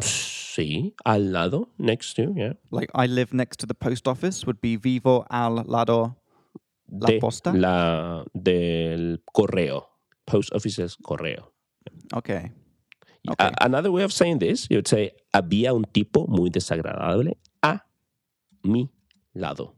Sí, 0.00 0.92
al 1.06 1.20
lado, 1.32 1.68
next 1.78 2.14
to, 2.14 2.32
yeah. 2.36 2.54
Like 2.70 2.90
I 2.94 3.06
live 3.06 3.32
next 3.32 3.58
to 3.60 3.66
the 3.66 3.74
post 3.74 4.08
office 4.08 4.46
would 4.46 4.60
be 4.60 4.76
vivo 4.76 5.24
al 5.30 5.62
lado. 5.66 6.16
La 6.90 7.06
de 7.06 7.18
posta? 7.18 7.52
La, 7.52 8.24
del 8.34 9.22
correo. 9.32 9.88
Post 10.24 10.52
office's 10.54 10.96
correo. 10.96 11.52
Okay. 12.14 12.50
Another 13.60 13.90
way 13.90 14.02
of 14.02 14.12
saying 14.12 14.38
this, 14.38 14.66
you 14.70 14.76
would 14.78 14.88
say, 14.88 15.12
había 15.32 15.72
un 15.74 15.84
tipo 15.84 16.26
muy 16.26 16.50
desagradable 16.50 17.36
a 17.62 17.84
mi 18.64 18.90
lado. 19.34 19.74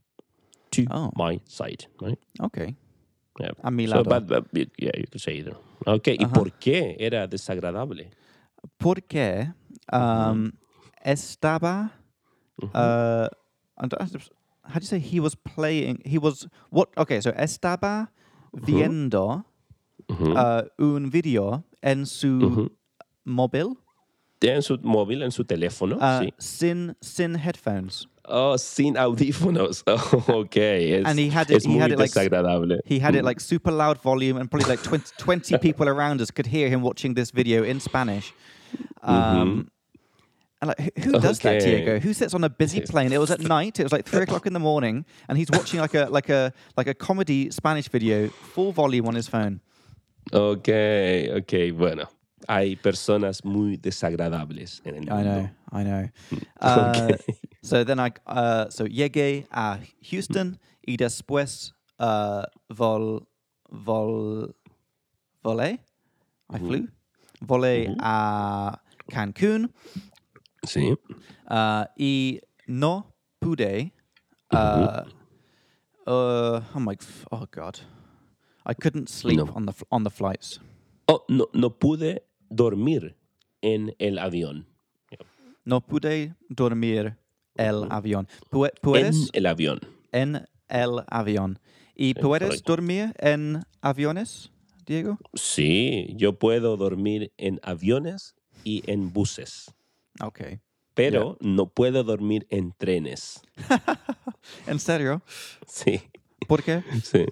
To 0.71 0.85
Oh. 0.91 1.11
my 1.17 1.41
side, 1.47 1.87
right? 2.01 2.19
Okay. 2.41 2.77
Yeah. 3.41 3.51
A 3.63 3.71
mi 3.71 3.87
So, 3.87 3.97
lado. 4.03 4.05
but- 4.09 4.27
but 4.53 4.69
yeah, 4.79 4.93
you 4.97 5.07
could 5.11 5.21
say 5.21 5.39
either. 5.39 5.57
Okay, 5.87 6.17
¿y 6.19 6.27
por 6.27 6.53
qué 6.53 6.97
era 7.01 7.27
desagradable? 7.27 8.11
Porque 8.79 9.53
um, 9.93 10.53
estaba. 11.03 11.93
How 14.65 14.79
do 14.79 14.85
you 14.85 14.89
say 14.89 14.99
he 14.99 15.21
was 15.21 15.35
playing? 15.35 16.03
He 16.05 16.19
was 16.19 16.47
what? 16.71 16.89
Okay, 16.97 17.21
so 17.21 17.33
estaba 17.33 18.09
viendo 18.55 19.45
Ujú. 20.09 20.37
uh, 20.37 20.63
un 20.79 21.11
video 21.11 21.65
en 21.83 22.07
su 22.07 22.71
móvil 23.27 23.77
En 24.41 24.61
su 24.63 24.77
móvil, 24.79 25.23
en 25.23 25.31
su 25.31 25.45
teléfono, 25.45 25.97
uh, 25.99 26.21
sí. 26.21 26.33
sin 26.39 26.97
sin 27.01 27.35
headphones. 27.37 28.09
Oh, 28.25 28.57
sin 28.57 28.95
audífonos. 28.97 29.83
Oh, 29.87 30.25
ok. 30.43 30.57
Es, 30.57 31.05
And 31.07 31.19
he 31.19 31.29
had 31.29 31.49
it- 31.51 31.65
he 31.65 31.77
had 31.79 31.93
it 31.93 31.99
like-. 31.99 32.13
He 32.85 32.99
had 32.99 33.15
it 33.15 33.25
like 33.25 33.41
super 33.41 33.71
loud 33.73 33.99
volume, 34.03 34.37
and 34.41 34.51
probably 34.51 34.69
like 34.69 34.83
20, 34.83 35.05
20 35.19 35.59
people 35.63 35.89
around 35.89 36.21
us 36.21 36.31
could 36.33 36.47
hear 36.47 36.69
him 36.69 36.83
watching 36.83 37.15
this 37.15 37.31
video 37.33 37.63
in 37.65 37.79
Spanish. 37.81 38.33
Um, 39.03 39.69
And 40.63 40.69
like, 40.69 40.97
who, 41.05 41.11
who 41.11 41.21
does 41.21 41.41
that, 41.41 41.61
Diego? 41.61 41.99
Who 41.99 42.15
sits 42.15 42.35
on 42.35 42.45
a 42.45 42.49
busy 42.49 42.81
plane? 42.89 43.13
It 43.13 43.19
was 43.19 43.33
at 43.33 43.41
night. 43.41 43.81
It 43.81 43.83
was 43.83 43.91
like 43.93 44.07
three 44.07 44.23
o'clock 44.23 44.47
in 44.47 44.53
the 44.53 44.61
morning, 44.61 45.05
and 45.29 45.37
he's 45.37 45.51
watching 45.51 45.81
like 45.81 45.93
a 45.95 46.07
like 46.09 46.29
a 46.31 46.53
like 46.77 46.87
a 46.87 46.95
comedy 46.95 47.51
Spanish 47.51 47.89
video, 47.89 48.29
full 48.29 48.71
volume 48.73 49.07
on 49.09 49.15
his 49.17 49.27
phone. 49.29 49.61
Ok, 50.33 50.69
ok, 51.37 51.73
bueno. 51.77 52.09
Hay 52.49 52.77
personas 52.77 53.45
muy 53.45 53.77
desagradables 53.77 54.81
en 54.85 54.95
el 54.95 55.01
mundo. 55.03 55.17
I 55.17 55.23
know, 55.23 55.51
I 55.73 55.83
know. 55.85 56.09
Uh, 56.61 57.17
So 57.65 57.85
then 57.85 57.99
I 58.01 58.11
uh, 58.27 58.71
so 58.71 58.85
llegué 58.87 59.47
a 59.53 59.79
Houston 60.11 60.59
y 60.87 60.97
después 60.97 61.73
uh, 61.99 62.45
vol 62.69 63.27
vol 63.69 64.55
volé. 65.45 65.79
I 66.53 66.59
flew. 66.59 66.89
Volé 67.41 67.95
a 68.01 68.79
Cancún 69.11 69.73
Sí. 70.65 70.95
uh, 71.51 71.85
y 71.97 72.41
no 72.67 73.13
pude. 73.41 73.93
Uh, 74.53 75.03
uh, 76.07 76.61
oh 76.75 76.81
my, 76.81 76.95
f- 76.95 77.27
oh 77.31 77.47
god, 77.51 77.79
I 78.67 78.75
couldn't 78.75 79.09
sleep 79.09 79.39
No. 79.39 79.53
on 79.55 79.67
the 79.67 79.73
on 79.91 80.05
the 80.05 80.11
flights. 80.11 80.61
Oh, 81.09 81.25
no, 81.29 81.49
no 81.53 81.71
pude 81.71 82.23
dormir 82.51 83.17
en 83.63 83.95
el 83.99 84.19
avión. 84.19 84.67
No 85.65 85.81
pude 85.81 86.35
dormir 86.49 87.17
el 87.57 87.87
avión. 87.91 88.27
Pu- 88.51 88.71
¿Puedes 88.81 89.17
En 89.17 89.29
el 89.33 89.47
avión. 89.47 89.81
en 90.13 90.47
el 90.69 91.03
avión? 91.09 91.59
¿Y 91.95 92.15
puedes 92.15 92.49
correcto. 92.49 92.73
dormir 92.73 93.15
en 93.19 93.63
aviones, 93.81 94.51
Diego? 94.87 95.19
Sí, 95.35 96.15
yo 96.17 96.39
puedo 96.39 96.77
dormir 96.77 97.33
en 97.37 97.61
aviones 97.63 98.35
y 98.65 98.83
en 98.91 99.13
buses, 99.13 99.73
Okay. 100.21 100.61
pero 100.95 101.37
no 101.41 101.67
puedo 101.69 102.05
dormir 102.05 102.47
en 102.51 102.73
trenes. 102.73 103.41
¿En 104.67 104.79
serio? 104.79 105.23
Sí, 105.67 106.03
¿Por 106.47 106.63
qué? 106.63 106.83
sí. 107.03 107.25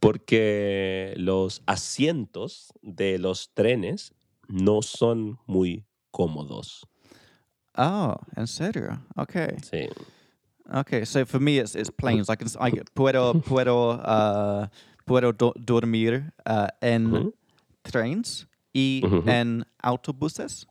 Porque 0.00 1.14
los 1.16 1.62
asientos 1.66 2.72
de 2.82 3.18
los 3.18 3.50
trenes 3.54 4.12
no 4.48 4.82
son 4.82 5.38
muy 5.46 5.84
cómodos. 6.10 6.86
Oh, 7.76 8.16
en 8.36 8.46
serio? 8.46 8.98
Okay. 9.16 9.56
Sí. 9.62 9.88
Okay, 10.72 11.04
so 11.04 11.24
for 11.26 11.40
me, 11.40 11.58
it's 11.58 11.74
it's 11.74 11.90
planes. 11.90 12.28
I 12.30 12.36
can 12.36 12.48
I 12.60 12.70
puedo 12.94 13.40
puedo 13.40 13.92
uh, 14.02 14.68
puedo 15.04 15.32
do- 15.32 15.54
dormir 15.56 16.32
uh, 16.46 16.68
en 16.80 17.06
Ujú. 17.12 17.34
trains 17.82 18.46
y 18.72 19.02
en 19.26 19.64
autobuses, 19.82 20.66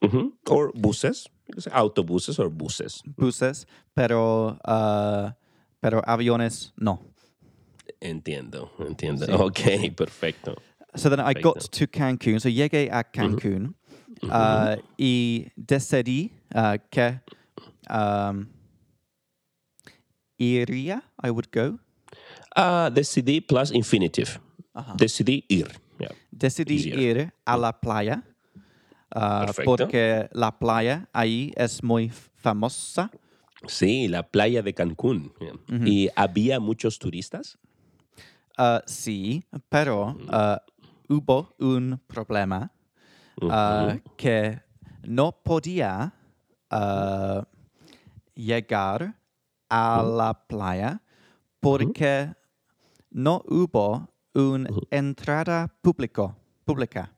Ujú. 0.00 0.32
O 0.48 0.72
buses, 0.74 1.28
autobuses 1.72 2.38
or 2.38 2.48
buses. 2.50 3.02
buses, 3.16 3.66
pero 3.94 4.58
uh, 4.64 5.32
pero 5.80 6.02
aviones 6.06 6.72
no. 6.76 7.00
Entiendo, 8.00 8.70
entiendo. 8.78 9.26
Sí, 9.26 9.32
ok, 9.32 9.96
perfecto. 9.96 10.54
So 10.94 11.10
then 11.10 11.20
I 11.20 11.34
got 11.34 11.60
to 11.72 11.86
Cancun. 11.86 12.40
So 12.40 12.48
llegué 12.48 12.90
a 12.92 13.02
Cancun 13.04 13.74
uh, 14.22 14.76
y 14.96 15.50
decidí 15.56 16.30
uh, 16.54 16.78
que 16.90 17.20
um, 17.90 18.48
iría. 20.38 21.02
I 21.22 21.30
would 21.30 21.50
go. 21.50 21.78
Ah, 22.54 22.90
decidí 22.90 23.40
plus 23.40 23.70
infinitive. 23.72 24.38
Decidí 24.96 25.44
ir. 25.48 25.68
Yeah. 25.98 26.12
Decidí 26.30 26.76
Easier. 26.76 26.98
ir 26.98 27.32
a 27.44 27.56
la 27.56 27.72
playa 27.72 28.22
uh, 29.14 29.52
porque 29.64 30.28
la 30.32 30.58
playa 30.58 31.08
ahí 31.12 31.52
es 31.56 31.82
muy 31.82 32.10
famosa. 32.10 33.10
Sí, 33.66 34.08
la 34.08 34.22
playa 34.22 34.62
de 34.62 34.72
Cancún. 34.72 35.32
yeah. 35.40 35.86
¿Y 35.86 36.08
había 36.14 36.60
muchos 36.60 36.98
turistas? 36.98 37.58
Uh, 38.58 38.80
sí, 38.86 39.44
pero 39.68 40.16
uh, 40.32 40.58
hubo 41.08 41.54
un 41.58 42.00
problema 42.06 42.72
uh, 43.40 43.98
que 44.16 44.60
no 45.04 45.32
podía 45.32 46.12
uh, 46.70 47.42
llegar 48.34 49.14
a 49.68 50.02
la 50.02 50.34
playa 50.46 51.02
porque 51.60 52.34
no 53.10 53.42
hubo 53.48 54.08
una 54.34 54.70
entrada 54.90 55.68
público, 55.80 56.36
pública. 56.64 57.12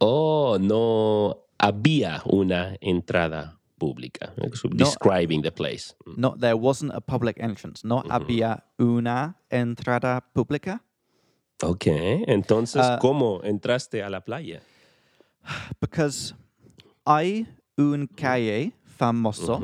Oh, 0.00 0.58
no 0.60 1.44
había 1.58 2.22
una 2.26 2.76
entrada 2.80 3.58
pública. 3.78 4.32
No. 4.36 4.48
Describing 4.76 5.42
the 5.42 5.50
place. 5.52 5.94
No, 6.16 6.34
there 6.38 6.54
wasn't 6.56 6.92
a 6.94 7.00
public 7.00 7.38
entrance. 7.40 7.84
No 7.86 8.02
había 8.08 8.64
una 8.78 9.36
entrada 9.50 10.24
pública 10.32 10.82
Ok, 11.60 11.86
entonces, 12.28 12.82
Ah. 12.84 12.98
¿cómo 13.00 13.40
entraste 13.42 14.00
a 14.02 14.08
la 14.08 14.20
playa? 14.20 14.60
because 15.80 16.34
hay 17.04 17.46
un 17.76 18.06
calle 18.06 18.72
famoso. 18.84 19.58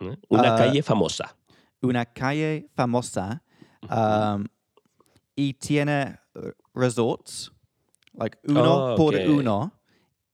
¿Eh? 0.00 0.16
Una 0.30 0.54
Ah. 0.54 0.56
calle 0.56 0.82
famosa. 0.82 1.36
una 1.82 2.06
calle 2.06 2.66
famosa, 2.74 3.42
um, 3.90 4.46
y 5.36 5.52
tiene 5.52 6.18
resorts, 6.74 7.52
like 8.14 8.38
uno 8.46 8.92
Oh, 8.92 8.96
por 8.96 9.14
ok. 9.14 9.20
uno, 9.28 9.72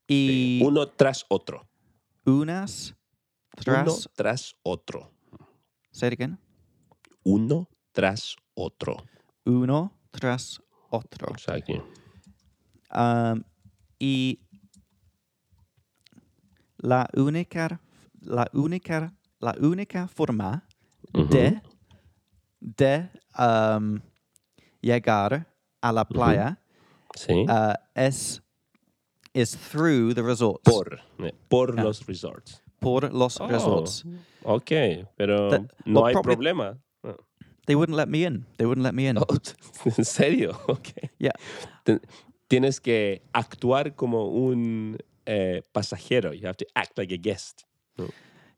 y 0.09 0.61
Uno 0.63 0.87
tras 0.89 1.25
otro. 1.29 1.67
unas 2.25 2.95
Uno 3.67 3.85
tras. 3.85 4.09
tras 4.15 4.55
otro. 4.63 5.11
Say 5.93 6.09
it 6.09 6.13
again. 6.15 6.39
Uno 7.25 7.69
tras 7.93 8.37
otro. 8.55 8.97
Uno 9.45 9.93
tras 10.11 10.61
otro. 10.91 11.29
Exacto. 11.33 11.85
Um, 12.93 13.43
y 13.99 14.41
la 16.79 17.09
única, 17.15 17.81
la 18.21 18.49
única, 18.53 19.13
la 19.41 19.55
única 19.61 20.09
forma 20.09 20.67
de, 21.13 21.61
de 22.61 23.11
um, 23.39 24.01
llegar 24.81 25.47
a 25.81 25.93
la 25.93 26.05
playa 26.05 26.59
Sí. 27.17 27.47
uh, 27.49 27.75
es, 27.95 28.41
is 29.35 29.57
through 29.57 30.15
the 30.15 30.23
resorts. 30.23 30.63
por 30.65 31.01
eh, 31.25 31.33
por 31.49 31.75
Ah. 31.79 31.83
los 31.85 32.07
resorts. 32.07 32.63
por 32.81 33.13
los 33.13 33.41
Oh, 33.41 33.47
resorts. 33.49 34.05
Ok, 34.45 34.71
pero 35.17 35.51
That- 35.51 35.71
no 35.85 36.01
well, 36.01 36.07
hay 36.09 36.13
probably- 36.15 36.35
problema. 36.37 36.79
They 37.67 37.77
wouldn't 37.77 37.97
let 37.97 38.09
me 38.09 38.25
in. 38.25 38.47
They 38.57 38.67
wouldn't 38.67 38.83
let 38.85 38.95
me 38.95 39.07
in. 39.07 39.17
Oh, 39.19 39.25
¿En 39.99 40.05
serio? 40.05 40.59
Ok. 40.67 40.89
Yeah. 41.19 41.33
Te- 41.85 42.01
Tienes 42.49 42.81
que 42.81 43.23
actuar 43.33 43.95
como 43.95 44.27
un 44.29 44.97
eh, 45.27 45.63
pasajero. 45.73 46.33
You 46.33 46.47
have 46.49 46.57
to 46.57 46.67
act 46.75 46.99
like 46.99 47.13
a 47.15 47.19
guest. 47.19 47.63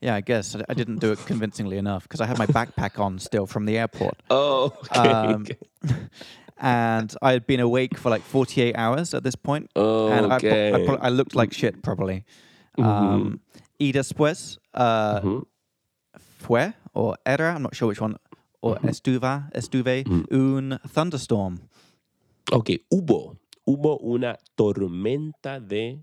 Yeah, 0.00 0.14
I 0.16 0.22
guess 0.22 0.54
I, 0.56 0.60
I 0.68 0.74
didn't 0.74 1.00
do 1.00 1.12
it 1.12 1.18
convincingly 1.26 1.76
enough 1.76 2.04
because 2.04 2.20
I 2.22 2.26
had 2.26 2.38
my 2.38 2.46
backpack 2.46 2.98
on 2.98 3.18
still 3.18 3.46
from 3.46 3.66
the 3.66 3.76
airport. 3.76 4.22
Oh, 4.30 4.72
okay. 4.90 5.10
Um, 5.10 5.42
okay. 5.42 5.58
and 6.62 7.14
I 7.20 7.32
had 7.32 7.46
been 7.46 7.60
awake 7.60 7.98
for 7.98 8.08
like 8.08 8.22
48 8.22 8.76
hours 8.76 9.12
at 9.14 9.24
this 9.24 9.34
point, 9.36 9.68
and 9.74 10.32
I, 10.32 10.36
I, 10.36 10.36
Okay. 10.36 10.96
I 11.02 11.08
looked 11.10 11.34
like 11.34 11.52
shit 11.52 11.82
probably. 11.82 12.24
Um, 12.78 13.40
y 13.78 13.92
después 13.92 14.58
uh, 14.74 15.20
Ujú. 15.20 15.44
fue 16.38 16.72
or 16.94 17.16
era, 17.26 17.52
I'm 17.54 17.62
not 17.62 17.74
sure 17.74 17.88
which 17.88 18.00
one, 18.00 18.16
or 18.62 18.76
estuva, 18.84 19.50
estuve 19.54 20.04
un 20.30 20.78
thunderstorm. 20.88 21.60
Ok, 22.52 22.70
hubo, 22.90 23.36
hubo 23.66 23.98
una 24.02 24.36
tormenta 24.56 25.58
de 25.60 25.98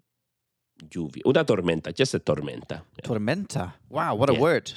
lluvia. 0.89 1.22
Una 1.26 1.43
tormenta, 1.45 1.91
just 1.93 2.14
a 2.16 2.20
tormenta. 2.20 2.84
Tormenta. 3.01 3.74
Wow, 3.89 4.16
what 4.16 4.30
a 4.30 4.34
Yeah. 4.34 4.41
word. 4.41 4.72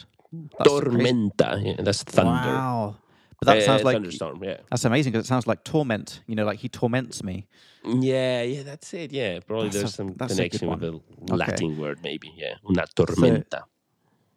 That's 0.58 0.70
tormenta, 0.70 1.60
yeah, 1.62 1.82
that's 1.82 2.02
thunder. 2.04 2.54
Wow. 2.54 2.96
But 3.42 3.54
that 3.54 3.62
Uh, 3.62 3.66
sounds 3.66 3.82
like 3.82 3.96
thunderstorm. 3.96 4.44
Yeah. 4.44 4.58
that's 4.70 4.84
amazing 4.84 5.10
because 5.12 5.24
it 5.26 5.28
sounds 5.28 5.48
like 5.48 5.64
torment. 5.64 6.22
You 6.28 6.36
know, 6.36 6.44
like 6.44 6.60
he 6.60 6.68
torments 6.68 7.24
me. 7.24 7.48
Yeah, 7.84 8.42
yeah, 8.42 8.62
that's 8.62 8.94
it. 8.94 9.10
Yeah, 9.10 9.40
probably 9.40 9.70
That's 9.70 9.82
there's 9.82 9.94
some 9.96 10.08
a 10.10 10.12
good 10.12 10.28
connection 10.28 10.68
with 10.70 10.80
the 10.80 10.92
Okay. 11.32 11.36
Latin 11.36 11.76
word, 11.76 11.98
maybe. 12.04 12.30
Yeah, 12.36 12.54
una 12.64 12.84
tormenta. 12.94 13.62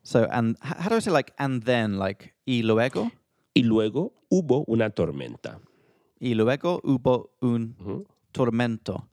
So 0.01 0.27
and 0.31 0.57
how 0.61 0.89
do 0.89 0.95
I 0.95 0.99
say 0.99 1.11
like 1.11 1.33
and 1.37 1.61
then 1.63 1.99
like 1.99 2.33
y 2.47 2.61
luego 2.63 3.11
y 3.55 3.61
luego 3.61 4.11
hubo 4.31 4.65
una 4.67 4.89
tormenta. 4.89 5.59
y 6.19 6.33
luego 6.33 6.81
hubo 6.83 7.29
un 7.43 7.75
Ujú. 7.79 8.05
tormento. 8.33 9.05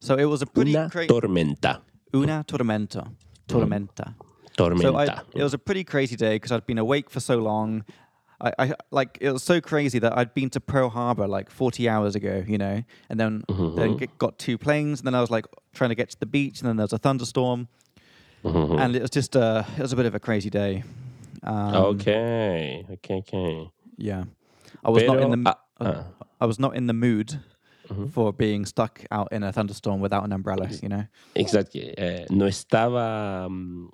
So 0.00 0.16
it 0.16 0.26
was 0.26 0.42
a 0.42 0.46
pretty 0.46 0.76
Una 0.76 0.88
crazy 0.88 1.08
tormenta. 1.08 1.80
una 2.14 2.44
tormento 2.44 3.16
tormenta. 3.48 4.14
Tormenta. 4.56 4.82
So 4.82 4.96
I, 4.96 5.06
it 5.34 5.42
was 5.42 5.54
a 5.54 5.58
pretty 5.58 5.82
crazy 5.84 6.14
day 6.14 6.36
because 6.36 6.52
I'd 6.52 6.66
been 6.66 6.78
awake 6.78 7.10
for 7.10 7.18
so 7.20 7.38
long. 7.38 7.84
I, 8.40 8.52
I 8.58 8.74
like 8.90 9.18
it 9.20 9.30
was 9.32 9.42
so 9.42 9.60
crazy 9.60 9.98
that 9.98 10.16
I'd 10.16 10.32
been 10.34 10.50
to 10.50 10.60
Pearl 10.60 10.88
Harbor 10.88 11.26
like 11.28 11.50
40 11.50 11.88
hours 11.88 12.14
ago, 12.14 12.42
you 12.46 12.58
know, 12.58 12.82
and 13.08 13.20
then 13.20 13.44
then 13.76 13.96
get, 13.96 14.16
got 14.18 14.38
two 14.38 14.56
planes, 14.58 15.00
and 15.00 15.06
then 15.06 15.14
I 15.14 15.20
was 15.20 15.30
like 15.30 15.46
trying 15.74 15.90
to 15.90 15.94
get 15.96 16.10
to 16.10 16.18
the 16.20 16.26
beach, 16.26 16.60
and 16.60 16.68
then 16.68 16.76
there 16.76 16.84
was 16.84 16.92
a 16.92 16.98
thunderstorm, 16.98 17.68
Mhm. 18.44 18.80
and 18.80 18.96
it 18.96 19.02
was 19.02 19.10
just 19.10 19.36
uh, 19.36 19.64
it 19.76 19.82
was 19.82 19.92
a 19.92 19.96
bit 19.96 20.06
of 20.06 20.14
a 20.14 20.20
crazy 20.20 20.50
day. 20.50 20.82
Um, 21.42 21.74
okay, 21.74 22.84
okay, 22.90 23.16
okay. 23.18 23.70
Yeah, 23.98 24.24
I 24.84 24.90
was 24.90 25.02
not 25.04 25.20
in 25.20 25.30
the 25.30 25.50
ah, 25.50 25.58
ah. 25.80 26.04
I 26.40 26.46
was 26.46 26.58
not 26.58 26.74
in 26.76 26.86
the 26.86 26.94
mood 26.94 27.40
Mm-hmm. 27.90 28.06
for 28.14 28.32
being 28.32 28.66
stuck 28.66 29.04
out 29.10 29.32
in 29.32 29.42
a 29.42 29.50
thunderstorm 29.52 30.00
without 30.00 30.22
an 30.24 30.32
umbrella. 30.32 30.68
You 30.80 30.88
know. 30.88 31.04
Exactly. 31.34 31.92
Eh, 31.98 32.24
no 32.30 32.46
estaba 32.46 33.48
mm, 33.50 33.88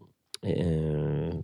eh, 0.45 1.41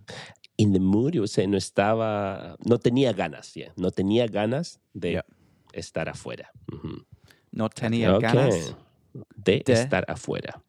in 0.57 0.73
the 0.73 0.79
mood, 0.79 1.15
o 1.17 1.27
sea, 1.27 1.47
no 1.47 1.57
estaba, 1.57 2.55
no 2.65 2.77
tenía 2.77 3.13
ganas, 3.13 3.53
yeah. 3.53 3.71
no 3.75 3.91
tenía 3.91 4.27
ganas 4.27 4.79
de 4.93 5.11
Yeah. 5.11 5.25
estar 5.73 6.09
afuera. 6.09 6.49
No 7.51 7.69
tenía 7.69 8.15
Okay. 8.15 8.29
ganas 8.33 8.75
De, 9.35 9.61
De- 9.65 9.73
estar 9.73 10.05
afuera. 10.07 10.61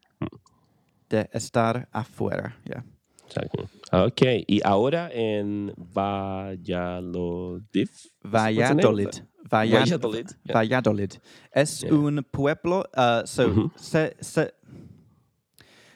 de 1.09 1.29
estar 1.33 1.87
afuera. 1.91 2.55
Yeah. 2.65 2.83
Exacto. 3.25 3.67
Ok, 3.91 4.21
y 4.47 4.61
ahora 4.63 5.09
en 5.11 5.73
Valladolid. 5.77 7.89
Valladolid. 8.23 9.09
Vallad- 9.49 9.79
Valladolid, 9.81 10.27
yeah. 10.43 10.53
Valladolid. 10.53 11.11
Es 11.51 11.81
Yeah. 11.81 11.93
un 11.93 12.23
pueblo. 12.31 12.85
Uh, 12.95 13.25
so, 13.25 13.47
Mhm. 13.47 13.71
se, 13.77 14.15
se, 14.19 14.51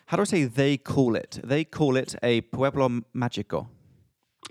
how 0.08 0.18
do 0.18 0.24
I 0.24 0.26
say 0.26 0.46
they 0.48 0.78
call 0.78 1.16
it? 1.16 1.40
They 1.48 1.66
call 1.66 1.98
it 1.98 2.16
a 2.22 2.42
pueblo 2.52 2.90
mágico. 3.14 3.70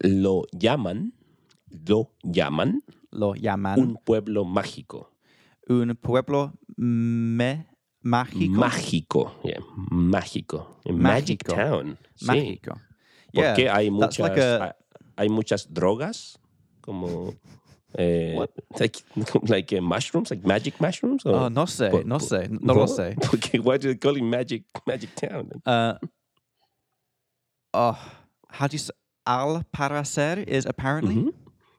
Lo 0.01 0.45
llaman, 0.53 1.13
lo 1.87 2.11
llaman 2.23 2.83
Lo 3.11 3.35
llaman 3.35 3.79
un 3.81 3.97
pueblo 4.05 4.45
mágico. 4.45 5.11
un 5.69 5.95
pueblo 5.97 6.53
me, 6.77 7.67
mágico. 8.03 8.55
Mágico, 8.61 9.41
yeah, 9.45 9.61
mágico. 9.91 10.81
Magic 10.87 11.45
Mágico. 11.45 11.55
Town. 11.55 11.99
Sí. 12.15 12.27
Mágico. 12.27 12.81
Yeah, 13.33 13.53
Porque 13.55 13.69
hay 13.69 13.91
muchas, 13.91 14.19
like 14.21 14.41
a- 14.41 14.77
hay 15.17 15.29
muchas 15.29 15.67
drogas, 15.73 16.39
como 16.81 17.35
eh, 17.95 18.35
What? 18.37 18.51
like 18.79 19.03
like 19.49 19.73
uh, 19.77 19.83
mushrooms, 19.83 20.31
like 20.31 20.47
magic 20.47 20.81
mushrooms. 20.81 21.27
Or, 21.27 21.35
Oh, 21.35 21.49
no 21.51 21.67
sé, 21.67 21.91
Por- 21.91 22.05
no 22.07 22.19
sé, 22.21 22.49
no 22.49 22.73
lo 22.75 22.87
sé. 22.87 23.17
Porque 23.31 23.59
why 23.59 23.77
do 23.79 23.89
they 23.89 23.97
call 23.99 24.17
it 24.17 24.23
magic 24.23 24.65
magic 24.87 25.15
town? 25.17 25.51
Uh, 25.67 25.95
oh, 27.75 27.99
how 28.49 28.67
do 28.69 28.75
you 28.75 28.79
say? 28.79 28.93
Al 29.29 29.63
parecer 29.77 30.43
is 30.49 30.65
apparently. 30.67 31.15
Mhm. 31.17 31.35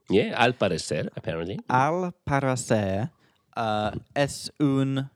Yeah, 0.09 0.33
al 0.37 0.53
parecer, 0.53 1.09
apparently. 1.17 1.59
Al 1.69 2.13
parecer 2.25 3.09
uh, 3.57 3.91
es 4.15 4.49
un 4.59 5.09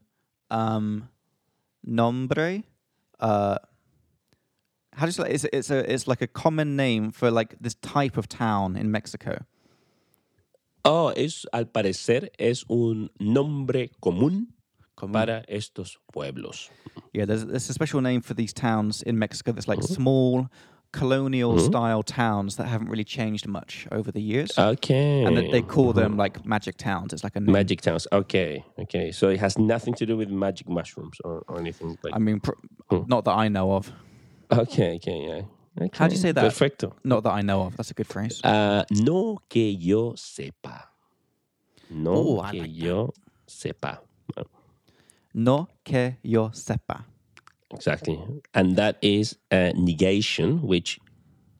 um, 0.49 1.09
nombre. 1.83 2.63
Uh, 3.19 3.57
how 4.93 5.05
do 5.05 5.07
you 5.07 5.11
say? 5.11 5.29
It's, 5.29 5.45
it's 5.53 5.69
a 5.71 5.91
it's 5.93 6.07
like 6.07 6.21
a 6.21 6.27
common 6.27 6.75
name 6.75 7.11
for 7.11 7.29
like 7.31 7.55
this 7.61 7.75
type 7.75 8.17
of 8.17 8.27
town 8.27 8.75
in 8.75 8.91
Mexico. 8.91 9.45
Oh, 10.85 11.09
es 11.15 11.45
al 11.53 11.65
parecer 11.65 12.29
es 12.39 12.65
un 12.69 13.09
nombre 13.19 13.89
común 14.01 14.47
Común. 14.97 15.13
para 15.13 15.43
estos 15.47 15.97
pueblos. 16.11 16.69
Yeah, 17.13 17.25
there's, 17.25 17.45
there's 17.45 17.69
a 17.69 17.73
special 17.73 18.01
name 18.01 18.21
for 18.21 18.33
these 18.33 18.53
towns 18.53 19.01
in 19.01 19.17
Mexico 19.17 19.51
that's 19.53 19.67
like 19.67 19.79
Mm-hmm. 19.79 19.93
small 19.93 20.49
colonial 20.93 21.59
style 21.59 22.03
towns 22.03 22.55
that 22.57 22.67
haven't 22.67 22.87
really 22.89 23.03
changed 23.03 23.45
much 23.47 23.87
over 23.91 24.09
the 24.11 24.21
years. 24.21 24.51
Okay. 24.57 25.23
and 25.25 25.35
that 25.35 25.51
they 25.51 25.61
call 25.61 25.91
them 25.91 26.15
like 26.15 26.45
magic 26.45 26.77
towns. 26.77 27.11
It's 27.13 27.23
like 27.23 27.35
a 27.35 27.41
name. 27.41 27.51
magic 27.51 27.81
towns. 27.81 28.07
Okay, 28.11 28.63
okay. 28.79 29.11
So 29.11 29.27
it 29.29 29.39
has 29.39 29.57
nothing 29.57 29.93
to 29.95 30.05
do 30.05 30.15
with 30.15 30.29
magic 30.29 30.69
mushrooms 30.69 31.17
or, 31.25 31.43
or 31.49 31.59
anything 31.59 31.97
like. 32.03 32.13
I 32.15 32.19
mean, 32.19 32.39
pr- 32.39 32.61
Hmm. 32.89 33.03
not 33.07 33.25
that 33.25 33.35
I 33.45 33.47
know 33.49 33.73
of. 33.73 33.91
Okay, 34.51 34.95
okay, 34.95 35.19
yeah. 35.27 35.41
Okay. 35.85 35.97
How 35.97 36.07
do 36.07 36.13
you 36.15 36.21
say 36.21 36.31
that? 36.31 36.43
Perfecto. 36.43 36.95
Not 37.03 37.23
that 37.23 37.33
I 37.33 37.41
know 37.41 37.63
of. 37.63 37.75
That's 37.77 37.89
a 37.91 37.95
good 37.95 38.07
phrase. 38.07 38.39
Ah, 38.43 38.83
no 38.91 39.39
que 39.49 39.69
yo 39.89 40.13
sepa. 40.13 40.83
No 41.89 42.13
Oh, 42.13 42.35
que 42.51 42.59
like 42.59 42.61
that. 42.61 42.69
yo 42.69 43.13
sepa. 43.47 43.97
No 45.33 45.67
que 45.83 46.17
yo 46.21 46.49
sepa. 46.49 47.05
Exactly. 47.73 48.19
And 48.53 48.75
that 48.77 48.97
is 49.01 49.35
a 49.51 49.73
negation 49.75 50.61
which 50.61 50.99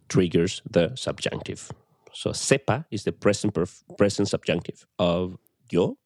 triggers 0.10 0.62
the 0.70 0.96
subjunctive. 0.96 1.72
So 2.14 2.32
sepa 2.32 2.86
is 2.92 3.04
the 3.04 3.12
present 3.12 3.54
perf- 3.54 3.84
present 3.98 4.28
subjunctive 4.30 4.86
of 5.00 5.38
yo 5.72 5.98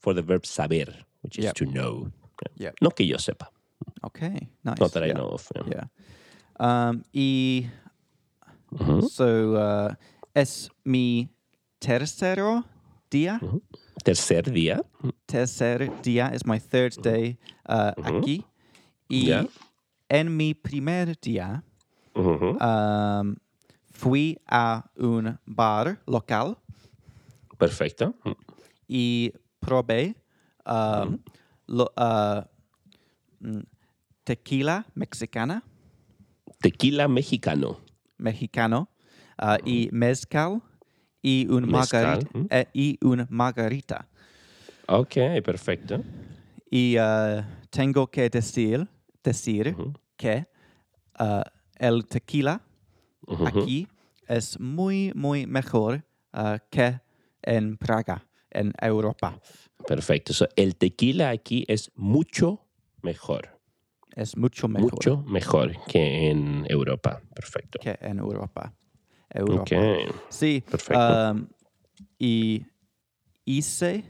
for 0.00 0.12
the 0.14 0.22
verb 0.22 0.44
saber, 0.46 0.92
which 1.22 1.38
is 1.38 1.44
Yep. 1.44 1.54
to 1.54 1.64
know. 1.66 2.10
Yep. 2.56 2.74
No 2.82 2.90
que 2.90 3.06
yo 3.06 3.16
sepa. 3.16 3.46
Okay, 4.04 4.48
nice. 4.64 4.80
Not 4.80 4.92
that 4.92 5.02
I 5.04 5.12
know 5.12 5.28
of. 5.28 5.46
yeah. 5.54 5.62
Yeah. 5.68 5.84
Um, 6.58 7.04
y 7.14 7.70
Mhm. 8.72 9.08
so 9.10 9.54
uh, 9.56 9.94
es 10.34 10.70
mi 10.84 11.28
tercero 11.80 12.64
día. 13.10 13.40
Tercer 14.04 14.42
día. 14.42 14.80
Tercer 15.26 15.90
día 16.02 16.32
is 16.34 16.44
my 16.46 16.58
third 16.58 16.96
day 17.02 17.36
uh, 17.68 17.92
aquí. 17.98 18.44
Y 19.10 19.26
Yeah. 19.26 19.46
en 20.08 20.36
mi 20.36 20.54
primer 20.54 21.18
día 21.20 21.62
um, 22.14 23.36
fui 23.92 24.38
a 24.46 24.84
un 24.96 25.38
bar 25.46 26.00
local. 26.06 26.56
Perfecto. 27.58 28.14
y 28.88 29.32
probé 29.60 30.14
um, 30.64 31.18
uh, 31.68 32.40
mm, 33.40 33.60
tequila 34.24 34.86
mexicana, 34.94 35.62
Tequila 36.62 37.06
mexicano. 37.08 37.78
mexicano, 38.18 38.88
uh, 39.42 39.56
y 39.64 39.88
mezcal 39.92 40.62
y 41.22 41.46
un 41.50 41.70
Mezcal, 41.70 42.22
margarita. 42.24 42.56
eh, 42.56 42.66
y 42.72 42.98
un 43.02 43.26
margarita. 43.28 44.06
Ok, 44.88 45.14
perfecto. 45.44 46.02
Y 46.70 46.96
uh, 46.98 47.42
tengo 47.70 48.06
que 48.10 48.28
decir, 48.30 48.88
decir 49.22 49.76
que 50.16 50.46
uh, 51.18 51.42
el 51.76 52.06
tequila 52.06 52.62
aquí 53.46 53.88
es 54.26 54.58
muy, 54.60 55.12
muy 55.14 55.46
mejor 55.46 56.04
uh, 56.32 56.58
que 56.70 57.00
en 57.42 57.76
Praga, 57.76 58.26
en 58.50 58.72
Europa. 58.80 59.40
Perfecto. 59.86 60.32
So, 60.32 60.46
el 60.56 60.76
tequila 60.76 61.30
aquí 61.30 61.64
es 61.68 61.90
mucho 61.94 62.66
mejor. 63.02 63.58
Es 64.14 64.36
mucho 64.36 64.68
mejor. 64.68 64.92
Mucho 64.92 65.22
mejor 65.26 65.72
que 65.86 66.30
en 66.30 66.66
Europa. 66.68 67.22
Perfecto. 67.34 67.78
que 67.80 67.96
en 68.00 68.18
Europa. 68.18 68.74
Europa. 69.30 69.76
Sí. 70.28 70.62
Perfecto. 70.68 71.30
um, 71.30 71.46
y 72.18 72.66
hice 73.44 74.04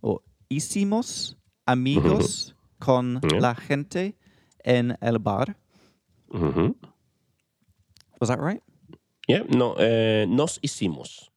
o 0.00 0.22
hicimos 0.48 1.36
amigos 1.66 2.56
con 2.80 3.20
Yeah. 3.30 3.40
la 3.40 3.54
gente 3.54 4.14
en 4.64 4.96
el 5.00 5.18
bar. 5.18 5.54
Ujú. 6.32 6.74
Was 8.20 8.28
that 8.28 8.40
right? 8.40 8.62
Yeah, 9.28 9.44
no, 9.48 9.74
eh, 9.78 10.26
nos 10.28 10.58
hicimos 10.62 11.30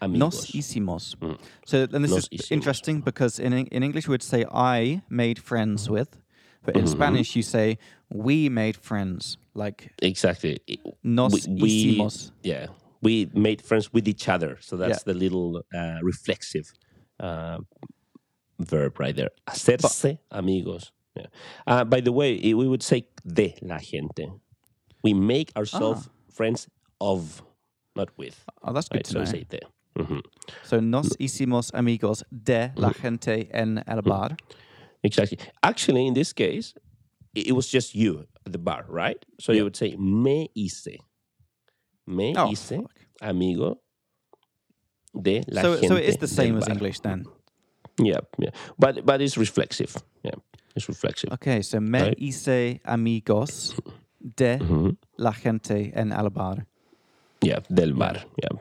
amigos. 0.00 0.18
Nos 0.18 0.46
hicimos. 0.54 1.16
Mm. 1.20 1.38
So, 1.66 1.82
and 1.92 2.04
this 2.04 2.10
Nos 2.10 2.28
is 2.32 2.40
hicimos. 2.40 2.50
interesting 2.52 3.00
because 3.02 3.38
in 3.38 3.52
in 3.52 3.82
English 3.82 4.08
we 4.08 4.12
would 4.12 4.22
say 4.22 4.44
I 4.50 5.02
made 5.08 5.38
friends 5.38 5.88
with, 5.90 6.16
but 6.64 6.76
in 6.76 6.86
Spanish 6.86 7.36
you 7.36 7.42
say 7.42 7.78
we 8.08 8.48
made 8.48 8.76
friends. 8.76 9.38
Like 9.54 9.90
Exactly. 10.02 10.58
Nos 11.02 11.46
we, 11.46 11.62
we- 11.62 11.96
hicimos. 11.96 12.32
yeah, 12.42 12.68
we 13.02 13.28
made 13.34 13.60
friends 13.62 13.92
with 13.92 14.08
each 14.08 14.28
other. 14.28 14.56
So 14.60 14.76
that's 14.76 15.02
the 15.04 15.14
little 15.14 15.62
uh, 15.74 15.98
reflexive 16.02 16.72
uh, 17.20 17.58
verb 18.58 18.98
right 18.98 19.14
there. 19.14 19.30
Hacerse 19.48 20.18
amigos. 20.30 20.92
Yeah. 21.16 21.26
Uh, 21.66 21.84
by 21.84 22.00
the 22.00 22.12
way, 22.12 22.38
we 22.54 22.66
would 22.68 22.82
say 22.82 23.06
de 23.26 23.54
la 23.62 23.78
gente. 23.78 24.28
We 25.02 25.14
make 25.14 25.50
ourselves 25.56 26.08
friends 26.32 26.68
of, 27.00 27.42
not 27.96 28.08
with. 28.16 28.44
Oh, 28.62 28.72
that's 28.72 28.88
good 28.88 28.98
Right? 28.98 29.04
to 29.06 29.12
So 29.12 29.18
know. 29.20 29.24
say 29.24 29.44
de. 29.48 29.60
Mhm. 29.98 30.22
So 30.64 30.80
nos 30.80 31.08
hicimos 31.18 31.72
amigos 31.74 32.22
de 32.30 32.72
la 32.76 32.90
gente 32.92 33.48
en 33.52 33.82
el 33.86 34.02
bar. 34.02 34.36
Exactly. 35.02 35.38
Actually, 35.62 36.06
in 36.06 36.14
this 36.14 36.32
case, 36.32 36.74
it 37.34 37.52
was 37.52 37.68
just 37.68 37.94
you 37.94 38.26
at 38.46 38.52
the 38.52 38.58
bar, 38.58 38.84
right? 38.88 39.24
So 39.40 39.52
you 39.52 39.64
would 39.64 39.76
say 39.76 39.96
me 39.96 40.50
hice. 40.56 40.98
Me 42.06 42.34
Oh, 42.36 42.46
hice 42.48 42.76
fuck. 42.76 42.90
amigo 43.20 43.80
de 45.20 45.42
la 45.48 45.62
So, 45.62 45.74
gente. 45.74 45.88
so 45.88 45.94
it 45.96 46.04
is 46.08 46.16
the 46.18 46.28
same 46.28 46.56
as 46.56 46.66
bar. 46.66 46.74
English 46.74 47.00
then. 47.00 47.24
Yeah, 47.98 48.20
yeah. 48.38 48.50
But 48.78 49.04
but 49.04 49.20
it's 49.20 49.36
reflexive. 49.36 49.96
Yeah, 50.22 50.34
it's 50.76 50.88
reflexive. 50.88 51.32
Okay, 51.32 51.62
so 51.62 51.80
me 51.80 52.00
Right. 52.00 52.18
hice 52.18 52.80
amigos 52.84 53.74
de 54.36 54.58
Mhm. 54.58 54.96
la 55.16 55.32
gente 55.32 55.92
en 55.94 56.12
el 56.12 56.30
bar. 56.30 56.66
Yeah, 57.42 57.60
del 57.72 57.92
bar. 57.94 58.24
Yeah. 58.42 58.58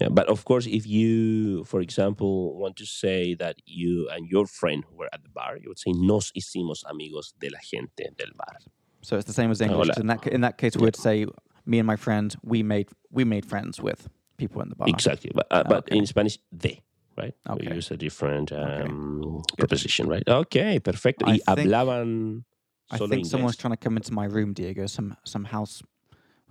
Yeah, 0.00 0.08
but 0.10 0.26
of 0.28 0.44
course, 0.44 0.66
if 0.66 0.86
you, 0.86 1.64
for 1.64 1.80
example, 1.80 2.58
want 2.58 2.76
to 2.76 2.84
say 2.84 3.34
that 3.36 3.56
you 3.64 4.08
and 4.10 4.28
your 4.28 4.46
friend 4.46 4.82
were 4.92 5.08
at 5.12 5.22
the 5.22 5.30
bar, 5.30 5.56
you 5.56 5.68
would 5.68 5.78
say 5.78 5.92
nos 5.92 6.32
hicimos 6.32 6.82
amigos 6.90 7.32
de 7.40 7.48
la 7.48 7.60
gente 7.62 8.10
del 8.18 8.32
bar. 8.36 8.58
So 9.02 9.16
it's 9.16 9.26
the 9.26 9.32
same 9.32 9.50
as 9.52 9.60
English. 9.60 9.88
Hola. 9.90 10.00
In 10.00 10.06
that 10.08 10.26
in 10.26 10.40
that 10.40 10.58
case, 10.58 10.76
we 10.76 10.82
would 10.84 10.96
say 10.96 11.26
me 11.64 11.78
and 11.78 11.86
my 11.86 11.96
friend 11.96 12.34
we 12.42 12.62
made 12.62 12.86
we 13.10 13.24
made 13.24 13.46
friends 13.46 13.80
with 13.80 14.08
people 14.36 14.60
in 14.62 14.68
the 14.68 14.74
bar. 14.74 14.88
Exactly. 14.88 15.30
But, 15.32 15.46
uh, 15.50 15.62
but 15.62 15.84
Okay. 15.86 15.96
in 15.98 16.06
Spanish, 16.06 16.38
de, 16.50 16.80
right? 17.16 17.34
Okay. 17.48 17.68
We 17.68 17.76
use 17.76 17.90
a 17.90 17.96
different 17.96 18.52
um, 18.52 19.42
preposition, 19.58 20.06
right? 20.08 20.22
Okay, 20.26 20.78
perfect. 20.80 21.22
I 21.24 21.26
y 21.26 21.38
think- 21.54 21.68
hablaban 21.68 22.44
I 22.90 22.98
think 22.98 23.26
someone's 23.26 23.56
trying 23.56 23.72
to 23.72 23.78
come 23.78 23.96
into 23.96 24.12
my 24.12 24.26
room, 24.26 24.52
Diego. 24.52 24.86
Some 24.86 25.16
some 25.24 25.44
house, 25.44 25.82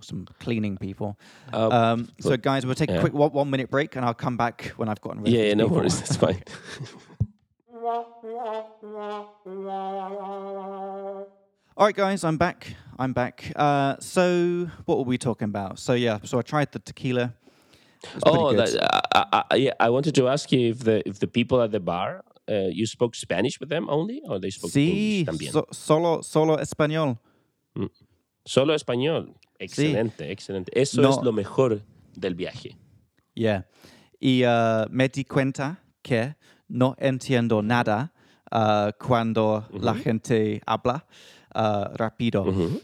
some 0.00 0.26
cleaning 0.40 0.76
people. 0.76 1.16
Uh, 1.52 1.68
Um, 1.70 2.08
so 2.20 2.36
guys, 2.36 2.66
we'll 2.66 2.74
take 2.74 2.90
a 2.90 3.00
quick 3.00 3.14
one, 3.14 3.30
one 3.32 3.48
minute 3.50 3.70
break, 3.70 3.96
and 3.96 4.04
I'll 4.04 4.14
come 4.18 4.36
back 4.36 4.72
when 4.76 4.88
I've 4.88 5.00
gotten 5.00 5.22
rid 5.22 5.32
yeah, 5.32 5.40
of 5.40 5.46
these 5.46 5.56
no 5.56 5.64
people. 5.64 5.76
worries. 5.78 5.98
That's 6.00 6.16
fine. 6.16 6.42
All 11.76 11.86
right, 11.86 11.94
guys, 11.94 12.22
I'm 12.24 12.36
back. 12.36 12.74
I'm 12.98 13.12
back. 13.12 13.52
Uh, 13.56 13.96
so 13.98 14.68
what 14.84 14.98
were 14.98 15.04
we 15.04 15.18
talking 15.18 15.46
about? 15.46 15.78
So 15.78 15.94
yeah, 15.94 16.18
so 16.24 16.38
I 16.38 16.42
tried 16.42 16.70
the 16.72 16.78
tequila. 16.78 17.34
Oh, 18.26 18.50
good. 18.50 18.68
that, 18.68 19.46
I, 19.50 19.70
I, 19.80 19.90
wanted 19.90 20.14
to 20.14 20.28
ask 20.28 20.50
you 20.52 20.70
if 20.70 20.80
the 20.80 21.06
if 21.08 21.18
the 21.18 21.26
people 21.26 21.60
at 21.62 21.70
the 21.70 21.80
bar, 21.80 22.24
uh, 22.48 22.68
you 22.70 22.86
spoke 22.86 23.14
Spanish 23.14 23.60
with 23.60 23.68
them 23.68 23.88
only, 23.88 24.22
or 24.28 24.38
they 24.38 24.50
spoke 24.50 24.70
sí, 24.70 24.88
English 24.88 25.26
también. 25.26 25.52
so- 25.52 25.66
solo 25.70 26.22
solo 26.22 26.56
español. 26.58 27.18
Solo 28.46 28.74
español. 28.74 29.34
Excelente, 29.58 30.30
excelente. 30.30 30.70
Eso 30.74 31.02
es 31.08 31.22
lo 31.22 31.32
mejor 31.32 31.80
del 32.14 32.34
viaje. 32.34 32.76
Yeah. 33.34 33.64
Y 34.20 34.44
uh, 34.44 34.86
me 34.90 35.08
di 35.08 35.24
cuenta 35.24 35.78
que 36.02 36.36
no 36.68 36.94
entiendo 36.98 37.62
nada 37.62 38.12
uh, 38.52 38.92
cuando 38.98 39.66
la 39.72 39.94
gente 39.94 40.60
habla 40.66 41.06
uh, 41.54 41.94
rápido. 41.96 42.42
Um, 42.44 42.80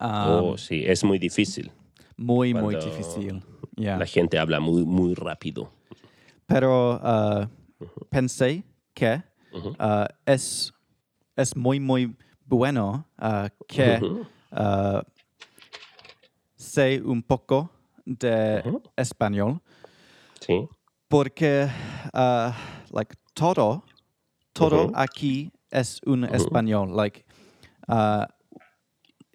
oh, 0.00 0.56
sí, 0.56 0.84
es 0.86 1.02
muy 1.04 1.18
difícil. 1.18 1.70
muy, 2.18 2.52
muy 2.52 2.76
difícil. 2.76 3.42
Yeah. 3.78 3.96
La 3.98 4.06
gente 4.06 4.38
habla 4.38 4.60
muy, 4.60 4.84
muy 4.84 5.14
rápido. 5.14 5.70
Pero 6.46 6.96
uh, 6.96 7.46
pensé 8.10 8.64
que 8.92 9.22
uh, 9.52 10.06
es, 10.26 10.72
es 11.36 11.56
muy, 11.56 11.78
muy 11.78 12.16
bueno 12.44 13.06
uh, 13.20 13.48
que 13.66 14.00
sé 16.56 17.00
un 17.02 17.22
poco 17.22 17.70
de 18.04 18.62
español. 18.96 19.60
Sí. 20.40 20.68
porque 21.08 21.68
like 22.92 23.16
todo 23.34 23.82
todo 24.52 24.90
aquí 24.94 25.50
es 25.70 26.00
un 26.06 26.24
español. 26.24 26.94
Like 26.94 27.24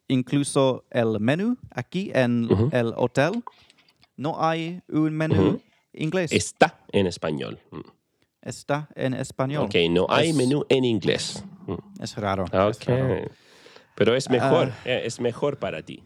incluso 0.07 0.85
el 0.91 1.19
menú 1.19 1.57
aquí 1.71 2.11
en 2.13 2.47
el 2.71 2.93
hotel 2.95 3.43
no 4.17 4.43
hay 4.43 4.81
un 4.89 5.13
menú 5.13 5.61
inglés 5.93 6.31
Está 6.31 6.79
en 6.91 7.07
español. 7.07 7.59
Mm. 7.71 7.79
está 8.41 8.87
en 8.95 9.13
español 9.13 9.65
Ok, 9.65 9.75
no 9.89 10.05
hay 10.09 10.29
Es- 10.29 10.35
menú 10.35 10.65
en 10.69 10.85
inglés. 10.85 11.43
Mm. 11.67 11.75
es 12.03 12.15
raro, 12.17 12.45
es 12.45 12.85
raro. 12.85 13.29
Pero 13.95 14.15
es 14.15 14.29
mejor, 14.29 14.69
Ah. 14.71 14.81
eh, 14.85 15.01
es 15.05 15.19
mejor 15.19 15.57
para 15.59 15.81
ti. 15.83 16.03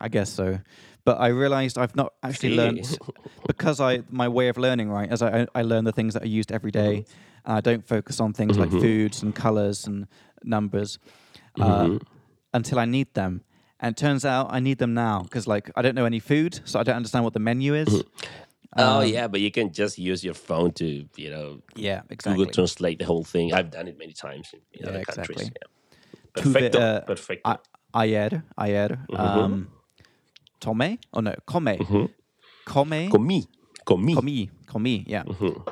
I 0.00 0.08
guess 0.10 0.28
so. 0.28 0.60
But 1.06 1.16
I 1.20 1.28
realized 1.30 1.78
I've 1.78 1.94
not 1.94 2.12
actually 2.22 2.50
Sí. 2.52 2.56
learnt 2.56 2.98
because 3.46 3.80
I 3.80 4.02
my 4.10 4.28
way 4.28 4.48
of 4.50 4.58
learning, 4.58 4.90
right, 4.90 5.10
as 5.10 5.22
I 5.22 5.46
I 5.54 5.62
learn 5.62 5.84
the 5.84 5.92
things 5.92 6.12
that 6.14 6.22
are 6.22 6.28
used 6.40 6.50
every 6.52 6.70
day, 6.72 7.04
and 7.44 7.56
I 7.56 7.60
don't 7.62 7.82
focus 7.86 8.20
on 8.20 8.32
things 8.34 8.58
like 8.58 8.70
foods 8.70 9.22
and 9.22 9.32
colors 9.34 9.86
and 9.86 10.06
numbers 10.44 10.98
uh, 11.58 11.98
until 12.52 12.78
I 12.78 12.86
need 12.86 13.06
them. 13.14 13.40
And 13.86 13.96
it 13.96 14.00
turns 14.00 14.24
out 14.24 14.48
I 14.50 14.58
need 14.58 14.78
them 14.78 14.94
now 14.94 15.22
because 15.22 15.46
like 15.46 15.70
I 15.76 15.82
don't 15.82 15.94
know 15.94 16.06
any 16.06 16.18
food, 16.18 16.58
so 16.64 16.80
I 16.80 16.82
don't 16.82 16.96
understand 16.96 17.22
what 17.24 17.34
the 17.34 17.38
menu 17.38 17.72
is. 17.74 18.02
oh, 18.76 19.00
Um, 19.00 19.06
yeah, 19.06 19.28
but 19.28 19.40
you 19.40 19.52
can 19.52 19.72
just 19.72 19.96
use 19.96 20.24
your 20.24 20.34
phone 20.34 20.72
to, 20.72 21.06
you 21.16 21.30
know, 21.30 21.62
Yeah, 21.76 22.02
exactly. 22.10 22.46
Google 22.46 22.52
Translate 22.52 22.98
the 22.98 23.04
whole 23.04 23.22
thing. 23.22 23.54
I've 23.54 23.70
done 23.70 23.86
it 23.86 23.96
many 23.96 24.12
times 24.12 24.50
in, 24.52 24.58
in 24.72 24.80
Yeah, 24.82 24.88
other 24.90 24.98
exactly. 25.02 25.34
countries. 25.36 25.50
Yeah. 25.54 26.42
Tuve, 26.42 26.52
Perfecto, 26.52 26.78
uh, 26.80 27.00
perfecto. 27.06 27.50
A- 27.50 27.60
ayer, 27.94 28.42
ayer, 28.58 28.98
um, 29.10 29.68
tome? 30.58 30.98
Oh 31.12 31.20
no, 31.20 31.32
come. 31.46 31.78
Come. 32.64 33.08
comí, 33.08 33.46
comí. 33.86 34.14
comí, 34.16 34.50
comí, 34.66 35.04
yeah. 35.06 35.22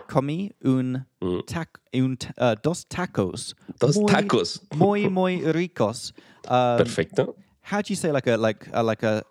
Comí 0.06 0.52
un 0.64 1.04
tac, 1.46 1.80
un 1.92 2.16
uh, 2.38 2.54
dos 2.62 2.84
tacos. 2.84 3.54
Dos 3.80 3.96
muy, 3.96 4.12
tacos. 4.12 4.60
Muy, 4.72 5.08
muy 5.08 5.42
ricos. 5.52 6.14
Um, 6.48 6.78
Perfecto. 6.78 7.34
How 7.64 7.80
do 7.82 7.92
you 7.92 7.96
say 7.96 8.12
like 8.12 8.26
a 8.26 8.36
like 8.36 8.68
a, 8.72 8.82
like 8.82 9.02
a 9.02 9.22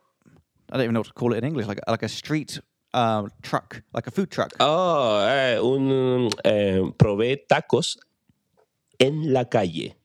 I 0.71 0.77
don't 0.77 0.84
even 0.84 0.93
know 0.93 1.01
what 1.01 1.07
to 1.07 1.13
call 1.13 1.34
it 1.34 1.38
in 1.38 1.45
English 1.45 1.67
like 1.67 1.79
a, 1.88 1.91
like 1.91 2.03
a 2.03 2.09
street 2.09 2.59
uh, 2.93 3.27
truck 3.41 3.84
like 3.93 4.07
a 4.07 4.11
food 4.11 4.29
truck. 4.29 4.51
Oh, 4.59 5.19
eh, 5.25 5.57
un, 5.59 6.29
eh, 6.43 6.81
probé 6.97 7.38
tacos 7.47 7.97
en 8.99 9.34
la 9.34 9.45
calle. 9.45 9.95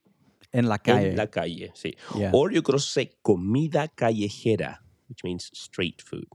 En 0.51 0.67
la 0.67 0.77
calle. 0.77 1.11
En 1.11 1.15
la 1.15 1.27
calle, 1.27 1.71
sí. 1.75 1.93
Yeah. 2.15 2.31
Or 2.33 2.51
you 2.51 2.61
could 2.61 2.75
also 2.75 2.87
say 2.87 3.11
comida 3.23 3.87
callejera, 3.95 4.77
which 5.07 5.23
means 5.23 5.49
street 5.53 6.01
food. 6.01 6.27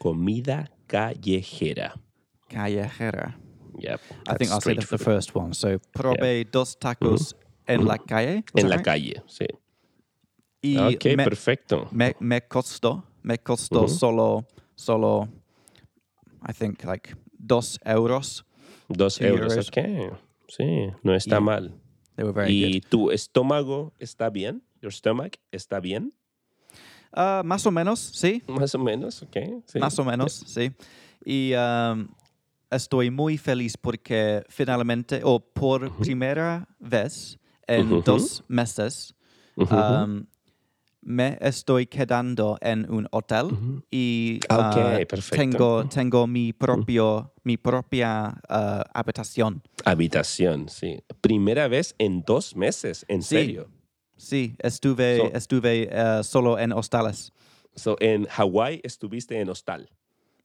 Comida 0.00 0.68
callejera. 0.88 1.92
Callejera. 2.48 3.34
Yep. 3.78 4.00
I 4.28 4.34
think 4.34 4.38
that's 4.38 4.52
I'll 4.52 4.60
say 4.60 4.72
street 4.72 4.80
the, 4.88 4.96
the 4.96 5.04
first 5.04 5.34
one. 5.34 5.52
So 5.54 5.78
probé 5.96 6.50
dos 6.50 6.76
tacos 6.76 7.34
en 7.66 7.84
la 7.84 7.98
calle. 7.98 8.44
Was 8.54 8.64
En 8.64 8.70
la 8.70 8.76
right? 8.76 8.84
calle, 8.84 9.22
sí. 9.26 9.46
Y 10.74 10.96
Ok, 10.96 11.04
me, 11.16 11.24
perfecto. 11.24 11.88
me, 11.92 12.16
me 12.20 12.42
costó, 12.42 13.04
me 13.22 13.38
costó 13.38 13.86
solo, 13.88 14.46
solo, 14.74 15.28
I 16.48 16.52
think 16.52 16.82
like 16.84 17.14
dos 17.38 17.78
euros. 17.84 18.44
Dos 18.88 19.20
euros. 19.20 19.52
euros. 19.52 19.68
Ok. 19.68 20.18
Sí, 20.48 20.88
no 21.02 21.14
está 21.14 21.38
Y- 21.38 21.40
mal. 21.40 21.74
¿Y 22.48 22.80
good. 22.80 22.88
tu 22.88 23.10
estómago 23.10 23.92
está 23.98 24.30
bien? 24.30 24.62
¿Your 24.80 24.92
stomach 24.92 25.36
está 25.52 25.80
bien? 25.80 26.12
Uh, 27.12 27.42
más 27.44 27.64
o 27.66 27.70
menos, 27.70 27.98
sí. 28.00 28.42
Más 28.46 28.74
o 28.74 28.78
menos, 28.78 29.22
ok. 29.22 29.36
Sí. 29.66 29.78
Más 29.78 29.98
o 29.98 30.04
menos, 30.04 30.32
sí. 30.46 30.70
Y 31.24 31.52
um, 31.54 32.08
estoy 32.70 33.10
muy 33.10 33.38
feliz 33.38 33.76
porque 33.76 34.44
finalmente, 34.48 35.20
o 35.24 35.40
por 35.40 35.90
primera 35.98 36.68
vez 36.78 37.38
en 37.66 38.02
dos 38.02 38.44
meses, 38.48 39.14
um, 39.56 40.24
me 41.08 41.38
estoy 41.40 41.86
quedando 41.86 42.58
en 42.60 42.90
un 42.90 43.06
hotel 43.12 43.46
y 43.92 44.40
Ah, 44.48 44.98
uh, 45.00 45.16
tengo, 45.36 45.88
tengo 45.88 46.26
mi, 46.26 46.52
propio, 46.52 47.32
mi 47.44 47.56
propia 47.56 48.34
uh, 48.50 48.82
habitación. 48.92 49.62
Habitación, 49.84 50.68
sí. 50.68 50.98
Primera 51.20 51.68
vez 51.68 51.94
en 51.98 52.22
dos 52.26 52.56
meses, 52.56 53.04
en 53.08 53.22
Sí. 53.22 53.36
serio. 53.36 53.68
Sí, 54.16 54.56
estuve, 54.58 55.18
So- 55.18 55.30
estuve 55.32 55.88
uh, 55.92 56.24
solo 56.24 56.58
en 56.58 56.72
hostales. 56.72 57.32
So, 57.76 57.96
en 58.00 58.24
Hawái 58.26 58.80
estuviste 58.82 59.38
en 59.40 59.48
hostal. 59.48 59.88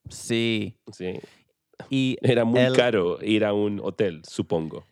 Sí. 0.10 0.78
Sí. 0.92 1.20
Y 1.90 2.18
Era 2.22 2.46
muy 2.46 2.60
el- 2.60 2.76
caro 2.76 3.18
ir 3.24 3.44
a 3.46 3.54
un 3.54 3.80
hotel, 3.80 4.22
supongo. 4.28 4.84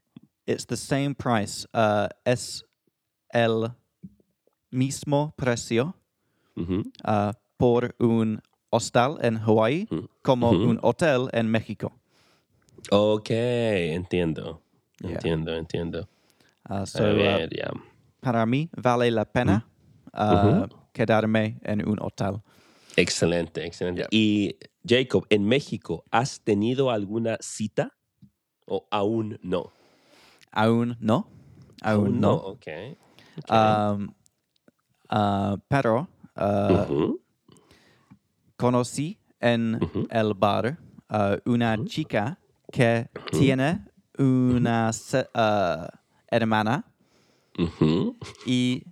it's 0.48 0.66
the 0.66 0.78
same 0.78 1.14
price. 1.14 1.68
Uh, 1.76 2.08
es 2.26 2.64
el 3.32 3.70
mismo 4.72 5.34
precio 5.36 5.96
uh, 6.56 7.32
por 7.58 7.96
un 8.00 8.42
hostal 8.70 9.18
en 9.22 9.38
Hawaii 9.38 9.88
como 10.22 10.52
Ujú. 10.52 10.70
un 10.70 10.80
hotel 10.82 11.30
en 11.34 11.50
México. 11.50 11.92
Ok, 12.92 13.30
entiendo. 13.32 14.62
Yeah. 15.02 15.12
Entiendo, 15.14 15.56
entiendo. 15.56 16.10
Uh, 16.70 16.74
a 16.74 16.86
so, 16.86 17.04
ver, 17.04 17.50
ya. 17.56 17.72
para 18.20 18.46
mí 18.46 18.70
vale 18.76 19.12
la 19.12 19.26
pena 19.26 19.68
quedarme 20.94 21.60
en 21.64 21.88
un 21.88 21.98
hotel. 22.02 22.42
Excelente, 22.96 23.66
excelente. 23.66 24.06
Y 24.12 24.58
Jacob, 24.86 25.26
en 25.30 25.46
México, 25.46 26.04
¿has 26.12 26.42
tenido 26.42 26.92
alguna 26.92 27.38
cita 27.40 27.96
o 28.66 28.88
aún 28.92 29.40
no? 29.42 29.72
Aún 30.52 30.98
no. 31.00 31.30
Aún 31.82 32.20
no. 32.20 32.34
Ok. 32.34 32.68
ok. 33.38 33.52
Um, 33.52 34.14
uh, 35.12 35.58
pero 35.70 36.08
uh, 36.36 36.86
Ujú, 36.90 37.20
conocí 38.58 39.18
en 39.42 39.80
el 40.10 40.34
bar. 40.34 40.78
Uh, 41.12 41.38
una 41.46 41.76
chica 41.86 42.38
que 42.72 43.10
tiene 43.32 43.80
una 44.18 44.92
se- 44.94 45.28
uh, 45.34 45.88
hermana. 46.32 46.84
Y 48.46 48.84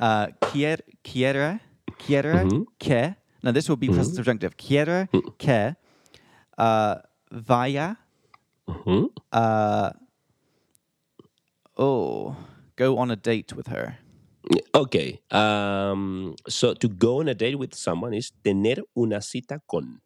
uh, 0.00 0.26
quiere, 0.52 0.82
quiere, 1.02 1.60
quiere 1.98 2.44
que, 2.78 3.16
no, 3.42 3.52
this 3.52 3.68
will 3.68 3.76
be 3.78 3.86
present 3.94 4.16
subjunctive, 4.16 4.56
quiere 4.56 5.08
que 5.38 5.76
uh, 6.58 6.96
vaya, 7.30 7.96
uh, 9.32 9.90
oh, 11.76 12.34
go 12.76 12.98
on 12.98 13.10
a 13.10 13.16
date 13.16 13.52
with 13.54 13.68
her. 13.68 13.98
Ok. 14.74 14.96
um, 15.30 16.34
so 16.48 16.74
to 16.74 16.88
go 16.88 17.20
on 17.20 17.28
a 17.28 17.34
date 17.34 17.56
with 17.56 17.74
someone 17.74 18.12
is 18.16 18.32
tener 18.42 18.82
una 18.96 19.20
cita 19.20 19.60
con 19.66 20.00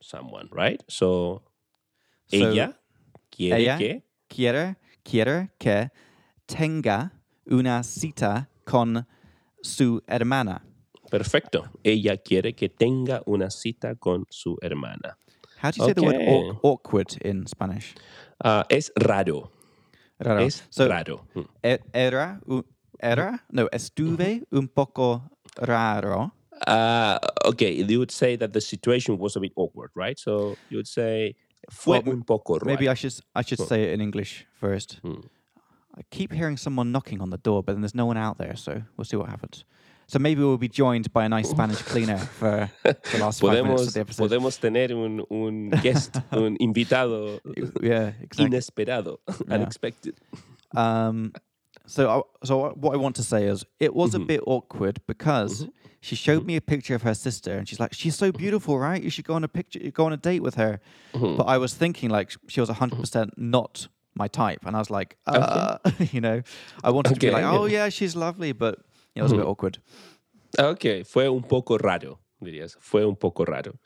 someone, 0.00 0.48
right? 0.52 0.82
So, 0.88 1.42
So, 2.28 2.36
ella 2.36 2.74
quiere 3.30 3.60
ella 3.62 3.78
que. 3.78 4.02
quiere, 4.28 4.76
quiere 5.04 5.50
que 5.58 5.90
tenga 6.46 7.12
una 7.48 7.82
cita 7.84 8.48
con 8.64 9.06
su 9.62 10.00
hermana. 10.08 10.62
Perfecto. 11.10 11.70
Ella 11.84 12.16
quiere 12.16 12.52
que 12.54 12.68
tenga 12.68 13.22
una 13.26 13.48
cita 13.50 13.94
con 13.94 14.24
su 14.28 14.56
hermana. 14.60 15.16
How 15.62 15.70
do 15.70 15.76
you 15.78 15.84
say 15.86 15.94
the 15.94 16.02
word 16.02 16.16
Okay. 16.16 16.26
awk- 16.26 16.60
awkward 16.64 17.16
in 17.24 17.46
Spanish? 17.46 17.94
Ah, 18.44 18.64
es 18.68 18.90
raro. 18.98 19.52
Raro. 20.18 20.40
Es 20.40 20.64
so, 20.70 20.88
raro. 20.88 21.26
Mm. 21.34 21.46
era, 21.92 22.40
era, 23.00 23.42
no, 23.50 23.68
estuve 23.72 24.42
un 24.52 24.68
poco 24.68 25.22
raro. 25.62 26.32
Uh, 26.66 27.18
okay, 27.44 27.72
you 27.72 27.98
would 27.98 28.10
say 28.10 28.36
that 28.36 28.52
the 28.52 28.60
situation 28.60 29.18
was 29.18 29.36
a 29.36 29.40
bit 29.40 29.52
awkward, 29.56 29.90
right? 29.94 30.18
So 30.18 30.56
you 30.70 30.78
would 30.78 30.88
say 30.88 31.34
fue 31.70 32.00
Well, 32.00 32.14
un 32.14 32.22
poco 32.22 32.54
raro. 32.54 32.66
Maybe 32.66 32.88
I 32.88 32.94
should 32.94 33.14
I 33.34 33.42
should 33.42 33.60
say 33.60 33.84
it 33.84 33.92
in 33.94 34.00
English 34.00 34.46
first. 34.60 34.98
Hmm. 35.02 35.20
I 35.98 36.02
keep 36.10 36.32
hearing 36.32 36.56
someone 36.58 36.92
knocking 36.92 37.20
on 37.22 37.30
the 37.30 37.38
door, 37.38 37.62
but 37.62 37.72
then 37.72 37.80
there's 37.82 37.94
no 37.94 38.06
one 38.06 38.18
out 38.18 38.36
there, 38.38 38.54
so 38.56 38.82
we'll 38.96 39.04
see 39.06 39.16
what 39.16 39.28
happens. 39.30 39.64
So 40.08 40.18
maybe 40.18 40.40
we'll 40.42 40.58
be 40.58 40.68
joined 40.68 41.10
by 41.12 41.24
a 41.24 41.28
nice 41.28 41.48
Spanish 41.50 41.82
cleaner 41.92 42.18
for 42.18 42.70
the 42.84 43.18
last 43.18 43.40
five 43.40 43.64
minutes 43.64 43.88
of 43.88 43.94
the 43.94 44.00
episode. 44.00 44.28
podemos 44.28 44.58
tener 44.60 44.92
un, 44.92 45.22
un 45.30 45.70
guest, 45.82 46.16
un 46.32 46.56
invitado 46.60 47.40
Yeah, 47.82 48.12
exactly. 48.20 48.46
inesperado, 48.46 49.18
unexpected. 49.50 50.14
Um, 50.76 51.32
so, 51.86 52.10
I, 52.10 52.46
so 52.46 52.70
what 52.70 52.94
I 52.94 52.96
want 52.96 53.16
to 53.16 53.22
say 53.22 53.44
is, 53.46 53.64
it 53.80 53.94
was 53.94 54.14
a 54.14 54.18
mm-hmm. 54.18 54.26
bit 54.26 54.40
awkward 54.46 55.00
because 55.06 55.62
mm-hmm. 55.62 55.70
she 56.00 56.16
showed 56.16 56.40
mm-hmm. 56.40 56.46
me 56.46 56.56
a 56.56 56.60
picture 56.60 56.94
of 56.94 57.02
her 57.02 57.14
sister, 57.14 57.52
and 57.56 57.68
she's 57.68 57.80
like, 57.80 57.92
"She's 57.94 58.16
so 58.16 58.32
beautiful, 58.32 58.78
right? 58.78 59.02
You 59.02 59.10
should 59.10 59.24
go 59.24 59.34
on 59.34 59.44
a 59.44 59.48
picture, 59.48 59.78
go 59.90 60.06
on 60.06 60.12
a 60.12 60.16
date 60.16 60.42
with 60.42 60.56
her." 60.56 60.80
But 61.12 61.44
I 61.44 61.58
was 61.58 61.74
thinking 61.74 62.10
like 62.10 62.32
she 62.48 62.60
was 62.60 62.68
hundred 62.68 63.00
percent 63.00 63.34
not 63.38 63.88
my 64.14 64.28
type, 64.28 64.66
and 64.66 64.74
I 64.74 64.78
was 64.78 64.90
like, 64.90 65.16
uh, 65.26 65.78
you 66.12 66.20
know, 66.20 66.42
I 66.82 66.90
wanted 66.90 67.14
to 67.14 67.20
be 67.20 67.28
Okay, 67.28 67.34
like, 67.34 67.44
"Oh 67.44 67.66
yeah. 67.66 67.88
she's 67.88 68.16
lovely," 68.16 68.52
but 68.52 68.78
it 69.14 69.22
was 69.22 69.32
a 69.32 69.36
bit 69.36 69.46
awkward. 69.46 69.78
Ok, 70.58 71.04
fue 71.04 71.28
un 71.28 71.42
poco 71.42 71.78
raro, 71.78 72.18
dirías. 72.42 72.76
Fue 72.80 73.04
un 73.04 73.16
poco 73.16 73.44
raro. 73.44 73.78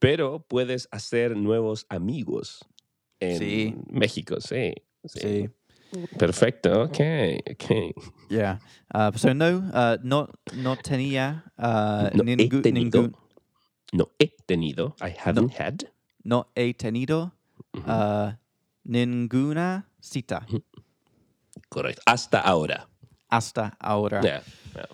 Pero 0.00 0.44
puedes 0.48 0.86
hacer 0.92 1.36
nuevos 1.36 1.84
amigos 1.90 2.64
en 3.20 3.38
Sí. 3.38 3.74
México, 3.90 4.36
sí. 4.40 4.74
sí. 5.06 5.20
See, 5.20 5.48
Perfecto, 6.18 6.82
ok, 6.82 7.40
ok. 7.50 7.92
yeah. 8.30 8.58
Uh, 8.94 9.10
so 9.16 9.32
no, 9.32 9.62
uh, 9.72 9.96
no, 10.02 10.28
no 10.54 10.76
tenía 10.76 11.42
uh, 11.58 12.10
No 12.14 12.24
he 12.24 12.36
ningu- 12.36 12.62
tenido. 12.62 13.02
ningún- 13.02 13.14
No 13.92 14.10
he 14.18 14.32
tenido. 14.46 14.94
I 15.00 15.10
haven't 15.10 15.52
had. 15.54 15.88
no 16.24 16.46
he 16.54 16.74
tenido 16.74 17.32
uh, 17.86 18.32
ninguna 18.86 19.84
cita 20.00 20.44
Correcto. 21.70 22.02
Hasta 22.06 22.40
ahora. 22.44 22.86
hasta 23.30 23.72
ahora. 23.80 24.20
Yeah. 24.22 24.40
yeah. 24.74 24.86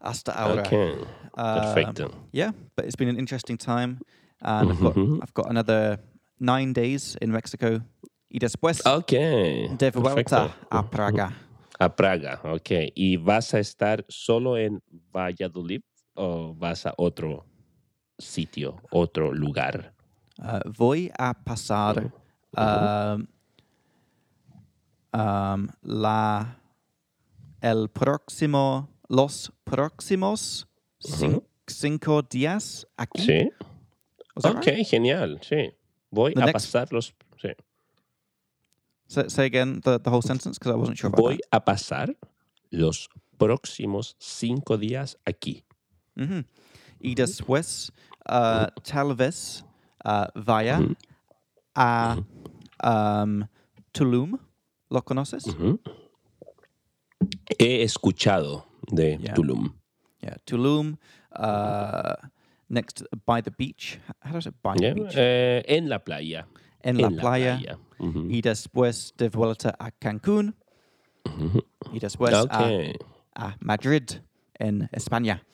Hasta 0.00 0.32
ahora. 0.32 0.62
Okay. 0.62 0.94
Perfecto. 1.34 2.10
yeah, 2.32 2.52
but 2.76 2.84
it's 2.84 2.96
been 2.96 3.08
an 3.08 3.16
interesting 3.18 3.56
time, 3.56 3.98
and 4.40 4.70
I've 4.70 4.80
got 4.80 4.94
Mhm. 4.94 5.18
I've 5.22 5.34
got 5.34 5.48
another 5.50 5.98
nine 6.38 6.72
days 6.72 7.16
in 7.22 7.30
Mexico. 7.32 7.80
Y 8.34 8.38
después 8.38 8.80
Ok. 8.86 9.10
de 9.12 9.90
vuelta 9.94 10.46
perfecto. 10.48 10.66
a 10.70 10.88
Praga. 10.90 11.36
A 11.78 11.94
Praga, 11.94 12.40
ok. 12.44 12.70
¿Y 12.94 13.18
vas 13.18 13.52
a 13.52 13.58
estar 13.58 14.06
solo 14.08 14.56
en 14.56 14.82
Valladolid 15.14 15.82
o 16.14 16.54
vas 16.54 16.86
a 16.86 16.94
otro 16.96 17.44
sitio, 18.18 18.80
otro 18.90 19.34
lugar? 19.34 19.92
Uh, 20.38 20.60
voy 20.78 21.10
a 21.18 21.34
pasar 21.34 22.10
um, 22.56 23.26
um, 25.12 25.68
la 25.82 26.56
el 27.60 27.88
próximo 27.90 28.88
los 29.10 29.52
próximos 29.64 30.66
cin- 31.00 31.44
cinco 31.66 32.22
días 32.22 32.86
aquí. 32.96 33.22
Sí. 33.26 33.50
Ok, 34.42 34.64
right? 34.66 34.86
genial, 34.86 35.38
sí. 35.42 35.70
Voy 36.10 36.32
The 36.32 36.42
a 36.42 36.46
next- 36.46 36.52
pasar 36.54 36.92
los... 36.92 37.14
Sí. 37.38 37.48
Say, 39.12 39.28
say 39.28 39.44
again 39.44 39.80
the, 39.84 39.98
the 40.00 40.08
whole 40.08 40.22
sentence 40.22 40.58
because 40.58 40.72
I 40.72 40.76
wasn't 40.76 40.96
sure 40.96 41.08
about 41.08 41.20
Voy 41.22 41.38
a 41.52 41.60
pasar 41.62 42.16
los 42.70 43.08
próximos 43.38 44.14
cinco 44.18 44.78
días 44.78 45.16
aquí. 45.26 45.64
that. 46.16 46.28
Mhm. 46.28 46.44
Y 46.98 47.14
después 47.14 47.90
uh, 48.26 48.66
tal 48.82 49.14
vez 49.14 49.64
uh, 50.06 50.28
vaya 50.34 50.80
a 51.76 52.16
um, 52.82 53.44
Tulum. 53.92 54.38
¿Lo 54.90 55.02
conoces? 55.02 55.44
Ujú. 55.46 55.78
He 57.58 57.82
escuchado 57.82 58.64
de 58.90 59.18
Yeah. 59.20 59.34
Tulum. 59.34 59.74
Yeah, 60.22 60.36
Tulum, 60.46 60.96
uh, 61.36 62.14
next 62.70 63.02
by 63.26 63.42
the 63.42 63.50
beach. 63.50 63.98
How 64.22 64.32
does 64.32 64.46
it 64.46 64.54
by 64.62 64.76
Yeah, 64.76 64.94
the 64.94 65.02
beach? 65.02 65.16
eh, 65.16 65.62
en 65.66 65.88
la 65.90 65.98
playa. 65.98 66.46
en 66.82 66.96
la 66.96 67.08
playa. 67.10 67.78
Y 68.28 68.40
después 68.42 69.14
de 69.16 69.28
vuelta 69.28 69.74
a 69.78 69.90
Cancún. 69.92 70.54
Y 71.92 71.98
después 72.00 72.34
a, 72.50 72.70
a 73.34 73.56
Madrid, 73.60 74.02
en 74.58 74.88
España. 74.92 75.44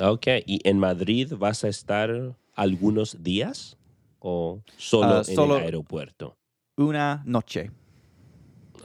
Ok, 0.00 0.26
¿y 0.46 0.60
en 0.68 0.78
Madrid 0.78 1.32
vas 1.36 1.64
a 1.64 1.68
estar 1.68 2.10
algunos 2.54 3.22
días 3.22 3.76
o 4.20 4.62
solo 4.76 5.16
Ah, 5.16 5.22
en 5.28 5.34
solo- 5.34 5.56
el 5.58 5.64
aeropuerto? 5.64 6.36
Una 6.76 7.22
noche. 7.26 7.70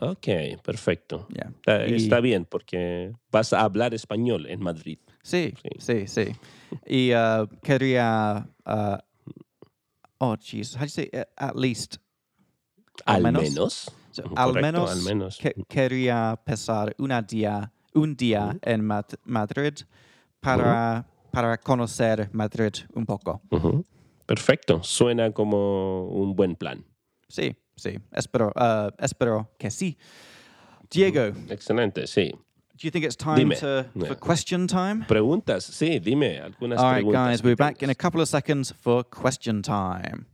Ok, 0.02 0.28
perfecto. 0.64 1.28
Yeah. 1.30 1.52
Está, 1.56 1.88
Y- 1.88 1.96
está 1.96 2.20
bien 2.20 2.46
porque 2.46 3.14
vas 3.32 3.54
a 3.54 3.62
hablar 3.62 3.94
español 3.94 4.48
en 4.48 4.60
Madrid. 4.62 4.98
Sí, 5.22 5.54
sí, 5.80 6.08
sí. 6.08 6.32
y 6.86 7.14
uh, 7.14 7.48
quería. 7.62 8.50
Uh, 8.66 8.98
oh, 10.20 10.36
Jesus. 10.42 10.76
How 10.76 10.80
do 10.82 10.86
you 10.86 10.90
say 10.90 11.10
uh, 11.14 11.24
at 11.38 11.56
least? 11.56 11.98
Al 13.06 13.24
menos. 13.24 13.92
al 14.18 14.24
correcto, 14.30 14.62
menos, 14.62 14.92
al 14.92 15.02
menos. 15.04 15.38
que- 15.38 15.54
quería 15.68 16.40
pasar 16.46 16.96
una 17.00 17.22
día, 17.22 17.72
un 17.94 18.16
día 18.16 18.58
en 18.62 18.86
Mad- 18.86 19.16
Madrid 19.26 19.74
para, 20.40 21.06
para 21.32 21.58
conocer 21.58 22.30
Madrid 22.34 22.74
un 22.94 23.06
poco. 23.06 23.42
Perfecto, 24.26 24.82
suena 24.84 25.32
como 25.32 26.06
un 26.08 26.36
buen 26.36 26.56
plan. 26.56 26.86
Sí, 27.28 27.56
sí. 27.76 27.98
Espero, 28.12 28.52
uh, 28.56 28.90
espero 29.00 29.50
que 29.58 29.70
sí. 29.72 29.98
Diego, 30.92 31.32
Excelente, 31.50 32.06
sí. 32.06 32.30
do 32.32 32.80
you 32.84 32.92
think 32.92 33.04
it's 33.06 33.18
time 33.18 33.36
Dime. 33.38 33.56
to, 33.56 33.86
for 33.94 34.04
Yeah. 34.10 34.16
question 34.16 34.68
time? 34.68 35.06
Preguntas, 35.08 35.64
sí, 35.66 36.00
dime 36.00 36.40
algunas 36.40 36.80
All 36.80 36.86
right, 36.92 37.04
preguntas. 37.04 37.28
guys, 37.30 37.44
we're 37.44 37.56
back 37.56 37.82
in 37.82 37.90
a 37.90 37.96
couple 37.96 38.22
of 38.22 38.30
seconds 38.30 38.72
for 38.72 39.04
question 39.04 39.62
time. 39.64 40.28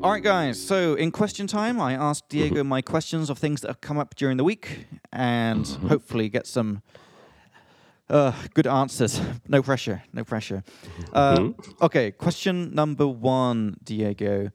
All 0.00 0.12
right, 0.12 0.22
guys. 0.22 0.64
So, 0.64 0.94
in 0.94 1.10
question 1.10 1.48
time, 1.48 1.80
I 1.80 1.94
asked 1.94 2.28
Diego 2.28 2.62
my 2.62 2.80
questions 2.80 3.30
of 3.30 3.38
things 3.38 3.62
that 3.62 3.68
have 3.68 3.80
come 3.80 3.98
up 3.98 4.14
during 4.14 4.36
the 4.36 4.44
week 4.44 4.86
and 5.12 5.66
hopefully 5.88 6.28
get 6.28 6.46
some 6.46 6.82
uh, 8.08 8.32
good 8.54 8.68
answers. 8.68 9.20
No 9.48 9.60
pressure. 9.60 10.04
No 10.12 10.22
pressure. 10.22 10.62
Uh, 11.12 11.50
okay, 11.82 12.12
question 12.12 12.72
number 12.74 13.08
one, 13.08 13.76
Diego. 13.82 14.50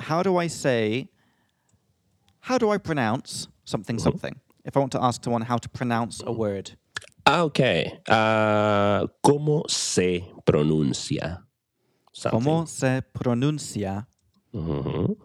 How 0.00 0.22
do 0.22 0.38
I 0.38 0.46
say, 0.46 1.10
how 2.40 2.56
do 2.56 2.70
I 2.70 2.78
pronounce 2.78 3.48
something 3.64 3.98
something? 3.98 4.40
if 4.64 4.74
I 4.74 4.80
want 4.80 4.92
to 4.92 5.02
ask 5.02 5.22
someone 5.22 5.42
how 5.42 5.58
to 5.58 5.68
pronounce 5.68 6.22
a 6.24 6.32
word. 6.32 6.78
Okay. 7.28 7.92
Uh, 8.08 9.06
¿Cómo 9.22 9.68
se 9.68 10.24
pronuncia? 10.46 11.42
Something. 12.14 12.40
¿Cómo 12.40 12.68
se 12.68 13.02
pronuncia 13.12 14.06
Mhm. 14.52 15.16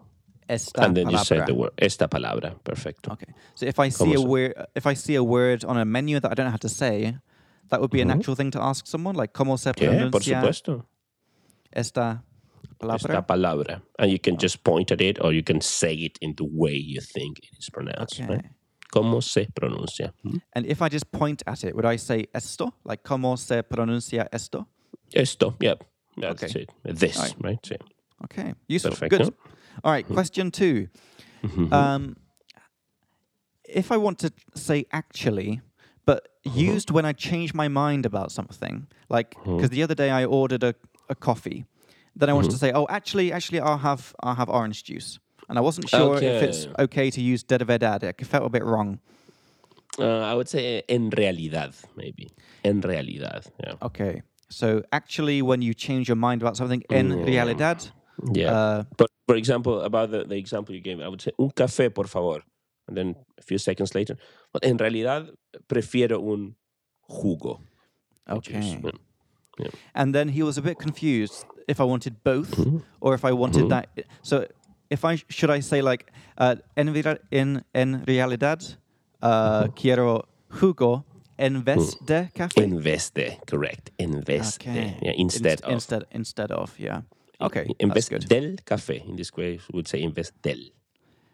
esta 0.48 0.82
And 0.84 0.96
then 0.96 1.10
you 1.10 1.18
say 1.18 1.40
the 1.44 1.54
word. 1.54 1.72
Esta 1.76 2.08
palabra. 2.08 2.54
Perfecto. 2.64 3.12
Okay. 3.12 3.32
So 3.54 3.66
if 3.66 3.78
I 3.78 3.90
see 3.90 4.14
a 4.14 4.20
word, 4.20 4.54
if 4.74 4.86
I 4.86 4.94
see 4.94 5.14
a 5.16 5.22
word 5.22 5.64
on 5.64 5.76
a 5.76 5.84
menu 5.84 6.20
that 6.20 6.30
I 6.30 6.34
don't 6.34 6.46
know 6.46 6.50
how 6.52 6.56
to 6.58 6.68
say, 6.68 7.16
that 7.68 7.80
would 7.80 7.90
be 7.90 8.00
a 8.00 8.04
natural 8.04 8.34
thing 8.34 8.50
to 8.52 8.60
ask 8.62 8.86
someone, 8.86 9.14
like 9.14 9.32
¿Cómo 9.34 9.58
se 9.58 9.72
pronuncia. 9.72 10.00
Yeah, 10.02 10.10
por 10.10 10.22
supuesto. 10.22 10.86
esta 11.70 12.22
palabra? 12.78 12.96
Esta 12.96 13.22
palabra. 13.26 13.82
And 13.98 14.10
you 14.10 14.18
can 14.18 14.38
just 14.38 14.64
point 14.64 14.90
at 14.90 15.00
it 15.02 15.18
or 15.20 15.32
you 15.34 15.42
can 15.42 15.60
say 15.60 15.92
it 15.92 16.18
in 16.22 16.34
the 16.36 16.44
way 16.50 16.72
you 16.72 17.00
think 17.02 17.38
it 17.40 17.58
is 17.58 17.68
pronounced. 17.70 18.20
Okay. 18.20 18.34
right? 18.36 18.44
¿Cómo 18.90 19.22
se 19.22 19.46
pronuncia? 19.54 20.14
Hmm? 20.22 20.38
And 20.54 20.64
if 20.64 20.80
I 20.80 20.88
just 20.88 21.10
point 21.12 21.42
at 21.46 21.62
it, 21.62 21.74
would 21.74 21.84
I 21.84 21.96
say 21.96 22.26
esto? 22.34 22.72
Like 22.84 23.02
¿Cómo 23.02 23.36
se 23.38 23.62
pronuncia 23.62 24.26
esto? 24.32 24.66
Esto. 25.12 25.56
Yep. 25.60 25.84
That's 26.16 26.42
Okay. 26.44 26.62
it. 26.62 26.70
This, 26.98 27.34
right? 27.40 27.58
Sí. 27.62 27.76
Okay. 28.24 28.54
Useful. 28.68 28.90
Perfecto. 28.92 29.18
Good. 29.18 29.34
All 29.84 29.92
right. 29.92 30.06
Question 30.06 30.50
two. 30.50 30.88
Mhm. 31.42 31.72
Um, 31.72 32.16
if 33.64 33.92
I 33.92 33.96
want 33.96 34.18
to 34.20 34.32
say 34.54 34.86
actually, 34.92 35.60
but 36.06 36.28
used 36.44 36.90
when 36.90 37.04
I 37.04 37.12
change 37.12 37.52
my 37.54 37.68
mind 37.68 38.06
about 38.06 38.32
something, 38.32 38.86
like 39.08 39.36
because 39.44 39.70
the 39.70 39.82
other 39.82 39.94
day 39.94 40.10
I 40.10 40.24
ordered 40.24 40.64
a, 40.64 40.74
a 41.08 41.14
coffee, 41.14 41.64
then 42.16 42.28
I 42.30 42.32
wanted 42.32 42.50
to 42.50 42.58
say, 42.58 42.72
oh, 42.72 42.86
actually, 42.88 43.32
actually, 43.32 43.60
I'll 43.60 43.78
have 43.78 44.14
I'll 44.22 44.34
have 44.36 44.48
orange 44.48 44.84
juice, 44.84 45.18
and 45.48 45.58
I 45.58 45.60
wasn't 45.60 45.88
sure 45.88 46.16
if 46.16 46.42
it's 46.42 46.66
Okay. 46.66 46.82
okay 46.84 47.10
to 47.10 47.20
use 47.20 47.42
de 47.44 47.58
verdad. 47.58 48.02
It 48.02 48.26
felt 48.26 48.44
a 48.46 48.48
bit 48.50 48.64
wrong. 48.64 49.00
Uh, 49.98 50.20
I 50.20 50.34
would 50.34 50.48
say 50.48 50.82
en 50.88 51.10
realidad, 51.10 51.74
maybe. 51.96 52.28
En 52.64 52.80
realidad. 52.82 53.46
Yeah. 53.64 53.74
Okay, 53.82 54.22
so 54.48 54.82
actually, 54.92 55.42
when 55.42 55.60
you 55.60 55.74
change 55.74 56.08
your 56.08 56.16
mind 56.16 56.40
about 56.42 56.56
something, 56.56 56.82
en 56.90 57.10
realidad, 57.26 57.90
Yeah. 58.32 58.52
uh, 58.52 58.84
but 58.96 59.10
for 59.26 59.36
example, 59.36 59.80
about 59.82 60.10
the, 60.10 60.24
the 60.24 60.36
example 60.36 60.74
you 60.74 60.80
gave, 60.80 61.00
I 61.00 61.08
would 61.08 61.20
say 61.20 61.32
un 61.38 61.50
café, 61.50 61.92
por 61.92 62.06
favor. 62.06 62.42
And 62.88 62.96
then 62.96 63.16
a 63.38 63.42
few 63.42 63.58
seconds 63.58 63.94
later, 63.94 64.16
but 64.52 64.64
en 64.64 64.78
realidad 64.78 65.28
prefiero 65.68 66.32
un 66.32 66.56
jugo. 67.08 67.60
okay. 68.30 68.80
Yeah. 69.58 69.70
And 69.94 70.14
then 70.14 70.28
he 70.28 70.42
was 70.42 70.56
a 70.56 70.62
bit 70.62 70.78
confused 70.78 71.44
if 71.66 71.80
I 71.80 71.84
wanted 71.84 72.22
both 72.24 72.58
or 73.00 73.14
if 73.14 73.24
I 73.24 73.32
wanted 73.32 73.68
that. 73.70 73.88
So 74.22 74.46
if 74.88 75.04
I 75.04 75.16
should 75.28 75.50
I 75.50 75.60
say 75.60 75.82
like 75.82 76.10
uh, 76.38 76.56
en, 76.76 76.88
en 77.32 77.64
en 77.74 78.04
realidad 78.06 78.62
uh, 79.22 79.68
quiero 79.74 80.24
jugo 80.48 81.04
en 81.38 81.62
vez 81.62 81.96
de 82.06 82.30
café. 82.34 82.62
En 82.62 82.80
vez 82.80 83.10
de, 83.10 83.36
correct. 83.46 83.90
En 83.98 84.22
vez 84.22 84.56
okay. 84.56 84.74
de. 84.74 84.96
Yeah, 85.02 85.14
instead 85.16 85.58
Inst- 85.60 85.64
of. 85.64 85.72
instead 85.72 86.04
instead 86.12 86.50
of 86.52 86.78
yeah. 86.78 87.02
Okay, 87.40 87.66
Invest 87.78 88.10
del 88.28 88.56
café. 88.64 89.04
In 89.08 89.16
this 89.16 89.30
way, 89.36 89.60
we 89.72 89.76
would 89.78 89.88
say 89.88 90.02
invest 90.02 90.32
del. 90.42 90.70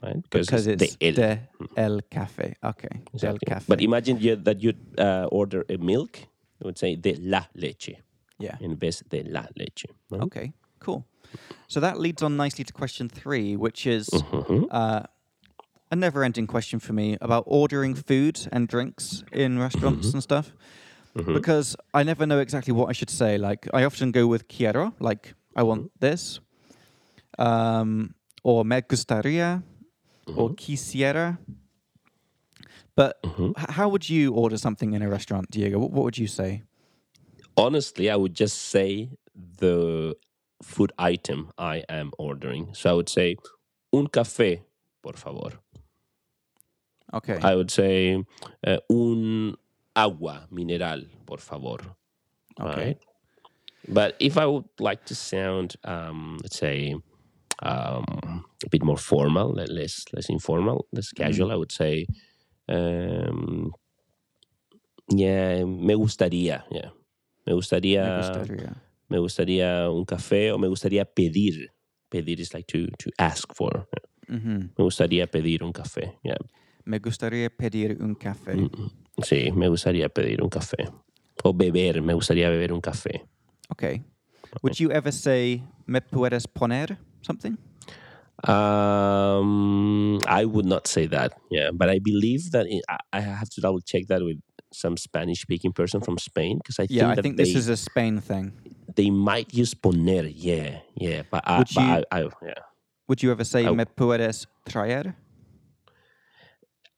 Right? 0.02 0.22
because 0.30 0.66
it's 0.66 0.96
de 0.98 1.06
el. 1.08 1.14
de 1.14 1.38
el 1.76 2.00
café. 2.10 2.54
Okay, 2.62 3.02
del 3.18 3.38
café. 3.38 3.66
But 3.68 3.80
imagine 3.80 4.18
you, 4.20 4.36
that 4.36 4.60
you 4.62 4.74
uh, 4.98 5.26
order 5.32 5.64
a 5.70 5.78
milk, 5.78 6.18
you 6.60 6.64
would 6.66 6.78
say 6.78 6.94
de 6.96 7.14
la 7.16 7.44
leche. 7.54 7.96
yeah. 8.38 8.56
En 8.60 8.76
vez 8.76 9.02
de 9.08 9.22
la 9.22 9.46
leche. 9.56 9.86
right? 10.10 10.22
Okay, 10.22 10.52
cool. 10.80 11.06
So 11.68 11.80
that 11.80 11.98
leads 11.98 12.22
on 12.22 12.36
nicely 12.36 12.64
to 12.64 12.72
question 12.72 13.08
three, 13.08 13.56
which 13.56 13.86
is 13.86 14.08
Mhm. 14.10 14.66
uh, 14.70 15.02
a 15.90 15.96
never 15.96 16.22
ending 16.22 16.46
question 16.46 16.80
for 16.80 16.92
me 16.92 17.16
about 17.22 17.44
ordering 17.46 17.94
food 17.94 18.46
and 18.52 18.68
drinks 18.68 19.24
in 19.32 19.58
restaurants 19.58 20.12
and 20.12 20.22
stuff. 20.22 20.52
Because 21.14 21.76
I 21.94 22.02
never 22.02 22.26
know 22.26 22.40
exactly 22.40 22.72
what 22.74 22.90
I 22.90 22.92
should 22.92 23.08
say. 23.10 23.38
Like, 23.38 23.68
I 23.72 23.84
often 23.84 24.10
go 24.10 24.26
with 24.26 24.48
quiero, 24.48 24.92
like, 25.00 25.34
I 25.56 25.62
want 25.62 25.90
this, 26.00 26.40
um, 27.38 28.14
or 28.42 28.64
me 28.64 28.80
gustaría, 28.82 29.62
or 30.36 30.50
quisiera. 30.54 31.38
But 32.96 33.16
h- 33.24 33.70
how 33.70 33.88
would 33.88 34.08
you 34.08 34.32
order 34.34 34.56
something 34.56 34.92
in 34.94 35.02
a 35.02 35.08
restaurant, 35.08 35.50
Diego? 35.50 35.78
What, 35.78 35.90
what 35.92 36.04
would 36.04 36.18
you 36.18 36.26
say? 36.28 36.62
Honestly, 37.56 38.10
I 38.10 38.16
would 38.16 38.34
just 38.34 38.56
say 38.70 39.10
the 39.58 40.14
food 40.62 40.92
item 40.98 41.50
I 41.58 41.84
am 41.88 42.10
ordering. 42.18 42.72
So 42.74 42.90
I 42.90 42.92
would 42.94 43.08
say 43.08 43.36
un 43.92 44.06
café, 44.08 44.60
por 45.02 45.14
favor. 45.14 45.52
Okay. 47.12 47.38
I 47.42 47.54
would 47.54 47.70
say 47.70 48.24
uh, 48.66 48.78
un 48.90 49.56
agua 49.94 50.46
mineral, 50.50 51.02
por 51.26 51.38
favor. 51.38 51.78
Okay. 52.60 52.84
Right? 52.86 52.98
But 53.88 54.16
if 54.18 54.36
I 54.38 54.46
would 54.46 54.64
like 54.80 55.04
to 55.06 55.14
sound, 55.14 55.76
um, 55.84 56.38
let's 56.42 56.56
say, 56.58 56.94
um, 57.62 58.44
a 58.64 58.68
bit 58.70 58.82
more 58.82 58.96
formal, 58.98 59.52
less 59.52 60.04
less 60.12 60.28
informal, 60.30 60.86
less 60.92 61.12
casual, 61.12 61.52
I 61.52 61.56
would 61.56 61.72
say, 61.72 62.06
um, 62.68 63.72
yeah, 65.08 65.64
me 65.64 65.94
gustaría, 65.94 66.64
yeah, 66.70 66.90
me 67.46 67.52
gustaría, 67.52 68.04
Me 68.04 68.16
gustaría. 68.22 68.74
me 69.08 69.18
gustaría 69.18 69.90
un 69.90 70.04
café 70.04 70.52
o 70.52 70.58
me 70.58 70.68
gustaría 70.68 71.04
pedir. 71.04 71.68
Pedir 72.10 72.40
is 72.40 72.54
like 72.54 72.66
to 72.68 72.86
to 72.98 73.10
ask 73.18 73.52
for. 73.54 73.86
Mhm. 74.28 74.70
Me 74.78 74.84
gustaría 74.84 75.26
pedir 75.26 75.62
un 75.62 75.72
café. 75.72 76.16
Yeah. 76.22 76.38
Me 76.86 76.98
gustaría 76.98 77.50
pedir 77.50 77.98
un 78.00 78.14
café. 78.14 78.52
Sí, 79.22 79.50
me 79.52 79.68
gustaría 79.68 80.08
pedir 80.08 80.42
un 80.42 80.48
café. 80.48 80.88
O 81.42 81.52
beber, 81.52 82.02
me 82.02 82.14
gustaría 82.14 82.48
beber 82.48 82.72
un 82.72 82.80
café. 82.80 83.24
Okay. 83.72 84.02
Would 84.62 84.78
you 84.80 84.90
ever 84.92 85.10
say 85.10 85.62
me 85.86 86.00
puedes 86.00 86.46
poner 86.46 86.96
something? 87.22 87.56
Um, 88.46 90.18
I 90.26 90.44
would 90.44 90.66
not 90.66 90.86
say 90.86 91.06
that. 91.06 91.32
Yeah, 91.50 91.70
but 91.72 91.88
I 91.88 91.98
believe 91.98 92.50
that 92.52 92.66
it, 92.66 92.82
I, 92.88 92.98
I 93.12 93.20
have 93.20 93.48
to 93.50 93.60
double 93.60 93.80
check 93.80 94.06
that 94.08 94.22
with 94.22 94.38
some 94.72 94.96
Spanish 94.96 95.40
speaking 95.40 95.72
person 95.72 96.00
from 96.00 96.18
Spain 96.18 96.58
because 96.58 96.78
I 96.78 96.86
Yeah, 96.90 97.08
think 97.08 97.18
I 97.18 97.22
think 97.22 97.36
they, 97.36 97.44
this 97.44 97.54
is 97.56 97.68
a 97.68 97.76
Spain 97.76 98.20
thing. 98.20 98.52
they 98.96 99.10
might 99.10 99.52
use 99.54 99.74
poner. 99.74 100.30
Yeah, 100.34 100.80
yeah, 100.96 101.22
but, 101.30 101.42
I, 101.46 101.58
Would 101.58 101.68
but 101.74 101.82
you- 101.82 101.90
I, 101.90 102.04
I, 102.10 102.20
yeah. 102.42 102.62
Would 103.08 103.22
you 103.22 103.30
ever 103.30 103.44
say 103.44 103.66
I- 103.66 103.72
me 103.72 103.84
puedes 103.84 104.46
traer? 104.68 105.14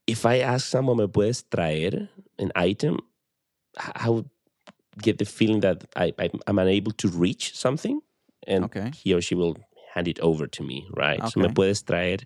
If 0.07 0.25
I 0.25 0.39
ask 0.39 0.67
someone, 0.67 0.99
me 0.99 1.07
puedes 1.07 1.43
traer 1.45 2.09
an 2.39 2.53
item, 2.55 2.99
I 3.77 4.09
would 4.09 4.29
get 5.03 5.19
the 5.19 5.25
feeling 5.25 5.61
that 5.61 5.85
I, 5.97 6.13
I 6.19 6.31
I'm 6.47 6.59
unable 6.59 6.93
to 6.93 7.09
reach 7.09 7.55
something, 7.57 8.01
and 8.47 8.65
Okay. 8.65 8.91
he 8.95 9.15
or 9.15 9.21
she 9.21 9.35
will 9.35 9.57
hand 9.95 10.09
it 10.09 10.19
over 10.21 10.47
to 10.47 10.63
me, 10.63 10.87
right? 10.97 11.27
So 11.29 11.41
me 11.41 11.49
puedes 11.49 11.83
traer. 11.85 12.21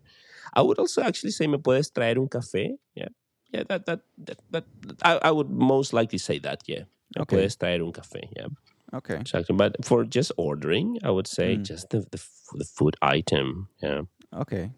I 0.55 0.63
would 0.63 0.79
also 0.79 1.03
actually 1.03 1.31
say 1.33 1.47
me 1.47 1.59
puedes 1.59 1.91
traer 1.93 2.17
un 2.19 2.29
café. 2.29 2.77
Yeah, 2.95 3.09
yeah. 3.53 3.65
That 3.69 3.87
that 3.87 4.01
that, 4.27 4.39
that 4.51 4.65
I, 5.03 5.19
I 5.23 5.31
would 5.31 5.51
most 5.51 5.93
likely 5.93 6.19
say 6.19 6.39
that. 6.41 6.63
Yeah, 6.67 6.85
me 7.17 7.23
Okay. 7.23 7.37
puedes 7.37 7.57
traer 7.57 7.81
un 7.85 7.93
café. 7.93 8.23
Yeah, 8.37 8.49
Okay. 8.95 9.17
exactly. 9.21 9.57
But 9.57 9.85
for 9.85 10.05
just 10.05 10.33
ordering, 10.37 10.99
I 11.05 11.11
would 11.11 11.27
say 11.29 11.57
Mm. 11.57 11.65
just 11.67 11.91
the, 11.91 12.01
the 12.11 12.21
the 12.59 12.65
food 12.77 12.97
item. 13.03 13.69
Yeah, 13.83 14.03
Okay. 14.35 14.71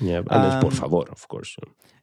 yeah. 0.00 0.22
And 0.30 0.44
then 0.44 0.52
por 0.60 0.70
Um, 0.70 0.76
favor, 0.80 1.04
of 1.10 1.28
course. 1.28 1.56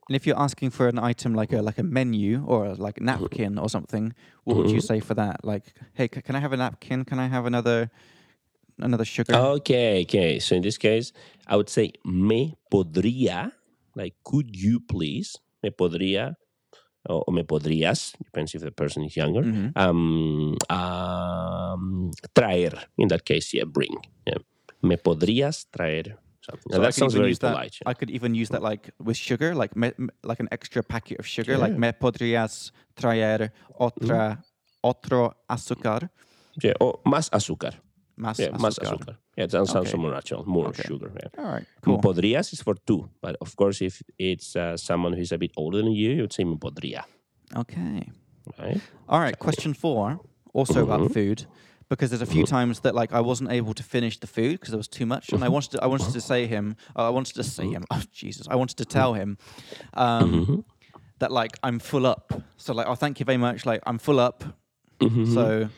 And 0.10 0.16
if 0.16 0.26
you're 0.26 0.40
asking 0.40 0.72
for 0.72 0.88
an 0.90 0.98
item 0.98 1.36
like 1.36 1.54
a 1.54 1.62
like 1.62 1.78
a 1.78 1.84
menu 1.84 2.44
or 2.48 2.74
like 2.74 2.98
a 2.98 3.04
napkin 3.04 3.60
or 3.60 3.70
something, 3.70 4.12
what 4.44 4.58
would 4.58 4.72
you 4.72 4.82
say 4.82 5.00
for 5.00 5.14
that? 5.14 5.46
Like, 5.46 5.66
hey, 5.94 6.10
c- 6.12 6.24
can 6.24 6.36
I 6.36 6.40
have 6.40 6.52
a 6.52 6.58
napkin? 6.58 7.06
Can 7.06 7.20
I 7.20 7.28
have 7.28 7.46
another 7.46 7.92
another 8.80 9.06
sugar? 9.06 9.36
Okay, 9.36 10.02
okay. 10.02 10.40
So 10.40 10.56
in 10.56 10.64
this 10.64 10.80
case, 10.80 11.14
I 11.46 11.56
would 11.58 11.70
say 11.70 11.92
me 12.04 12.58
podría, 12.74 13.52
like 13.96 14.16
could 14.26 14.56
you 14.56 14.80
please, 14.80 15.38
me 15.62 15.70
podría, 15.70 16.34
or, 17.08 17.24
or 17.28 17.32
me 17.34 17.44
podrías, 17.44 18.18
depends 18.18 18.56
if 18.56 18.62
the 18.62 18.72
person 18.72 19.04
is 19.04 19.16
younger, 19.16 19.44
Mhm. 19.44 19.78
um, 19.78 20.58
um, 20.74 22.10
traer, 22.34 22.74
in 22.98 23.10
that 23.10 23.26
case, 23.26 23.54
yeah, 23.54 23.66
bring. 23.66 23.94
Yeah. 24.26 24.40
Me 24.82 24.98
podrías 24.98 25.68
traer 25.72 26.18
something. 26.52 26.72
So 26.72 26.78
I 26.78 26.82
that 26.82 26.88
could 26.88 27.00
sounds 27.00 27.14
very 27.14 27.30
use 27.30 27.40
that- 27.40 27.56
yeah. 27.56 27.90
I 27.92 27.94
could 27.94 28.10
even 28.10 28.36
use 28.36 28.50
that 28.50 28.62
like 28.62 28.92
with 29.00 29.18
sugar, 29.18 29.54
like 29.56 29.76
me, 29.76 29.92
like 30.24 30.40
an 30.40 30.48
extra 30.52 30.84
packet 30.84 31.20
of 31.20 31.26
sugar. 31.28 31.58
Like 31.58 31.74
Yeah. 31.74 31.80
me 31.80 31.92
podrías 31.92 32.72
traer 32.96 33.52
otra 33.80 34.44
otro 34.84 35.34
azúcar, 35.50 36.10
Yeah, 36.64 36.74
or 36.80 37.00
más 37.06 37.30
azúcar. 37.32 37.74
más 38.18 38.40
Yeah, 38.40 38.52
más 38.58 38.80
azúcar. 38.80 39.18
Yeah, 39.38 39.46
that 39.48 39.68
sounds 39.68 39.90
Okay. 39.90 39.98
more 39.98 40.12
natural, 40.12 40.44
more 40.46 40.68
Okay. 40.70 40.84
sugar. 40.88 41.12
Yeah. 41.16 41.30
All 41.44 41.52
right, 41.54 41.66
cool. 41.82 42.00
podrías 42.02 42.52
is 42.54 42.62
for 42.62 42.76
two, 42.86 43.10
but 43.22 43.36
of 43.42 43.56
course, 43.56 43.82
if 43.82 44.02
it's 44.18 44.56
uh, 44.56 44.76
someone 44.78 45.14
who's 45.14 45.32
a 45.32 45.38
bit 45.38 45.52
older 45.58 45.78
than 45.82 45.92
you, 45.94 46.12
you 46.12 46.22
would 46.24 46.34
say 46.34 46.44
me 46.44 46.56
podría, 46.58 47.04
Okay. 47.56 48.10
right? 48.58 48.82
All 49.08 49.20
right, 49.20 49.38
question 49.40 49.74
four, 49.74 50.20
also 50.54 50.74
Mm-hmm. 50.84 50.92
about 50.92 51.12
food, 51.14 51.46
because 51.90 52.10
there's 52.12 52.22
a 52.22 52.26
few 52.26 52.46
times 52.46 52.82
that 52.82 52.94
like 52.96 53.12
I 53.14 53.20
wasn't 53.22 53.52
able 53.52 53.74
to 53.74 53.84
finish 53.84 54.20
the 54.20 54.28
food 54.28 54.54
because 54.60 54.70
there 54.70 54.78
was 54.78 54.88
too 54.88 55.06
much, 55.06 55.28
Mm-hmm. 55.28 55.36
and 55.36 55.44
I 55.44 55.50
wanted 55.50 55.72
to, 55.72 55.84
I 55.84 55.88
wanted 55.88 56.14
to 56.14 56.22
say 56.22 56.46
him, 56.48 56.76
uh, 56.96 57.08
I 57.08 57.10
wanted 57.10 57.36
to 57.36 57.44
say 57.44 57.68
him, 57.68 57.84
oh 57.92 58.04
Jesus, 58.12 58.48
I 58.48 58.56
wanted 58.56 58.78
to 58.78 58.86
tell 58.86 59.14
him, 59.14 59.38
um, 59.96 60.46
Mhm. 60.46 60.64
that 61.20 61.32
like 61.32 61.58
I'm 61.64 61.80
full 61.80 62.06
up. 62.06 62.32
So 62.58 62.74
like, 62.74 62.88
oh, 62.88 62.96
thank 62.96 63.20
you 63.20 63.26
very 63.26 63.38
much. 63.38 63.66
Like 63.66 63.82
I'm 63.86 63.98
full 64.00 64.20
up. 64.20 64.44
Mhm. 65.00 65.34
So 65.34 65.70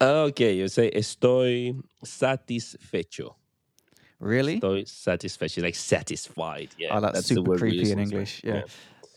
Okay, 0.00 0.52
you 0.54 0.68
say 0.68 0.90
estoy 0.92 1.74
satisfecho. 2.04 3.34
really, 4.20 4.60
Estoy 4.60 4.86
satisfecho, 4.86 5.60
like 5.62 5.74
satisfied. 5.74 6.68
Yeah, 6.78 6.96
oh, 6.96 7.00
that's, 7.00 7.28
the 7.28 7.34
super 7.34 7.58
creepy 7.58 7.90
in. 7.92 7.98
English. 7.98 8.40
Yeah. 8.44 8.62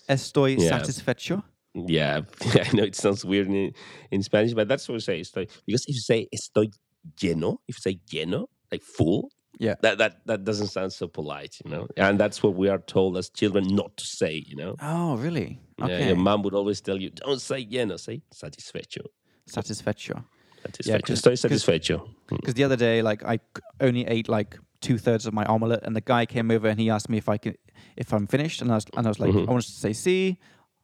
Estoy 0.09 0.57
Yeah. 0.59 0.69
satisfecho. 0.69 1.43
Yeah, 1.73 2.21
I 2.41 2.69
know 2.73 2.83
it 2.83 2.95
sounds 2.95 3.23
weird 3.23 3.47
in, 3.47 3.73
in 4.11 4.23
Spanish, 4.23 4.53
but 4.53 4.67
that's 4.67 4.87
what 4.89 4.93
we 4.95 4.99
say. 4.99 5.21
Estoy, 5.21 5.49
because 5.65 5.85
if 5.87 5.95
you 5.95 6.01
say 6.01 6.27
estoy 6.35 6.73
lleno, 7.17 7.57
if 7.67 7.77
you 7.77 7.81
say 7.91 7.99
lleno, 8.11 8.47
like 8.71 8.83
full, 8.83 9.29
Yeah. 9.59 9.75
that, 9.81 9.97
that 9.99 10.13
that 10.25 10.43
doesn't 10.43 10.67
sound 10.67 10.91
so 10.91 11.07
polite, 11.07 11.55
you 11.63 11.71
know. 11.71 11.87
And 11.97 12.19
that's 12.19 12.43
what 12.43 12.55
we 12.55 12.67
are 12.69 12.79
told 12.79 13.17
as 13.17 13.29
children 13.29 13.67
not 13.73 13.95
to 13.97 14.05
say, 14.05 14.43
you 14.45 14.55
know. 14.55 14.75
Oh, 14.81 15.15
really? 15.17 15.59
Yeah, 15.77 15.85
Okay. 15.85 16.07
your 16.07 16.17
mom 16.17 16.41
would 16.43 16.53
always 16.53 16.81
tell 16.81 16.97
you, 17.01 17.09
don't 17.09 17.39
say 17.41 17.65
lleno, 17.65 17.97
say 17.99 18.21
satisfecho. 18.33 19.03
Satisfecho. 19.47 20.23
Satisfecho. 20.63 20.99
'cause- 21.07 21.21
Estoy 21.21 21.37
satisfecho. 21.37 22.09
Because 22.29 22.53
the 22.53 22.63
other 22.63 22.75
day, 22.77 23.01
like 23.01 23.23
I 23.23 23.39
only 23.79 24.05
ate 24.07 24.27
like 24.29 24.57
two 24.81 24.97
thirds 24.97 25.25
of 25.25 25.33
my 25.33 25.45
omelette, 25.45 25.83
and 25.83 25.95
the 25.95 26.01
guy 26.01 26.25
came 26.25 26.51
over 26.51 26.67
and 26.67 26.79
he 26.79 26.89
asked 26.89 27.09
me 27.09 27.17
if 27.17 27.29
I 27.29 27.37
could, 27.37 27.57
if 27.97 28.13
I'm 28.13 28.27
finished, 28.27 28.61
and 28.61 28.71
I 28.71 28.75
was, 28.75 28.85
and 28.97 29.05
I 29.07 29.09
was 29.09 29.19
like, 29.19 29.31
Mhm. 29.31 29.47
I 29.47 29.51
wanted 29.51 29.67
to 29.67 29.79
say 29.85 29.91
sí, 29.91 30.37
I- 30.37 30.37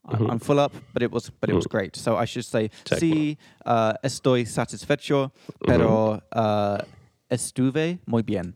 I'm 0.08 0.39
full 0.39 0.60
up, 0.60 0.74
but 0.93 1.03
it 1.03 1.12
was, 1.12 1.30
but 1.30 1.49
it 1.49 1.53
was 1.55 1.68
great. 1.68 1.95
So 1.95 2.16
I 2.16 2.26
should 2.26 2.45
say 2.45 2.70
sí, 2.86 3.38
uh, 3.66 3.93
estoy 4.03 4.45
satisfecho, 4.45 5.32
pero 5.66 6.22
uh, 6.32 6.78
estuve 7.30 7.99
muy 8.05 8.22
bien. 8.24 8.53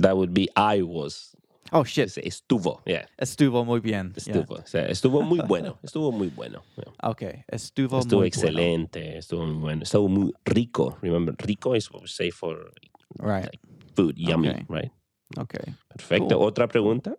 That 0.00 0.16
would 0.16 0.32
be 0.34 0.48
I 0.56 0.82
was. 0.82 1.34
Oh 1.70 1.84
shit, 1.84 2.08
estuvo. 2.16 2.80
Yeah. 2.86 3.04
estuvo 3.20 3.64
muy 3.64 3.80
bien. 3.80 4.14
Yeah. 4.16 4.36
Estuvo. 4.36 4.54
O 4.58 4.66
sea, 4.66 4.86
estuvo 4.88 5.22
muy 5.22 5.40
bueno. 5.46 5.78
Estuvo 5.84 6.12
muy 6.12 6.28
bueno. 6.28 6.62
Yeah. 6.76 7.10
Okay, 7.10 7.44
estuvo, 7.52 7.98
Estuvo 8.00 8.20
muy 8.20 8.28
excelente. 8.28 9.18
Estuvo 9.18 9.44
muy 9.46 9.58
bueno. 9.60 9.82
Estuvo 9.82 10.08
muy 10.08 10.32
rico. 10.46 10.96
Remember, 11.02 11.34
rico 11.38 11.74
is 11.74 11.90
what 11.92 12.02
we 12.02 12.08
say 12.08 12.30
for. 12.30 12.72
Right. 13.18 13.44
like 13.44 13.58
food. 13.94 14.16
Yummy, 14.16 14.48
Okay. 14.48 14.64
right? 14.68 14.90
Okay. 15.36 15.74
Perfecto. 15.90 16.38
Cool. 16.38 16.46
Otra 16.46 16.68
pregunta. 16.68 17.16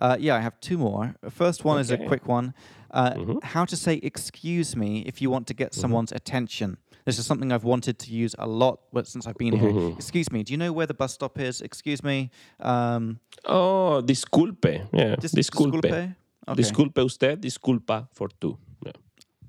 Uh, 0.00 0.16
yeah, 0.18 0.34
I 0.36 0.40
have 0.40 0.58
two 0.60 0.78
more. 0.78 1.14
First 1.30 1.64
one 1.64 1.78
is 1.80 1.90
a 1.90 1.98
quick 1.98 2.26
one. 2.26 2.52
Uh, 2.90 3.12
Mhm. 3.14 3.42
How 3.44 3.64
to 3.66 3.76
say 3.76 4.00
"excuse 4.02 4.74
me" 4.76 5.02
if 5.06 5.20
you 5.22 5.30
want 5.30 5.46
to 5.46 5.54
get 5.54 5.74
someone's 5.74 6.12
attention. 6.12 6.76
This 7.04 7.18
is 7.18 7.26
something 7.26 7.52
I've 7.52 7.64
wanted 7.64 7.98
to 7.98 8.10
use 8.12 8.34
a 8.38 8.46
lot 8.46 8.80
since 9.04 9.26
I've 9.28 9.38
been 9.38 9.56
here. 9.56 9.72
Mhm. 9.72 9.94
Excuse 9.96 10.30
me, 10.32 10.42
do 10.42 10.52
you 10.52 10.58
know 10.58 10.72
where 10.72 10.86
the 10.86 10.94
bus 10.94 11.12
stop 11.14 11.38
is? 11.38 11.60
Excuse 11.60 12.02
me. 12.02 12.30
Um, 12.60 13.18
Oh, 13.44 14.02
disculpe. 14.04 14.88
Yeah. 14.92 15.16
dis- 15.16 15.32
disculpe. 15.34 15.84
Okay. 15.84 16.14
Disculpe 16.56 16.98
usted. 17.04 17.40
Disculpa 17.42 18.08
for 18.12 18.28
two. 18.40 18.56
Yeah. 18.84 18.92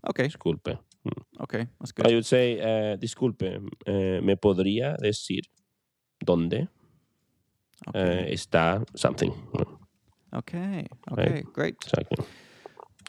Okay. 0.09 0.27
Disculpe. 0.27 0.77
Okay. 1.39 1.67
That's 1.79 1.91
good. 1.93 2.07
I 2.07 2.13
would 2.13 2.25
say, 2.25 2.59
uh, 2.59 2.97
disculpe, 2.97 3.59
eh, 3.87 4.21
¿me 4.21 4.35
podría 4.37 4.95
decir 5.01 5.41
dónde 6.25 6.67
Okay. 7.87 8.01
eh, 8.01 8.33
está 8.33 8.83
something? 8.95 9.31
Okay. 10.33 10.87
Okay. 11.11 11.43
Great. 11.53 11.75
Exactly. 11.83 12.25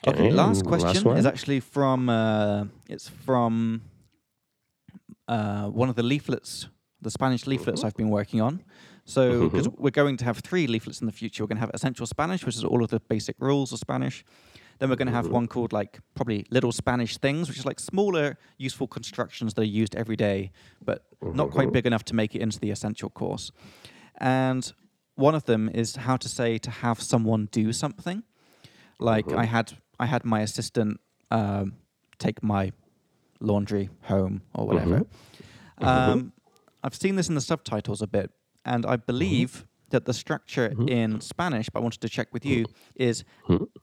Okay. 0.06 0.32
Last 0.32 0.64
question 0.64 1.04
one. 1.04 1.16
is 1.16 1.26
actually 1.26 1.60
from. 1.60 2.08
Uh, 2.08 2.64
it's 2.88 3.08
from 3.08 3.82
uh, 5.28 5.66
one 5.66 5.88
of 5.88 5.96
the 5.96 6.02
leaflets, 6.02 6.68
the 7.00 7.10
Spanish 7.10 7.46
leaflets 7.46 7.84
I've 7.84 7.96
been 7.96 8.10
working 8.10 8.40
on. 8.40 8.62
So, 9.04 9.48
because 9.48 9.68
we're 9.68 9.90
going 9.90 10.16
to 10.18 10.24
have 10.24 10.38
three 10.38 10.66
leaflets 10.66 11.00
in 11.00 11.06
the 11.06 11.12
future, 11.12 11.42
we're 11.42 11.48
going 11.48 11.56
to 11.56 11.60
have 11.60 11.70
Essential 11.74 12.06
Spanish, 12.06 12.46
which 12.46 12.56
is 12.56 12.64
all 12.64 12.84
of 12.84 12.90
the 12.90 13.00
basic 13.00 13.36
rules 13.40 13.72
of 13.72 13.78
Spanish. 13.78 14.24
Then 14.78 14.90
we're 14.90 14.96
going 14.96 15.08
to 15.08 15.14
have 15.14 15.28
one 15.28 15.46
called 15.46 15.72
like 15.72 16.00
probably 16.14 16.44
Little 16.50 16.72
Spanish 16.72 17.16
Things, 17.18 17.48
which 17.48 17.58
is 17.58 17.66
like 17.66 17.78
smaller, 17.78 18.36
useful 18.58 18.86
constructions 18.86 19.54
that 19.54 19.62
are 19.62 19.64
used 19.64 19.94
every 19.94 20.16
day, 20.16 20.50
but 20.84 21.04
not 21.20 21.50
quite 21.50 21.72
big 21.72 21.86
enough 21.86 22.04
to 22.06 22.14
make 22.14 22.34
it 22.34 22.40
into 22.40 22.58
the 22.58 22.70
essential 22.70 23.10
course. 23.10 23.52
And 24.18 24.72
one 25.22 25.36
of 25.36 25.44
them 25.44 25.70
is 25.72 25.96
how 25.96 26.16
to 26.16 26.28
say 26.28 26.58
to 26.58 26.70
have 26.70 27.00
someone 27.00 27.48
do 27.52 27.72
something. 27.72 28.22
Like 28.98 29.26
uh-huh. 29.28 29.42
I 29.42 29.44
had, 29.44 29.72
I 29.98 30.06
had 30.06 30.24
my 30.24 30.40
assistant 30.40 31.00
um, 31.30 31.74
take 32.18 32.42
my 32.42 32.72
laundry 33.40 33.88
home 34.02 34.42
or 34.54 34.66
whatever. 34.66 34.98
Mm-hmm. 34.98 35.84
Um, 35.84 36.18
mm-hmm. 36.18 36.28
I've 36.84 36.94
seen 36.94 37.14
this 37.16 37.28
in 37.28 37.34
the 37.34 37.40
subtitles 37.40 38.02
a 38.02 38.06
bit, 38.06 38.30
and 38.64 38.84
I 38.84 38.96
mm-hmm. 38.96 39.06
believe 39.06 39.66
that 39.90 40.04
the 40.04 40.14
structure 40.14 40.72
in 40.88 41.20
Spanish, 41.20 41.68
but 41.68 41.80
I 41.80 41.82
wanted 41.82 42.00
to 42.00 42.08
check 42.08 42.28
with 42.32 42.44
you, 42.46 42.64
is 42.96 43.24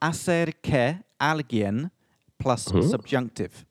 hacer 0.02 0.54
que 0.64 1.04
alguien 1.20 1.92
plus 2.40 2.64
subjunctive. 2.66 3.66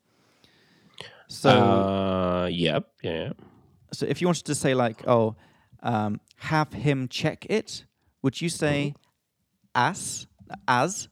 So, 1.29 1.51
Uh, 1.51 2.47
yep. 2.47 2.85
Yeah. 3.03 3.33
so 3.93 4.07
if 4.07 4.21
you 4.21 4.29
wanted 4.29 4.47
to 4.47 4.55
say 4.55 4.75
like, 4.75 5.07
oh, 5.07 5.35
um, 5.83 6.20
have 6.37 6.72
him 6.72 7.09
check 7.09 7.47
it, 7.47 7.85
would 8.22 8.41
you 8.41 8.49
say 8.49 8.95
as, 9.74 10.26
as, 10.66 11.09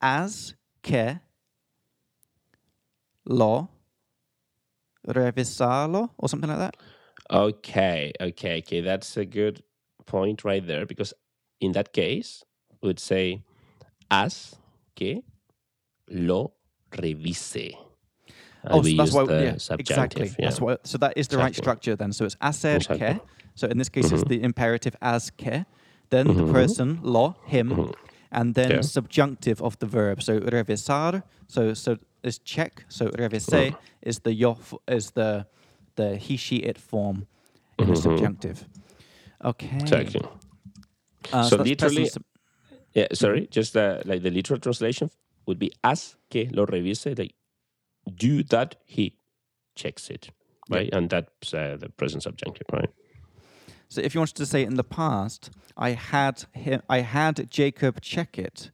as 0.00 0.54
que 0.82 1.20
lo 3.26 3.68
revisarlo 5.06 6.10
or 6.18 6.28
something 6.28 6.50
like 6.50 6.58
that? 6.58 6.76
Okay. 7.30 8.12
Okay. 8.20 8.58
Okay. 8.58 8.80
That's 8.80 9.16
a 9.16 9.24
good 9.24 9.62
point 10.06 10.44
right 10.44 10.66
there 10.66 10.86
because 10.86 11.14
in 11.60 11.72
that 11.72 11.92
case, 11.92 12.44
we 12.82 12.88
would 12.88 12.98
say 12.98 13.42
as 14.10 14.56
que 14.96 15.22
lo 16.08 16.52
revise. 16.98 17.74
Oh, 18.68 18.82
so 18.82 18.94
that's 18.96 19.12
why, 19.12 19.24
the 19.24 19.42
yeah, 19.42 19.76
exactly. 19.78 20.26
Yeah. 20.38 20.46
That's 20.46 20.60
why. 20.60 20.76
So 20.84 20.98
that 20.98 21.14
is 21.16 21.28
the 21.28 21.38
right 21.38 21.54
structure 21.54 21.96
then. 21.96 22.12
So 22.12 22.26
it's 22.26 22.36
hacer 22.42 22.76
Exactly. 22.76 22.98
que. 22.98 23.20
So 23.60 23.66
in 23.68 23.78
this 23.78 23.88
case, 23.90 24.10
it's 24.14 24.24
the 24.28 24.42
imperative 24.42 24.96
as 25.00 25.30
que. 25.30 25.64
Then 26.10 26.26
Mm-hmm. 26.26 26.46
the 26.46 26.52
person 26.52 26.98
lo 27.02 27.34
him, 27.46 27.92
and 28.30 28.54
then 28.54 28.70
Yeah. 28.70 28.82
subjunctive 28.82 29.62
of 29.62 29.76
the 29.78 29.86
verb. 29.86 30.22
So 30.22 30.40
revisar. 30.40 31.22
So 31.46 31.74
so 31.74 31.96
is 32.22 32.38
check. 32.44 32.84
So 32.88 33.04
revise 33.18 33.46
Mm-hmm. 33.46 33.76
is 34.08 34.18
the 34.20 34.32
yo 34.32 34.56
is 34.88 35.10
the 35.12 35.46
the 35.96 36.16
he 36.16 36.36
she 36.36 36.56
it 36.56 36.78
form 36.78 37.26
in 37.78 37.86
the 37.88 37.96
subjunctive. 37.96 38.64
Okay. 39.44 39.68
Mm-hmm. 39.68 39.80
Exactly. 39.80 40.20
Uh, 41.32 41.42
So 41.48 41.56
that's 41.56 41.68
literally- 41.68 42.08
sub- 42.08 42.24
Yeah, 42.94 43.06
sorry, 43.14 43.46
just 43.56 43.76
uh, 43.76 44.00
like 44.04 44.22
the 44.22 44.30
literal 44.30 44.58
translation 44.60 45.10
would 45.46 45.58
be 45.58 45.70
haz 45.84 46.16
que 46.30 46.48
lo 46.52 46.64
revise, 46.66 47.06
like 47.18 47.34
do 48.04 48.42
that 48.42 48.74
he 48.86 49.12
checks 49.76 50.10
it, 50.10 50.30
right? 50.70 50.92
And 50.92 51.08
that's 51.10 51.54
uh, 51.54 51.76
the 51.80 51.88
present 51.88 52.22
subjunctive, 52.22 52.66
right? 52.72 52.90
So 53.90 54.00
if 54.00 54.14
you 54.14 54.20
wanted 54.20 54.36
to 54.36 54.46
say 54.46 54.62
in 54.62 54.74
the 54.74 54.84
past, 54.84 55.50
I 55.76 55.90
had 55.90 56.44
him, 56.52 56.80
I 56.88 57.00
had 57.00 57.50
Jacob 57.50 58.00
check 58.00 58.38
it. 58.38 58.70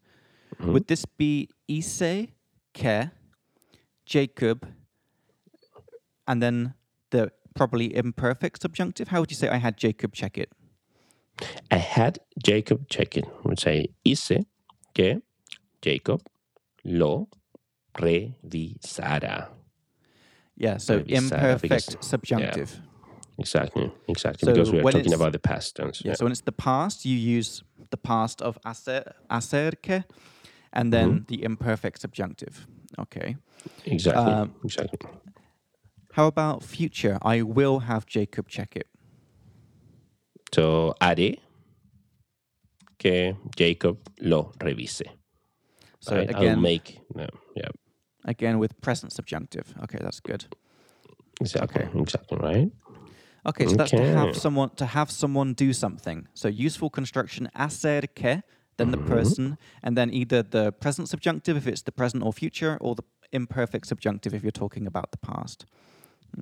Mm-hmm. 0.61 0.73
Would 0.75 0.89
this 0.89 1.07
be 1.07 1.49
ise 1.71 2.29
ke 2.75 3.11
Jacob 4.05 4.69
and 6.29 6.43
then 6.43 6.75
the 7.11 7.33
probably 7.55 7.97
imperfect 7.97 8.61
subjunctive? 8.61 9.09
How 9.09 9.21
would 9.21 9.31
you 9.31 9.37
say 9.37 9.49
I 9.49 9.57
had 9.57 9.79
Jacob 9.79 10.13
check 10.13 10.37
it? 10.37 10.53
I 11.71 11.79
had 11.79 12.19
Jacob 12.43 12.87
check 12.91 13.17
it. 13.17 13.25
I 13.27 13.49
would 13.49 13.59
say 13.59 13.89
hice 14.05 14.45
que 14.95 15.23
Jacob 15.81 16.21
lo 16.85 17.29
revisara. 17.95 19.49
Yeah, 20.59 20.77
so 20.77 21.01
Revisara, 21.01 21.17
imperfect 21.17 21.63
because- 21.63 21.97
subjunctive. 22.07 22.81
Exactly, 23.39 23.91
exactly. 24.09 24.47
So 24.47 24.53
because 24.53 24.73
we 24.73 24.79
are 24.79 24.91
talking 24.91 25.13
about 25.13 25.33
the 25.33 25.39
past 25.39 25.77
tense. 25.77 26.03
Yeah, 26.05 26.15
so 26.15 26.25
when 26.25 26.33
it's 26.33 26.41
the 26.41 26.53
past, 26.53 27.05
you 27.05 27.17
use 27.17 27.63
the 27.91 27.97
past 27.97 28.41
of 28.43 28.59
acer, 28.65 29.13
acerque 29.31 30.05
and 30.73 30.93
then 30.93 31.09
Mm-hmm. 31.09 31.25
the 31.29 31.45
imperfect 31.45 32.01
subjunctive. 32.01 32.67
Okay. 32.99 33.37
exactly, 33.85 34.33
um, 34.33 34.55
exactly. 34.65 35.11
How 36.13 36.27
about 36.27 36.63
future? 36.63 37.19
I 37.23 37.43
will 37.43 37.81
have 37.81 38.07
Jacob 38.07 38.49
check 38.49 38.75
it. 38.77 38.87
So 40.55 40.95
haré 41.01 41.39
que 42.99 43.37
Jacob 43.59 43.99
lo 44.21 44.53
revise. 44.63 45.03
So 46.01 46.17
right? 46.17 46.29
I'll 46.35 46.39
again, 46.39 46.63
make 46.63 47.01
no, 47.15 47.27
yeah, 47.55 47.69
again 48.25 48.59
with 48.59 48.81
present 48.81 49.13
subjunctive. 49.13 49.75
Okay, 49.83 49.99
that's 50.01 50.21
good. 50.21 50.47
exactly, 51.41 51.83
Okay. 51.85 52.01
exactly, 52.01 52.39
right? 52.39 52.71
Okay, 53.47 53.67
so 53.67 53.77
that's 53.77 53.91
to 53.93 54.03
have 54.17 54.37
someone 54.37 54.71
to 54.77 54.87
have 54.87 55.11
someone 55.11 55.55
do 55.55 55.73
something. 55.73 56.27
So 56.35 56.49
useful 56.49 56.91
construction 56.91 57.49
hacer 57.55 58.03
que, 58.15 58.43
then 58.77 58.91
the 58.91 58.97
Mm-hmm. 58.99 59.09
person, 59.09 59.57
and 59.83 59.97
then 59.97 60.11
either 60.13 60.43
the 60.43 60.73
present 60.73 61.09
subjunctive 61.09 61.57
if 61.57 61.67
it's 61.67 61.83
the 61.83 61.93
present 61.93 62.23
or 62.25 62.33
future, 62.33 62.77
or 62.81 62.95
the 62.95 63.05
imperfect 63.33 63.87
subjunctive 63.87 64.35
if 64.35 64.43
you're 64.43 64.51
talking 64.65 64.87
about 64.87 65.11
the 65.13 65.19
past. 65.19 65.67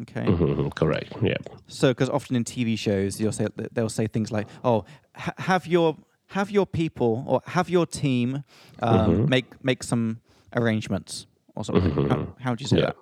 Okay. 0.02 0.26
Mhm, 0.26 0.74
correct. 0.74 1.12
Yeah. 1.22 1.36
So, 1.68 1.89
because 1.90 2.10
often 2.10 2.36
in 2.36 2.44
TV 2.44 2.76
shows, 2.76 3.20
you'll 3.20 3.32
say 3.32 3.47
they'll 3.72 3.89
say 3.89 4.06
things 4.09 4.32
like, 4.32 4.48
"Oh, 4.64 4.85
ha- 5.14 5.35
have 5.39 5.66
your 5.66 5.97
have 6.28 6.51
your 6.51 6.66
people 6.66 7.22
or 7.26 7.40
have 7.47 7.68
your 7.70 7.86
team 7.86 8.43
um, 8.82 9.26
make 9.28 9.44
make 9.62 9.82
some 9.85 10.20
arrangements 10.56 11.26
or 11.55 11.64
something. 11.64 12.09
How, 12.09 12.35
how 12.40 12.55
do 12.55 12.62
you 12.64 12.68
say 12.68 12.78
Yeah. 12.78 12.86
that? 12.86 12.97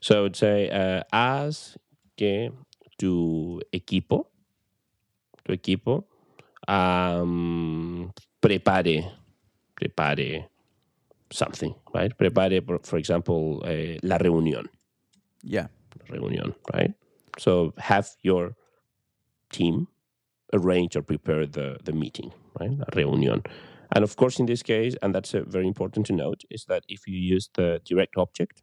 So 0.00 0.18
I 0.18 0.22
would 0.22 0.36
say, 0.36 0.70
uh, 0.70 1.02
haz 1.12 1.76
que 2.16 2.50
tu 2.98 3.60
equipo, 3.72 4.26
tu 5.44 5.52
equipo, 5.52 6.04
um, 6.68 8.12
prepare, 8.40 9.12
prepare 9.74 10.48
something, 11.30 11.74
right? 11.94 12.16
Prepare, 12.16 12.60
for 12.82 12.98
example, 12.98 13.62
eh, 13.66 13.98
la 14.02 14.18
reunión, 14.18 14.68
Yeah. 15.42 15.68
reunión, 16.08 16.54
right? 16.72 16.94
So 17.38 17.72
have 17.78 18.08
your 18.22 18.54
team 19.50 19.88
arrange 20.52 20.96
or 20.96 21.02
prepare 21.02 21.46
the, 21.46 21.78
the 21.84 21.92
meeting, 21.92 22.32
right? 22.60 22.70
La 22.70 22.84
reunión. 22.92 23.44
And 23.94 24.02
of 24.04 24.16
course, 24.16 24.38
in 24.40 24.46
this 24.46 24.62
case, 24.62 24.96
and 25.02 25.14
that's 25.14 25.34
uh, 25.34 25.42
very 25.46 25.66
important 25.66 26.06
to 26.06 26.12
note, 26.12 26.42
is 26.50 26.64
that 26.66 26.84
if 26.88 27.06
you 27.06 27.16
use 27.16 27.48
the 27.54 27.80
direct 27.84 28.16
object, 28.16 28.62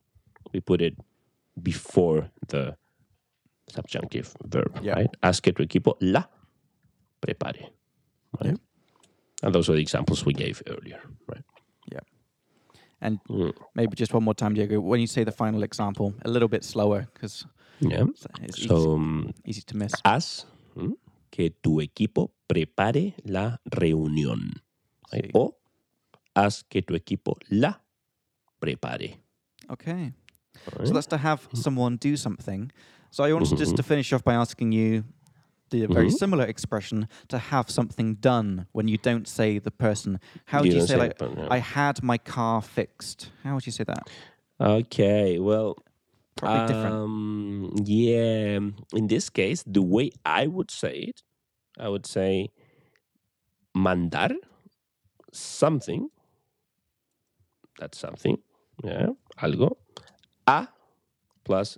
we 0.54 0.60
put 0.60 0.82
it 0.82 0.96
before 1.62 2.32
the 2.48 2.76
subjunctive 3.72 4.34
verb, 4.46 4.80
Yeah. 4.84 4.96
right? 4.96 5.10
Ask 5.24 5.44
tu 5.44 5.64
equipo 5.64 5.98
la 6.02 6.30
prepare, 7.20 7.72
right? 8.42 8.58
And 9.44 9.54
those 9.54 9.70
are 9.70 9.76
the 9.76 9.82
examples 9.82 10.26
we 10.26 10.34
gave 10.34 10.62
earlier, 10.68 11.02
right? 11.28 11.44
Yeah. 11.92 12.02
And 13.00 13.20
Mm. 13.30 13.54
maybe 13.76 13.96
just 13.96 14.14
one 14.14 14.24
more 14.24 14.36
time, 14.36 14.54
Diego. 14.54 14.80
When 14.80 15.00
you 15.02 15.08
say 15.08 15.24
the 15.24 15.32
final 15.32 15.64
example, 15.64 16.14
a 16.24 16.30
little 16.30 16.48
bit 16.50 16.64
slower 16.64 17.08
because 17.14 17.46
Yeah. 17.80 18.06
it's 18.44 18.60
easy, 18.60 18.68
So, 18.68 18.94
um, 18.94 19.34
easy 19.46 19.62
to 19.62 19.78
miss. 19.78 19.94
haz 20.06 20.46
mm, 20.76 20.94
que 21.32 21.50
tu 21.50 21.80
equipo 21.82 22.32
prepare 22.48 23.16
la 23.26 23.58
reunión. 23.66 24.62
right? 25.12 25.26
Sí. 25.26 25.32
O 25.34 25.58
haz 26.36 26.64
que 26.64 26.82
tu 26.82 26.94
equipo 26.96 27.38
la 27.50 27.82
prepare. 28.60 29.18
Okay. 29.70 30.14
right? 30.78 30.88
So 30.88 30.94
that's 30.94 31.08
to 31.08 31.18
have 31.18 31.48
someone 31.54 31.98
do 31.98 32.16
something. 32.16 32.72
So 33.12 33.24
I 33.24 33.34
wanted 33.34 33.58
just 33.58 33.76
to 33.76 33.84
finish 33.84 34.14
off 34.14 34.24
by 34.24 34.34
asking 34.34 34.72
you 34.72 35.04
the 35.70 35.86
very 35.86 36.10
similar 36.10 36.46
expression 36.46 37.08
to 37.30 37.38
have 37.38 37.70
something 37.70 38.16
done 38.16 38.68
when 38.72 38.88
you 38.88 38.98
don't 38.98 39.28
say 39.28 39.60
the 39.60 39.72
person. 39.72 40.20
How 40.46 40.64
You 40.64 40.72
do 40.72 40.78
you 40.78 40.82
say, 40.82 40.94
say 40.94 40.98
like, 40.98 41.18
person, 41.18 41.38
yeah. 41.38 41.48
I 41.50 41.58
had 41.60 42.02
my 42.04 42.18
car 42.18 42.62
fixed? 42.62 43.30
How 43.44 43.56
would 43.56 43.66
you 43.66 43.72
say 43.72 43.86
that? 43.86 44.10
Okay, 44.60 45.40
well, 45.40 45.78
Probably 46.38 46.74
different. 46.74 46.96
Um, 46.96 47.76
yeah, 47.84 48.60
in 48.94 49.08
this 49.08 49.30
case, 49.30 49.64
the 49.68 49.82
way 49.82 50.12
I 50.26 50.48
would 50.48 50.72
say 50.72 50.96
it, 51.10 51.22
I 51.78 51.88
would 51.88 52.06
say 52.06 52.50
mandar 53.76 54.32
something. 55.32 56.10
That's 57.80 57.98
something. 57.98 58.38
Yeah, 58.84 59.10
algo. 59.40 59.78
A 60.48 60.68
plus 61.44 61.78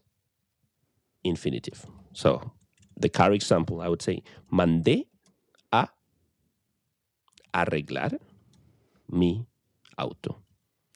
infinitive. 1.24 1.86
So 2.14 2.52
the 2.98 3.10
car 3.10 3.32
example, 3.32 3.82
I 3.82 3.88
would 3.88 4.02
say 4.02 4.24
mandé 4.52 5.06
a 5.72 5.88
arreglar 7.54 8.20
mi 9.10 9.46
auto. 9.98 10.38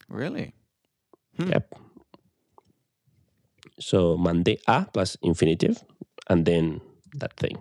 Really? 0.10 0.54
Yep. 1.38 1.76
So 3.80 4.18
mandé 4.18 4.58
a 4.68 4.86
plus 4.86 5.18
infinitive 5.22 5.84
and 6.30 6.46
then 6.46 6.82
that 7.14 7.34
thing, 7.38 7.58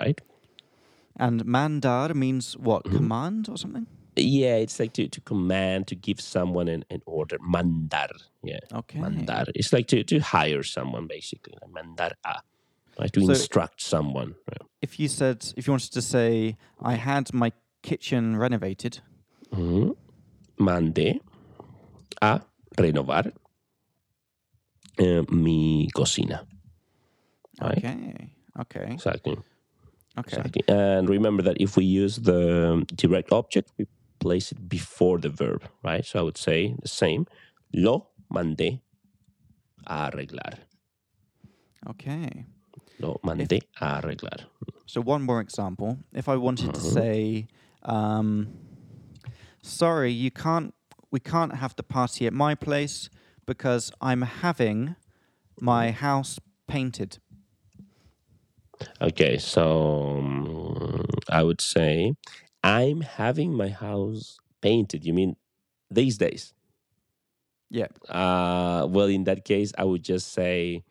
right? 0.00 0.20
And 1.16 1.44
mandar 1.44 2.14
means 2.14 2.56
what? 2.56 2.84
Mm-hmm. 2.84 2.96
Command 2.96 3.48
or 3.48 3.56
something? 3.56 3.86
Yeah, 4.16 4.56
it's 4.56 4.78
like 4.78 4.92
to, 4.94 5.08
to 5.08 5.20
command, 5.22 5.86
to 5.88 5.94
give 5.94 6.20
someone 6.20 6.68
an, 6.68 6.84
an 6.90 7.00
order. 7.06 7.38
Mandar. 7.40 8.08
Yeah. 8.44 8.58
Okay. 8.72 8.98
Mandar. 9.00 9.46
It's 9.54 9.72
like 9.72 9.86
to, 9.88 10.04
to 10.04 10.18
hire 10.18 10.62
someone, 10.62 11.06
basically. 11.06 11.54
like 11.62 11.72
Mandar 11.72 12.12
a. 12.24 12.40
Right? 13.00 13.12
To 13.14 13.20
So- 13.24 13.30
instruct 13.30 13.80
someone. 13.80 14.34
right? 14.50 14.68
If 14.82 14.98
you 15.00 15.08
said, 15.08 15.46
if 15.56 15.66
you 15.66 15.72
wanted 15.72 15.92
to 15.92 16.02
say, 16.02 16.56
I 16.82 16.94
had 16.94 17.32
my 17.32 17.52
kitchen 17.82 18.36
renovated, 18.36 19.00
Mhm. 19.52 19.96
Mandé 20.58 21.20
a 22.20 22.40
renovar 22.78 23.32
eh, 24.98 25.22
mi 25.30 25.88
cocina. 25.94 26.46
Right? 27.60 27.78
okay, 27.78 28.30
okay, 28.60 28.92
Exactly. 28.92 29.32
okay. 30.18 30.36
Exactly. 30.36 30.62
And 30.68 31.08
remember 31.08 31.42
that 31.42 31.60
if 31.60 31.76
we 31.76 31.84
use 31.84 32.16
the 32.16 32.84
direct 32.94 33.32
object, 33.32 33.70
we 33.78 33.86
place 34.22 34.52
it 34.52 34.68
before 34.68 35.18
the 35.18 35.28
verb, 35.28 35.62
right? 35.82 36.04
So 36.06 36.18
I 36.18 36.22
would 36.22 36.38
say 36.38 36.74
the 36.80 36.88
same. 36.88 37.26
Lo 37.74 38.08
mandé 38.32 38.80
a 39.86 40.10
arreglar. 40.10 40.54
Okay. 41.90 42.46
Lo 42.98 43.20
mandé 43.24 43.60
a 43.80 44.00
arreglar. 44.00 44.46
So 44.86 45.00
one 45.00 45.22
more 45.22 45.40
example. 45.40 45.98
If 46.12 46.28
I 46.28 46.36
wanted 46.36 46.72
to 46.74 46.80
Mm-hmm. 46.80 46.94
say, 46.94 47.46
um, 47.82 48.48
sorry, 49.62 50.12
you 50.12 50.30
can't, 50.30 50.74
we 51.10 51.20
can't 51.20 51.54
have 51.56 51.74
the 51.76 51.82
party 51.82 52.26
at 52.26 52.32
my 52.32 52.54
place 52.54 53.10
because 53.46 53.90
I'm 54.00 54.22
having 54.22 54.96
my 55.60 55.90
house 55.90 56.38
painted. 56.68 57.18
Okay, 59.00 59.38
so 59.38 60.18
um, 60.18 61.04
I 61.28 61.42
would 61.42 61.60
say 61.60 62.14
I'm 62.62 63.00
having 63.02 63.54
my 63.54 63.68
house 63.68 64.38
painted. 64.60 65.04
You 65.04 65.12
mean 65.14 65.36
these 65.90 66.18
days? 66.18 66.54
Yeah. 67.70 67.88
Uh, 68.08 68.86
well, 68.88 69.06
in 69.06 69.24
that 69.24 69.44
case, 69.44 69.72
I 69.78 69.84
would 69.84 70.02
just 70.02 70.32
say 70.32 70.84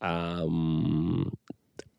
um, 0.00 1.32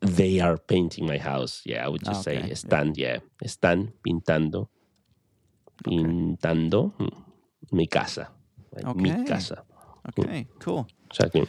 they 0.01 0.39
are 0.39 0.57
painting 0.57 1.05
my 1.05 1.17
house. 1.17 1.61
Yeah, 1.65 1.85
I 1.85 1.89
would 1.89 2.03
just 2.03 2.27
Okay, 2.27 2.41
say 2.41 2.51
están, 2.51 2.93
yeah. 2.97 3.19
están 3.43 3.93
pintando, 4.05 4.69
pintando 5.83 6.93
mm, 6.99 7.23
mi 7.71 7.87
casa, 7.87 8.29
right? 8.75 8.95
mi 8.95 9.09
Okay. 9.11 9.25
casa. 9.25 9.63
Okay, 10.09 10.47
cool. 10.59 10.87
Exactly. 11.09 11.47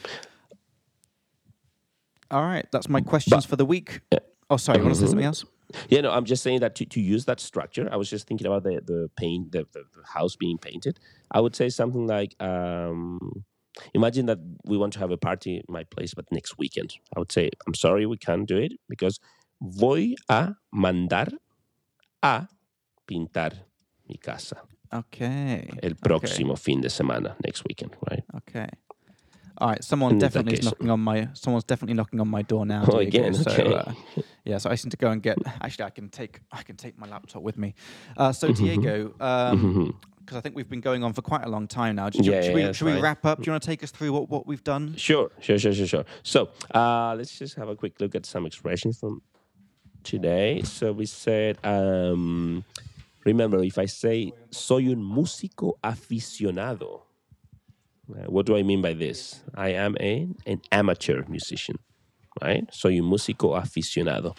All 2.30 2.42
right, 2.42 2.66
that's 2.72 2.88
my 2.88 3.00
questions 3.02 3.44
for 3.44 3.56
the 3.56 3.66
week. 3.66 4.00
Oh, 4.48 4.56
sorry, 4.56 4.78
you 4.78 4.84
want 4.84 4.96
to 4.96 5.00
say 5.00 5.06
something 5.06 5.26
else? 5.26 5.44
Yeah, 5.88 6.00
no, 6.02 6.10
I'm 6.10 6.24
just 6.24 6.42
saying 6.42 6.60
that 6.60 6.74
to, 6.76 6.84
to 6.86 7.00
use 7.00 7.24
that 7.26 7.40
structure, 7.40 7.88
I 7.90 7.96
was 7.96 8.10
just 8.10 8.26
thinking 8.26 8.46
about 8.46 8.62
the 8.64 8.80
the 8.84 9.10
paint, 9.16 9.52
the, 9.52 9.66
the, 9.72 9.84
the 9.94 10.02
house 10.06 10.36
being 10.36 10.58
painted. 10.58 10.98
I 11.30 11.40
would 11.40 11.54
say 11.56 11.68
something 11.70 12.06
like, 12.06 12.34
um, 12.40 13.44
imagine 13.94 14.26
that 14.26 14.38
we 14.64 14.76
want 14.76 14.92
to 14.94 14.98
have 14.98 15.10
a 15.10 15.16
party 15.16 15.56
in 15.56 15.64
my 15.68 15.84
place, 15.84 16.14
but 16.14 16.26
next 16.30 16.58
weekend. 16.58 16.94
I 17.16 17.18
would 17.20 17.32
say, 17.32 17.50
I'm 17.66 17.74
sorry, 17.74 18.06
we 18.06 18.16
can't 18.16 18.46
do 18.46 18.56
it 18.56 18.72
because 18.88 19.18
voy 19.60 20.14
a 20.28 20.54
mandar 20.72 21.28
a 22.22 22.48
pintar 23.06 23.52
mi 24.08 24.16
casa 24.16 24.56
Okay. 24.94 25.66
el 25.82 25.94
próximo 25.94 26.56
fin 26.56 26.80
de 26.82 26.88
semana, 26.90 27.34
next 27.42 27.64
weekend, 27.66 27.96
right? 28.10 28.22
Okay. 28.36 28.68
All 29.58 29.68
right. 29.68 29.82
Someone 29.84 30.18
definitely 30.18 30.54
is 30.58 30.64
knocking 30.64 30.90
on 30.90 31.00
my. 31.00 31.28
Someone's 31.34 31.64
definitely 31.64 31.94
knocking 31.94 32.20
on 32.20 32.28
my 32.28 32.42
door 32.42 32.64
now. 32.66 32.84
Oh, 32.90 32.98
again, 32.98 33.34
So, 33.34 33.50
okay. 33.50 33.74
uh, 33.74 33.92
yeah. 34.44 34.58
So 34.58 34.70
I 34.70 34.72
need 34.72 34.90
to 34.90 34.96
go 34.96 35.10
and 35.10 35.22
get. 35.22 35.36
Actually, 35.60 35.84
I 35.86 35.90
can 35.90 36.08
take. 36.08 36.40
I 36.50 36.62
can 36.62 36.76
take 36.76 36.98
my 36.98 37.06
laptop 37.06 37.42
with 37.42 37.56
me. 37.58 37.74
Uh, 38.16 38.32
so 38.32 38.48
Mm-hmm. 38.48 38.64
Diego, 38.64 39.14
um, 39.20 39.98
because 40.20 40.36
I 40.36 40.40
think 40.40 40.54
we've 40.56 40.68
been 40.68 40.80
going 40.80 41.02
on 41.04 41.12
for 41.12 41.22
quite 41.22 41.44
a 41.44 41.48
long 41.48 41.66
time 41.68 41.96
now. 41.96 42.06
You- 42.12 42.22
Yeah, 42.32 42.40
should 42.42 42.56
yeah, 42.58 42.66
we, 42.68 42.72
should 42.72 42.86
we 42.86 43.00
wrap 43.00 43.24
up? 43.26 43.38
Do 43.38 43.44
you 43.46 43.52
want 43.52 43.62
to 43.62 43.66
take 43.66 43.82
us 43.82 43.90
through 43.90 44.12
what, 44.12 44.28
what 44.30 44.46
we've 44.46 44.62
done? 44.64 44.94
Sure, 44.96 45.30
sure, 45.40 45.58
sure, 45.58 45.72
sure, 45.74 45.86
sure. 45.86 46.04
So 46.22 46.48
uh, 46.74 47.14
let's 47.16 47.36
just 47.38 47.56
have 47.56 47.68
a 47.68 47.74
quick 47.76 48.00
look 48.00 48.14
at 48.14 48.24
some 48.24 48.46
expressions 48.46 48.98
from 48.98 49.20
today. 50.04 50.62
So 50.62 50.92
we 50.92 51.06
said, 51.06 51.58
um, 51.64 52.64
remember, 53.24 53.62
if 53.64 53.78
I 53.78 53.86
say 53.86 54.32
soy 54.50 54.90
un 54.92 55.02
músico 55.02 55.74
aficionado, 55.82 57.02
uh, 58.16 58.30
what 58.30 58.46
do 58.46 58.56
I 58.56 58.62
mean 58.62 58.82
by 58.82 58.92
this? 58.94 59.42
I 59.54 59.70
am 59.70 59.96
a, 60.00 60.28
an 60.46 60.60
amateur 60.70 61.24
musician, 61.28 61.76
right? 62.42 62.64
Soy 62.72 62.98
un 62.98 63.04
músico 63.04 63.56
aficionado. 63.56 64.36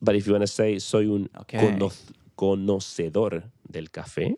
But 0.00 0.16
if 0.16 0.26
you 0.26 0.32
want 0.32 0.42
to 0.42 0.46
say 0.48 0.78
soy 0.78 1.06
un 1.12 1.28
Okay. 1.40 1.58
cono- 1.58 1.92
conocedor 2.36 3.42
del 3.70 3.86
café, 3.86 4.34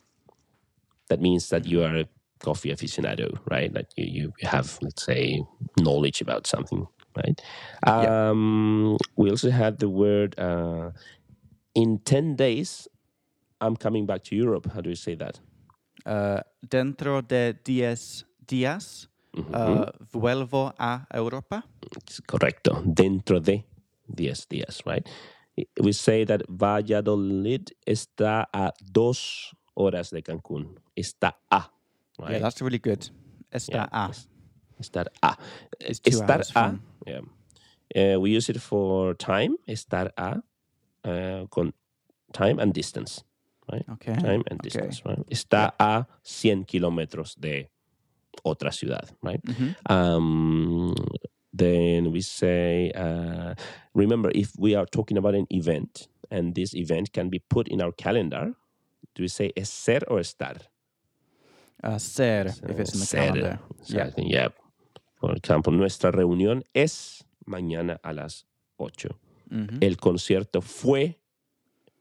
that 1.08 1.20
means 1.20 1.48
that 1.50 1.66
you 1.66 1.82
are 1.82 1.96
a 2.00 2.08
coffee 2.40 2.70
aficionado, 2.70 3.38
right? 3.50 3.72
That 3.72 3.86
you, 3.96 4.32
you 4.38 4.48
have, 4.48 4.78
let's 4.82 5.04
say, 5.04 5.42
knowledge 5.78 6.20
about 6.20 6.46
something, 6.46 6.86
right? 7.16 7.40
Yeah. 7.86 8.30
Um, 8.30 8.96
we 9.16 9.30
also 9.30 9.50
had 9.50 9.78
the 9.78 9.88
word 9.88 10.38
uh, 10.38 10.90
in 11.74 11.98
10 12.04 12.36
days, 12.36 12.88
I'm 13.60 13.76
coming 13.76 14.06
back 14.06 14.24
to 14.24 14.36
Europe. 14.36 14.70
How 14.72 14.80
do 14.80 14.90
you 14.90 14.96
say 14.96 15.14
that? 15.16 15.40
Uh, 16.06 16.40
dentro 16.60 17.22
de 17.22 17.54
diez 17.64 18.26
días, 18.46 19.08
uh, 19.34 19.86
vuelvo 20.12 20.74
a 20.78 21.06
Europa. 21.12 21.64
It's 21.96 22.20
correcto. 22.20 22.82
Dentro 22.84 23.40
de 23.40 23.64
10 24.08 24.48
días, 24.48 24.82
right? 24.84 25.06
we 25.80 25.92
say 25.92 26.24
that 26.26 26.42
Valladolid 26.48 27.68
está 27.86 28.48
a 28.52 28.72
dos 28.92 29.54
horas 29.74 30.10
de 30.10 30.22
Cancún. 30.22 30.78
Está 30.96 31.36
a. 31.50 31.70
Right? 32.18 32.32
Yeah, 32.32 32.40
that's 32.40 32.60
really 32.60 32.78
good. 32.78 33.08
Está 33.50 33.88
a. 33.90 34.08
es- 34.10 34.28
Estar 34.80 35.06
a. 35.22 35.36
It's 35.80 36.00
Estar 36.04 36.42
a. 36.54 36.78
Yeah. 37.06 37.20
Uh, 37.94 38.18
we 38.20 38.30
use 38.36 38.50
it 38.50 38.60
for 38.60 39.14
time. 39.14 39.56
Estar 39.68 40.12
a. 40.18 40.42
Uh, 41.04 41.46
con 41.48 41.72
time 42.32 42.58
and 42.60 42.72
distance. 42.74 43.22
Right? 43.72 43.84
Okay. 43.94 44.14
Time 44.14 44.42
and 44.50 44.60
okay. 44.66 44.90
Right? 45.04 45.24
Está 45.30 45.74
a 45.78 46.06
100 46.22 46.66
kilómetros 46.66 47.36
de 47.40 47.70
otra 48.44 48.70
ciudad. 48.72 49.08
Right? 49.22 49.40
Um, 49.88 50.94
then 51.52 52.10
we 52.12 52.20
say, 52.20 52.90
uh, 52.94 53.54
remember, 53.94 54.30
if 54.34 54.52
we 54.58 54.74
are 54.74 54.86
talking 54.86 55.16
about 55.16 55.34
an 55.34 55.46
event 55.50 56.08
and 56.30 56.54
this 56.54 56.74
event 56.74 57.12
can 57.12 57.28
be 57.30 57.38
put 57.38 57.68
in 57.68 57.80
our 57.80 57.92
calendar, 57.92 58.54
do 59.14 59.22
we 59.22 59.28
say 59.28 59.52
es 59.56 59.70
ser 59.70 60.00
or 60.08 60.20
estar? 60.20 60.56
Uh, 61.82 61.98
ser, 61.98 62.46
if 62.68 62.80
it's 62.80 62.94
in 62.94 63.00
the 63.00 63.06
Ser. 63.06 63.16
calendar. 63.18 63.58
Yeah. 63.86 64.10
Yeah. 64.16 64.48
For 65.20 65.32
example, 65.36 65.72
nuestra 65.72 66.10
reunión 66.10 66.64
es 66.74 67.24
mañana 67.46 67.98
a 68.02 68.12
las 68.12 68.46
8. 68.78 69.08
Mhm. 69.50 69.78
El 69.80 69.96
concierto 69.96 70.60
fue 70.60 71.18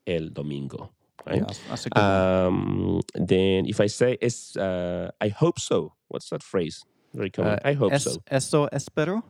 el 0.06 0.34
domingo. 0.34 0.92
Right? 1.26 1.38
Yeah, 1.38 1.54
that's, 1.70 1.86
a 1.86 1.90
good. 1.90 2.02
Um, 2.02 3.02
then 3.16 3.66
if 3.66 3.80
I 3.80 3.88
say 3.88 4.18
es, 4.22 4.58
uh, 4.58 5.12
I 5.22 5.30
hope 5.30 5.60
so. 5.60 5.94
What's 6.10 6.30
that 6.30 6.44
phrase? 6.44 6.84
Very 7.14 7.30
common. 7.30 7.54
Uh, 7.54 7.60
I 7.64 7.74
hope 7.74 7.94
es, 7.94 8.04
so. 8.04 8.22
Eso 8.30 8.68
espero. 8.68 9.24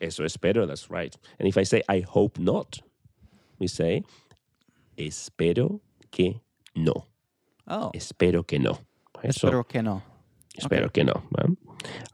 Eso 0.00 0.24
espero, 0.24 0.66
that's 0.66 0.90
right. 0.90 1.14
And 1.38 1.46
if 1.46 1.56
I 1.56 1.64
say 1.64 1.82
I 1.88 2.00
hope 2.00 2.38
not, 2.38 2.80
we 3.58 3.66
say 3.66 4.04
espero 4.96 5.80
que 6.10 6.40
no. 6.74 7.06
Oh, 7.66 7.90
Espero 7.94 8.46
que 8.46 8.58
no. 8.58 8.78
Right? 9.22 9.34
So, 9.34 9.48
espero 9.48 9.68
que 9.68 9.82
no. 9.82 10.02
espero 10.58 10.92
que 10.92 11.04
no. 11.04 11.22
right? 11.38 11.56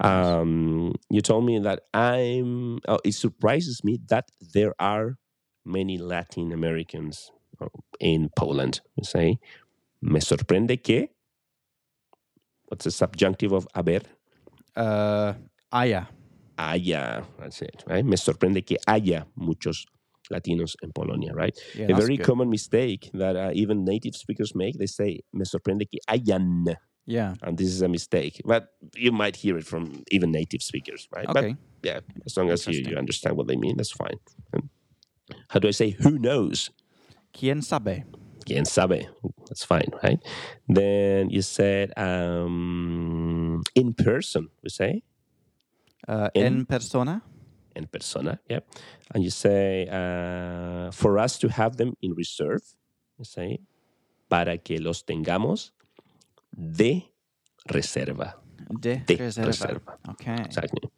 Um, 0.00 0.94
you 1.08 1.20
told 1.20 1.44
me 1.44 1.58
that 1.60 1.82
I'm. 1.94 2.80
Oh, 2.88 2.98
it 3.04 3.14
surprises 3.14 3.82
me 3.84 3.98
that 4.08 4.30
there 4.40 4.74
are 4.78 5.16
many 5.64 5.98
Latin 5.98 6.52
Americans 6.52 7.30
uh, 7.32 7.39
in 7.98 8.28
Poland. 8.36 8.80
We 8.96 9.04
say, 9.04 9.38
me 10.02 10.20
sorprende 10.20 10.82
que. 10.82 11.08
What's 12.66 12.84
the 12.84 12.90
subjunctive 12.90 13.52
of 13.52 13.66
haber? 13.74 14.00
Uh, 14.76 15.34
haya. 15.72 16.08
haya, 16.58 17.24
that's 17.38 17.62
it, 17.62 17.82
right? 17.86 18.04
Me 18.04 18.16
sorprende 18.16 18.64
que 18.64 18.76
haya 18.86 19.26
muchos 19.36 19.84
Latinos 20.30 20.76
en 20.82 20.92
Polonia, 20.92 21.32
right? 21.34 21.58
Yeah, 21.74 21.90
a 21.90 21.94
very 21.96 22.16
good. 22.16 22.26
common 22.26 22.48
mistake 22.50 23.10
that 23.14 23.34
uh, 23.34 23.50
even 23.52 23.84
native 23.84 24.14
speakers 24.14 24.54
make. 24.54 24.78
They 24.78 24.86
say, 24.86 25.20
me 25.32 25.44
sorprende 25.44 25.90
que 25.90 25.98
hayan, 26.08 26.76
Yeah. 27.06 27.34
and 27.42 27.58
this 27.58 27.68
is 27.68 27.82
a 27.82 27.88
mistake. 27.88 28.40
But 28.44 28.68
you 28.94 29.10
might 29.10 29.34
hear 29.36 29.58
it 29.58 29.66
from 29.66 30.04
even 30.12 30.30
native 30.30 30.62
speakers, 30.62 31.08
right? 31.12 31.26
Okay. 31.28 31.56
But 31.82 31.88
yeah, 31.88 32.00
as 32.24 32.36
long 32.36 32.50
as 32.50 32.66
you, 32.68 32.84
you 32.88 32.96
understand 32.96 33.36
what 33.36 33.48
they 33.48 33.56
mean, 33.56 33.76
that's 33.76 33.90
fine. 33.90 34.18
And 34.52 34.68
how 35.48 35.58
do 35.58 35.66
I 35.66 35.72
say 35.72 35.90
who 35.90 36.18
knows? 36.18 36.70
Quien 37.32 37.62
sabe? 37.62 38.04
Quien 38.46 38.64
sabe? 38.64 39.06
That's 39.48 39.64
fine, 39.64 39.90
right? 40.02 40.18
Then 40.68 41.30
you 41.30 41.42
said 41.42 41.92
um, 41.96 43.62
in 43.74 43.94
person, 43.94 44.48
we 44.62 44.70
say. 44.70 45.02
Uh, 46.08 46.28
En- 46.34 46.46
en 46.46 46.66
persona. 46.66 47.22
en 47.76 47.86
persona, 47.86 48.40
yeah. 48.48 48.60
And 49.14 49.22
you 49.22 49.30
say, 49.30 49.86
uh, 49.88 50.90
for 50.90 51.18
us 51.18 51.38
to 51.38 51.48
have 51.48 51.76
them 51.76 51.94
in 52.02 52.14
reserve, 52.14 52.62
you 53.18 53.24
say, 53.24 53.60
para 54.28 54.58
que 54.58 54.78
los 54.80 55.02
tengamos 55.04 55.70
de 56.56 57.04
reserva. 57.68 58.34
De, 58.80 59.02
De 59.06 59.16
reserva. 59.16 59.46
reserva. 59.46 59.98
Okay. 60.10 60.34
Exactly. 60.44 60.90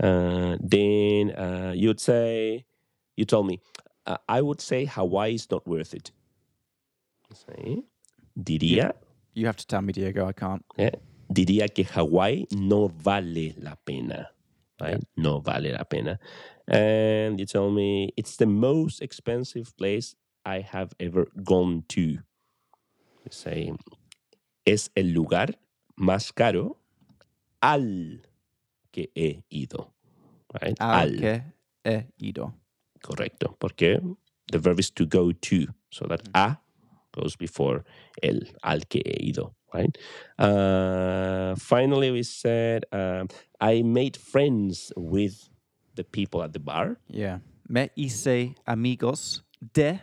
Uh, 0.00 0.56
then 0.60 1.30
uh, 1.32 1.72
you'd 1.74 2.00
say, 2.00 2.64
you 3.16 3.24
told 3.26 3.46
me, 3.46 3.60
uh, 4.08 4.16
I 4.28 4.40
would 4.42 4.60
say 4.60 4.86
Hawaii 4.86 5.34
is 5.34 5.48
not 5.50 5.66
worth 5.66 5.94
it. 5.94 6.10
You 7.30 7.36
Say, 7.36 7.82
diría, 8.36 8.94
You 9.34 9.46
have 9.46 9.56
to 9.56 9.66
tell 9.66 9.82
me, 9.82 9.92
Diego. 9.92 10.26
I 10.26 10.32
can't. 10.32 10.64
eh, 10.78 10.90
diría 11.30 11.68
que 11.72 11.84
Hawaii 11.84 12.46
no 12.52 12.88
vale 12.88 13.54
la 13.58 13.76
pena. 13.76 14.30
Right? 14.80 15.02
No 15.16 15.40
vale 15.40 15.72
la 15.72 15.84
pena. 15.84 16.18
And 16.66 17.38
you 17.38 17.46
tell 17.46 17.70
me 17.70 18.12
it's 18.16 18.36
the 18.36 18.46
most 18.46 19.00
expensive 19.02 19.76
place 19.76 20.14
I 20.44 20.60
have 20.60 20.92
ever 20.98 21.26
gone 21.44 21.84
to. 21.88 22.00
You 22.00 23.30
say, 23.30 23.72
es 24.66 24.90
el 24.96 25.12
lugar 25.12 25.48
más 25.98 26.32
caro 26.34 26.76
al 27.60 28.20
que 28.92 29.10
he 29.14 29.42
ido. 29.50 29.92
Right? 30.62 30.76
Al 30.80 31.16
que 31.16 31.42
he 31.84 32.06
ido. 32.18 32.54
Correcto. 33.02 33.54
Porque 33.58 34.00
the 34.50 34.58
verb 34.58 34.78
is 34.80 34.90
to 34.92 35.06
go 35.06 35.32
to. 35.32 35.66
So 35.90 36.06
that 36.06 36.22
a 36.34 36.58
goes 37.12 37.36
before 37.36 37.84
el, 38.22 38.40
al 38.62 38.80
que 38.88 39.02
he 39.04 39.28
ido. 39.30 39.54
Right? 39.72 39.96
Uh, 40.38 41.54
finally, 41.56 42.10
we 42.10 42.22
said 42.22 42.84
um, 42.92 43.28
I 43.60 43.82
made 43.82 44.16
friends 44.16 44.92
with 44.96 45.48
the 45.94 46.04
people 46.04 46.42
at 46.42 46.52
the 46.52 46.58
bar. 46.60 46.96
Yeah. 47.08 47.38
Me 47.68 47.90
hice 47.96 48.54
amigos 48.66 49.42
de 49.74 50.00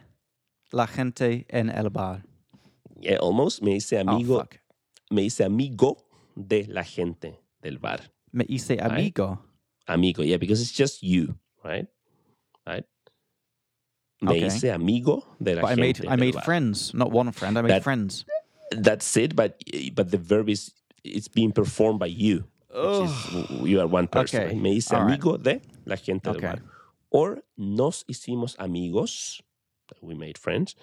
la 0.72 0.86
gente 0.86 1.46
en 1.50 1.70
el 1.70 1.90
bar. 1.90 2.22
Yeah, 3.00 3.18
almost. 3.18 3.64
Me 3.64 3.76
hice 3.76 3.98
Oh, 3.98 4.02
amigo, 4.12 4.40
fuck. 4.40 4.60
me 5.12 5.24
hice 5.24 5.44
amigo 5.46 5.98
de 6.38 6.66
la 6.68 6.84
gente 6.84 7.40
del 7.64 7.78
bar. 7.80 8.02
Me 8.32 8.46
hice 8.48 8.78
amigo. 8.80 9.40
Amigo, 9.88 10.22
yeah, 10.24 10.38
because 10.38 10.62
it's 10.62 10.72
just 10.72 11.02
you, 11.02 11.36
right? 11.64 11.88
Right? 12.68 12.86
Me 14.22 14.30
Okay. 14.32 14.42
hice 14.50 14.72
amigo 14.74 15.24
de 15.42 15.56
la 15.56 15.62
But 15.62 15.72
I 15.72 15.76
made 15.76 16.06
I 16.08 16.16
made 16.16 16.34
bar. 16.34 16.44
friends, 16.44 16.94
not 16.94 17.12
one 17.12 17.32
friend. 17.32 17.58
I 17.58 17.62
made 17.62 17.72
That- 17.72 17.84
friends. 17.84 18.26
That's 18.72 19.16
it, 19.18 19.36
but 19.36 19.62
but 19.94 20.10
the 20.12 20.18
verb 20.18 20.50
is 20.50 20.74
it's 21.04 21.28
being 21.28 21.52
performed 21.52 22.00
by 22.00 22.08
you. 22.08 22.46
Which 22.74 23.10
is, 23.10 23.62
you 23.64 23.80
are 23.80 23.88
one 23.88 24.08
person. 24.08 24.42
Okay, 24.42 24.54
right? 24.54 24.62
Me 24.62 24.74
hice 24.76 24.92
all 24.92 25.02
right. 25.06 25.14
amigo 25.14 25.38
de 25.38 25.62
la 25.86 25.96
gente 25.96 26.24
del 26.32 26.38
Okay. 26.38 26.48
bar. 26.48 26.60
Or 27.12 27.44
nos 27.58 28.04
hicimos 28.10 28.56
amigos, 28.58 29.42
we 30.02 30.16
made 30.16 30.38
friends. 30.38 30.76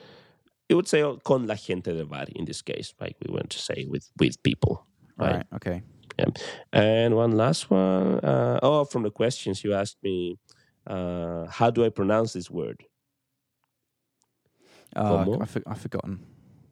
You 0.68 0.76
would 0.76 0.86
say 0.88 1.02
oh, 1.02 1.18
con 1.24 1.46
la 1.46 1.56
gente 1.56 1.92
del 1.92 2.06
bar 2.06 2.26
in 2.36 2.44
this 2.46 2.62
case, 2.62 2.94
like 3.00 3.16
we 3.20 3.32
want 3.34 3.50
to 3.50 3.59
say 3.59 3.84
with 3.88 4.10
with 4.18 4.40
people. 4.42 4.86
Right. 5.18 5.34
right. 5.36 5.46
Okay. 5.56 5.82
Yeah. 6.18 6.30
And 6.72 7.16
one 7.16 7.36
last 7.36 7.68
one. 7.70 8.20
Uh, 8.22 8.60
oh, 8.62 8.84
from 8.84 9.02
the 9.02 9.10
questions 9.10 9.64
you 9.64 9.74
asked 9.74 9.98
me, 10.02 10.38
uh, 10.86 11.46
how 11.48 11.70
do 11.70 11.84
I 11.84 11.90
pronounce 11.90 12.32
this 12.32 12.50
word? 12.50 12.84
Uh, 14.94 15.24
¿Cómo? 15.24 15.42
I 15.42 15.46
for, 15.46 15.62
I've 15.66 15.80
forgotten. 15.80 16.20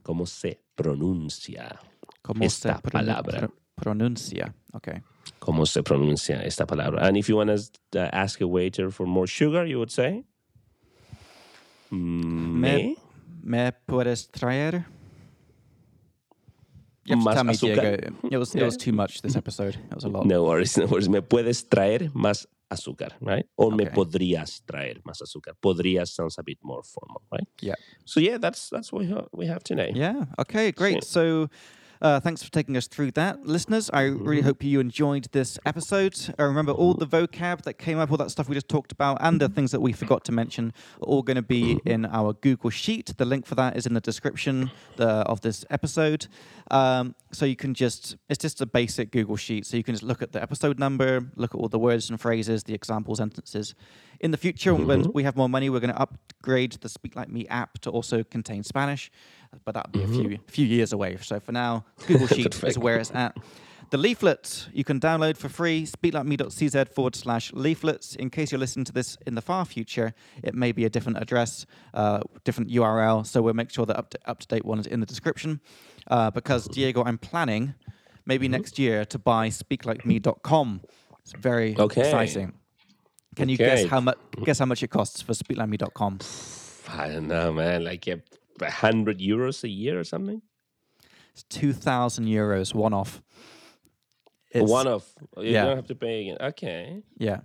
¿Cómo 0.04 0.26
se 0.26 0.58
pronuncia? 0.76 1.78
Como 2.22 2.44
Esta 2.44 2.76
se 2.76 2.82
pronu- 2.82 2.92
palabra. 2.92 3.38
pro- 3.38 3.52
pronuncia? 3.76 4.54
Okay. 4.74 5.00
¿Cómo 5.40 5.66
se 5.66 5.82
pronuncia 5.82 6.42
esta 6.44 6.66
palabra? 6.66 7.02
And 7.06 7.16
if 7.16 7.28
you 7.28 7.36
want 7.36 7.50
to 7.92 8.00
uh, 8.00 8.08
ask 8.12 8.40
a 8.42 8.46
waiter 8.46 8.90
for 8.90 9.06
more 9.06 9.26
sugar, 9.26 9.64
you 9.66 9.78
would 9.78 9.90
say? 9.90 10.24
Me. 11.90 12.96
Me 13.42 13.72
puedes 13.88 14.28
traer? 14.30 14.84
You 17.04 17.16
have 17.16 17.24
to 17.24 17.24
Más 17.30 17.34
tell 17.34 17.44
me, 17.44 17.52
azúcar. 17.52 17.80
Diego. 17.82 18.16
It 18.30 18.36
was 18.38 18.54
it 18.54 18.62
was 18.62 18.76
too 18.84 18.92
much 18.92 19.22
this 19.22 19.34
episode. 19.34 19.76
It 19.90 19.94
was 19.94 20.04
a 20.04 20.08
lot. 20.08 20.26
No 20.26 20.44
worries, 20.44 20.76
no 20.76 20.86
worries. 20.86 21.08
Me 21.08 21.20
puedes 21.22 21.64
traer 21.68 22.10
más 22.12 22.46
azúcar, 22.70 23.16
right? 23.20 23.46
Or 23.56 23.74
me 23.74 23.86
podrías 23.86 24.62
traer 24.64 25.02
más 25.04 25.20
azúcar. 25.20 25.54
Podrías 25.60 26.10
sounds 26.14 26.38
a 26.38 26.42
bit 26.42 26.58
more 26.62 26.82
formal, 26.82 27.22
right? 27.30 27.46
Yeah. 27.60 27.74
So 28.04 28.20
yeah, 28.20 28.38
that's 28.38 28.70
that's 28.70 28.92
what 28.92 29.02
we 29.02 29.08
have, 29.08 29.28
we 29.32 29.46
have 29.46 29.62
today. 29.62 29.92
Yeah. 29.94 30.26
Okay. 30.38 30.72
Great. 30.72 31.04
So, 31.04 31.48
uh, 32.00 32.18
thanks 32.20 32.42
for 32.42 32.50
taking 32.50 32.76
us 32.76 32.86
through 32.86 33.10
that, 33.12 33.46
listeners. 33.46 33.90
I 33.92 34.02
really 34.02 34.40
hope 34.40 34.62
you 34.62 34.80
enjoyed 34.80 35.28
this 35.32 35.58
episode. 35.66 36.16
Uh, 36.38 36.44
remember, 36.44 36.72
all 36.72 36.94
the 36.94 37.06
vocab 37.06 37.62
that 37.62 37.74
came 37.74 37.98
up, 37.98 38.10
all 38.10 38.16
that 38.16 38.30
stuff 38.30 38.48
we 38.48 38.54
just 38.54 38.68
talked 38.68 38.92
about, 38.92 39.18
and 39.20 39.40
the 39.40 39.48
things 39.48 39.70
that 39.72 39.80
we 39.80 39.92
forgot 39.92 40.24
to 40.24 40.32
mention, 40.32 40.72
are 41.02 41.06
all 41.06 41.22
going 41.22 41.36
to 41.36 41.42
be 41.42 41.78
in 41.84 42.06
our 42.06 42.32
Google 42.32 42.70
Sheet. 42.70 43.12
The 43.16 43.24
link 43.24 43.44
for 43.44 43.54
that 43.56 43.76
is 43.76 43.86
in 43.86 43.94
the 43.94 44.00
description 44.00 44.70
the, 44.96 45.08
of 45.08 45.42
this 45.42 45.64
episode. 45.68 46.26
Um, 46.70 47.14
so 47.32 47.44
you 47.44 47.56
can 47.56 47.74
just, 47.74 48.16
it's 48.28 48.38
just 48.38 48.60
a 48.60 48.66
basic 48.66 49.10
Google 49.10 49.36
Sheet. 49.36 49.66
So 49.66 49.76
you 49.76 49.82
can 49.82 49.94
just 49.94 50.04
look 50.04 50.22
at 50.22 50.32
the 50.32 50.42
episode 50.42 50.78
number, 50.78 51.30
look 51.36 51.54
at 51.54 51.58
all 51.58 51.68
the 51.68 51.78
words 51.78 52.08
and 52.08 52.20
phrases, 52.20 52.64
the 52.64 52.74
example 52.74 53.14
sentences. 53.14 53.74
In 54.20 54.30
the 54.30 54.36
future, 54.36 54.74
when 54.74 55.10
we 55.12 55.22
have 55.22 55.34
more 55.36 55.48
money, 55.48 55.70
we're 55.70 55.80
going 55.80 55.94
to 55.94 56.00
upgrade 56.00 56.72
the 56.72 56.88
Speak 56.88 57.16
Like 57.16 57.30
Me 57.30 57.46
app 57.48 57.78
to 57.80 57.90
also 57.90 58.22
contain 58.22 58.62
Spanish, 58.62 59.10
but 59.64 59.74
that'll 59.74 59.90
be 59.90 60.00
mm-hmm. 60.00 60.12
a 60.12 60.16
few 60.16 60.28
mm-hmm. 60.30 60.46
few 60.46 60.66
years 60.66 60.92
away. 60.92 61.16
So 61.20 61.40
for 61.40 61.52
now, 61.52 61.84
Google 62.06 62.26
Sheet 62.36 62.62
is 62.64 62.78
where 62.78 62.98
it's 62.98 63.10
at. 63.12 63.36
The 63.90 63.98
leaflet 63.98 64.68
you 64.72 64.84
can 64.84 65.00
download 65.00 65.36
for 65.36 65.48
free, 65.48 65.84
speaklikeme.cz 65.84 66.88
forward 66.90 67.16
slash 67.16 67.52
leaflets. 67.52 68.14
In 68.14 68.30
case 68.30 68.52
you're 68.52 68.60
listening 68.60 68.84
to 68.84 68.92
this 68.92 69.18
in 69.26 69.34
the 69.34 69.42
far 69.42 69.64
future, 69.64 70.14
it 70.44 70.54
may 70.54 70.70
be 70.70 70.84
a 70.84 70.88
different 70.90 71.18
address, 71.18 71.66
uh, 71.92 72.20
different 72.44 72.70
URL. 72.70 73.26
So 73.26 73.42
we'll 73.42 73.54
make 73.54 73.70
sure 73.70 73.86
that 73.86 73.96
up 73.96 74.10
to, 74.10 74.18
up 74.26 74.38
to 74.40 74.46
date 74.46 74.64
one 74.64 74.78
is 74.78 74.86
in 74.86 75.00
the 75.00 75.06
description. 75.06 75.60
Uh, 76.06 76.30
because, 76.30 76.68
Diego, 76.68 77.02
I'm 77.02 77.18
planning 77.18 77.74
maybe 78.26 78.46
mm-hmm. 78.46 78.52
next 78.52 78.78
year 78.78 79.04
to 79.06 79.18
buy 79.18 79.48
speaklikeme.com. 79.48 80.82
It's 81.18 81.32
very 81.32 81.76
okay. 81.76 82.02
exciting. 82.02 82.52
Can 83.34 83.44
okay. 83.44 83.50
you 83.50 83.56
guess 83.58 83.86
how 83.86 84.00
much 84.00 84.18
guess 84.44 84.60
how 84.60 84.66
much 84.66 84.84
it 84.84 84.88
costs 84.88 85.20
for 85.20 85.32
speaklikeme.com? 85.32 86.18
I 86.88 87.08
don't 87.08 87.28
know, 87.28 87.52
man. 87.52 87.84
Like, 87.84 88.06
yeah, 88.06 88.16
100 88.66 89.18
euros 89.18 89.64
a 89.64 89.68
year 89.68 89.98
or 89.98 90.04
something? 90.04 90.42
It's 91.32 91.42
2,000 91.44 92.26
euros 92.26 92.74
one 92.74 92.92
off. 92.92 93.22
One 94.54 94.88
off. 94.88 95.08
You 95.36 95.44
yeah. 95.44 95.64
don't 95.64 95.76
have 95.76 95.86
to 95.86 95.94
pay 95.94 96.22
again. 96.22 96.36
Okay. 96.40 97.02
Yeah. 97.18 97.40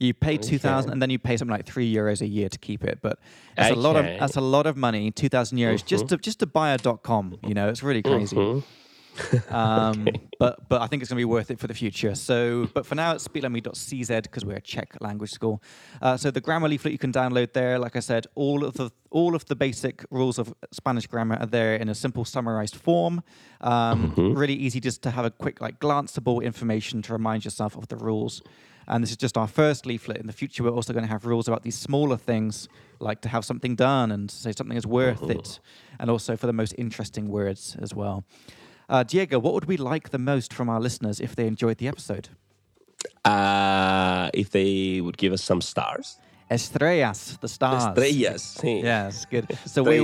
You 0.00 0.14
pay 0.14 0.34
okay. 0.34 0.48
two 0.48 0.58
thousand, 0.58 0.92
and 0.92 1.02
then 1.02 1.10
you 1.10 1.18
pay 1.18 1.36
something 1.36 1.56
like 1.56 1.66
three 1.66 1.92
euros 1.92 2.20
a 2.20 2.26
year 2.26 2.48
to 2.48 2.58
keep 2.58 2.84
it. 2.84 3.00
But 3.02 3.18
that's 3.56 3.72
okay. 3.72 3.78
a 3.78 3.82
lot 3.82 3.96
of 3.96 4.04
that's 4.04 4.36
a 4.36 4.40
lot 4.40 4.66
of 4.66 4.76
money. 4.76 5.10
Two 5.10 5.28
thousand 5.28 5.58
euros 5.58 5.76
mm-hmm. 5.76 5.86
just 5.88 6.08
to 6.08 6.16
just 6.18 6.38
to 6.38 6.46
buy 6.46 6.70
a 6.70 6.78
dot 6.78 7.02
com. 7.02 7.36
You 7.44 7.54
know, 7.54 7.68
it's 7.68 7.82
really 7.82 8.02
crazy. 8.02 8.36
Mm-hmm. 8.36 8.60
Um, 9.50 10.06
But 10.38 10.68
but 10.68 10.80
I 10.80 10.86
think 10.86 11.02
it's 11.02 11.10
going 11.10 11.16
to 11.16 11.26
be 11.26 11.32
worth 11.36 11.50
it 11.50 11.58
for 11.58 11.66
the 11.66 11.74
future. 11.74 12.14
So, 12.14 12.68
but 12.72 12.86
for 12.86 12.94
now, 12.94 13.12
it's 13.14 13.26
speaklikeme.cz 13.26 14.22
because 14.22 14.44
we're 14.44 14.56
a 14.56 14.60
Czech 14.60 14.96
language 15.00 15.32
school. 15.32 15.60
Uh, 16.00 16.16
so 16.16 16.30
the 16.30 16.40
grammar 16.40 16.68
leaflet 16.68 16.92
you 16.92 16.98
can 16.98 17.12
download 17.12 17.52
there. 17.52 17.78
Like 17.78 17.96
I 17.96 18.00
said, 18.00 18.26
all 18.36 18.64
of 18.64 18.74
the 18.74 18.90
all 19.10 19.34
of 19.34 19.44
the 19.46 19.56
basic 19.56 20.04
rules 20.10 20.38
of 20.38 20.54
Spanish 20.70 21.06
grammar 21.08 21.36
are 21.40 21.46
there 21.46 21.74
in 21.74 21.88
a 21.88 21.94
simple 21.94 22.24
summarized 22.24 22.76
form. 22.76 23.22
Um, 23.60 24.14
Really 24.16 24.54
easy 24.54 24.80
just 24.80 25.02
to 25.02 25.10
have 25.10 25.24
a 25.24 25.30
quick 25.30 25.60
like 25.60 25.80
glanceable 25.80 26.40
information 26.42 27.02
to 27.02 27.12
remind 27.12 27.44
yourself 27.44 27.76
of 27.76 27.88
the 27.88 27.96
rules. 27.96 28.42
And 28.86 29.02
this 29.02 29.10
is 29.10 29.16
just 29.18 29.36
our 29.36 29.48
first 29.48 29.84
leaflet. 29.86 30.16
In 30.18 30.26
the 30.26 30.32
future, 30.32 30.62
we're 30.64 30.70
also 30.70 30.92
going 30.94 31.04
to 31.04 31.10
have 31.12 31.26
rules 31.26 31.46
about 31.48 31.62
these 31.62 31.76
smaller 31.76 32.16
things, 32.16 32.68
like 33.00 33.20
to 33.22 33.28
have 33.28 33.44
something 33.44 33.76
done 33.76 34.10
and 34.12 34.30
say 34.30 34.52
something 34.52 34.76
is 34.78 34.86
worth 34.86 35.28
it, 35.28 35.60
and 35.98 36.08
also 36.10 36.36
for 36.36 36.46
the 36.46 36.54
most 36.54 36.74
interesting 36.78 37.28
words 37.28 37.76
as 37.82 37.92
well. 37.94 38.24
Uh, 38.88 39.02
Diego, 39.02 39.38
what 39.38 39.52
would 39.54 39.66
we 39.66 39.76
like 39.76 40.10
the 40.10 40.18
most 40.18 40.52
from 40.52 40.68
our 40.68 40.80
listeners 40.80 41.20
if 41.20 41.36
they 41.36 41.46
enjoyed 41.46 41.78
the 41.78 41.88
episode? 41.88 42.30
Uh, 43.24 44.30
if 44.32 44.50
they 44.50 45.00
would 45.00 45.18
give 45.18 45.32
us 45.32 45.42
some 45.42 45.60
stars. 45.60 46.18
Estrellas, 46.50 47.38
the 47.40 47.48
stars. 47.48 47.84
Estrellas. 47.84 48.56
Sí. 48.60 48.82
Yes, 48.82 49.26
good. 49.26 49.46
So 49.66 49.82
we, 49.82 50.00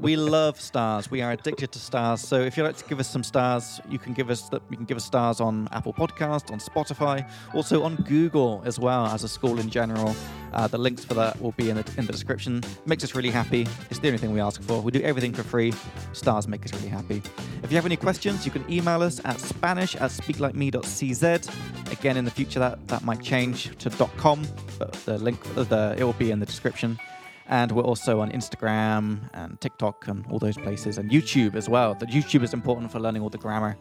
we 0.00 0.16
love 0.16 0.58
stars. 0.58 1.10
We 1.10 1.20
are 1.20 1.32
addicted 1.32 1.72
to 1.72 1.78
stars. 1.78 2.20
So 2.20 2.40
if 2.40 2.56
you'd 2.56 2.64
like 2.64 2.78
to 2.78 2.84
give 2.86 3.00
us 3.00 3.08
some 3.08 3.22
stars, 3.22 3.80
you 3.90 3.98
can 3.98 4.14
give 4.14 4.30
us 4.30 4.48
you 4.70 4.76
can 4.76 4.86
give 4.86 4.96
us 4.96 5.04
stars 5.04 5.40
on 5.40 5.68
Apple 5.72 5.92
Podcast, 5.92 6.50
on 6.50 6.58
Spotify, 6.58 7.28
also 7.54 7.82
on 7.82 7.96
Google 7.96 8.62
as 8.64 8.78
well 8.78 9.06
as 9.06 9.24
a 9.24 9.28
school 9.28 9.58
in 9.60 9.68
general. 9.68 10.14
Uh, 10.54 10.68
the 10.68 10.78
links 10.78 11.04
for 11.04 11.14
that 11.14 11.40
will 11.42 11.52
be 11.52 11.68
in 11.68 11.76
the 11.76 11.84
in 11.98 12.06
the 12.06 12.12
description. 12.12 12.62
Makes 12.86 13.04
us 13.04 13.14
really 13.14 13.30
happy. 13.30 13.66
It's 13.90 13.98
the 14.00 14.08
only 14.08 14.18
thing 14.18 14.32
we 14.32 14.40
ask 14.40 14.62
for. 14.62 14.80
We 14.80 14.90
do 14.92 15.02
everything 15.02 15.34
for 15.34 15.42
free. 15.42 15.72
Stars 16.12 16.48
make 16.48 16.64
us 16.64 16.72
really 16.74 16.88
happy. 16.88 17.22
If 17.62 17.70
you 17.70 17.76
have 17.76 17.86
any 17.86 17.96
questions, 17.96 18.46
you 18.46 18.52
can 18.52 18.64
email 18.72 19.02
us 19.02 19.20
at 19.24 19.38
spanish 19.40 19.96
at 19.96 20.10
speaklikeme.cz. 20.10 21.92
Again, 21.92 22.16
in 22.16 22.24
the 22.24 22.30
future 22.30 22.60
that 22.60 22.86
that 22.88 23.02
might 23.04 23.22
change 23.22 23.76
to 23.78 23.90
.com, 24.16 24.42
but 24.78 24.92
the 25.04 25.18
link 25.18 25.42
the 25.54 25.64
it 25.98 26.04
will 26.04 26.14
be 26.14 26.30
in 26.30 26.40
the 26.40 26.46
description. 26.46 26.98
And 27.46 27.70
we're 27.72 27.82
also 27.82 28.20
on 28.20 28.30
Instagram 28.30 29.28
and 29.34 29.60
TikTok 29.60 30.08
and 30.08 30.24
all 30.30 30.38
those 30.38 30.56
places, 30.56 30.96
and 30.98 31.10
YouTube 31.10 31.54
as 31.54 31.68
well. 31.68 31.94
The 31.94 32.06
YouTube 32.06 32.42
is 32.42 32.54
important 32.54 32.90
for 32.90 33.00
learning 33.00 33.22
all 33.22 33.28
the 33.28 33.38
grammar 33.38 33.76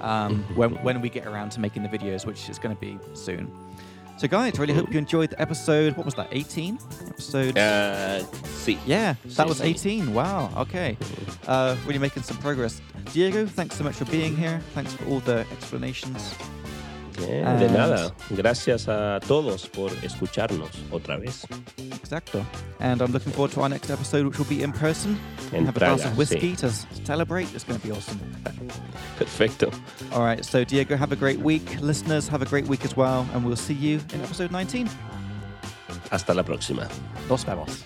um, 0.00 0.44
when, 0.54 0.70
when 0.82 1.00
we 1.00 1.08
get 1.08 1.26
around 1.26 1.50
to 1.52 1.60
making 1.60 1.82
the 1.82 1.88
videos, 1.88 2.26
which 2.26 2.48
is 2.50 2.58
going 2.58 2.74
to 2.74 2.80
be 2.80 2.98
soon. 3.14 3.50
So, 4.20 4.28
guys, 4.28 4.58
really 4.58 4.74
hope 4.74 4.92
you 4.92 4.98
enjoyed 4.98 5.30
the 5.30 5.40
episode. 5.40 5.96
What 5.96 6.04
was 6.04 6.14
that? 6.16 6.28
18 6.30 6.78
episode. 7.08 7.56
Uh, 7.56 8.20
sí. 8.44 8.78
Yeah, 8.84 9.14
that 9.24 9.48
was 9.48 9.62
18. 9.62 10.12
Wow. 10.12 10.52
Okay. 10.58 10.98
Uh, 11.46 11.74
really 11.86 11.98
making 11.98 12.24
some 12.24 12.36
progress. 12.36 12.82
Diego, 13.14 13.46
thanks 13.46 13.76
so 13.76 13.84
much 13.84 13.94
for 13.94 14.04
being 14.06 14.36
here. 14.36 14.60
Thanks 14.74 14.92
for 14.92 15.06
all 15.06 15.20
the 15.20 15.46
explanations. 15.52 16.34
Yeah, 17.20 17.56
de 17.58 17.68
nada. 17.68 18.14
Gracias 18.30 18.88
a 18.88 19.20
todos 19.26 19.66
por 19.66 19.90
escucharnos 20.02 20.70
otra 20.90 21.16
vez. 21.16 21.46
Exacto. 21.92 22.44
And 22.80 23.00
I'm 23.02 23.12
looking 23.12 23.32
forward 23.32 23.52
to 23.52 23.62
our 23.62 23.68
next 23.68 23.90
episode, 23.90 24.26
which 24.26 24.38
will 24.38 24.48
be 24.48 24.62
in 24.62 24.72
person. 24.72 25.18
En 25.52 25.66
have 25.66 25.76
a 25.76 25.78
glass 25.78 26.04
of 26.04 26.16
whiskey 26.16 26.52
sí. 26.52 26.58
to 26.58 27.04
celebrate. 27.04 27.52
It's 27.54 27.64
going 27.64 27.78
to 27.78 27.86
be 27.86 27.92
awesome. 27.92 28.18
Perfecto. 29.18 29.70
All 30.12 30.22
right. 30.22 30.44
So, 30.44 30.64
Diego, 30.64 30.96
have 30.96 31.12
a 31.12 31.16
great 31.16 31.40
week. 31.40 31.80
Listeners, 31.80 32.28
have 32.28 32.42
a 32.42 32.46
great 32.46 32.66
week 32.66 32.84
as 32.84 32.96
well. 32.96 33.26
And 33.34 33.44
we'll 33.44 33.56
see 33.56 33.74
you 33.74 34.00
in 34.12 34.20
episode 34.22 34.50
19. 34.50 34.88
Hasta 36.10 36.34
la 36.34 36.42
próxima. 36.42 36.88
Nos 37.28 37.44
vemos. 37.44 37.84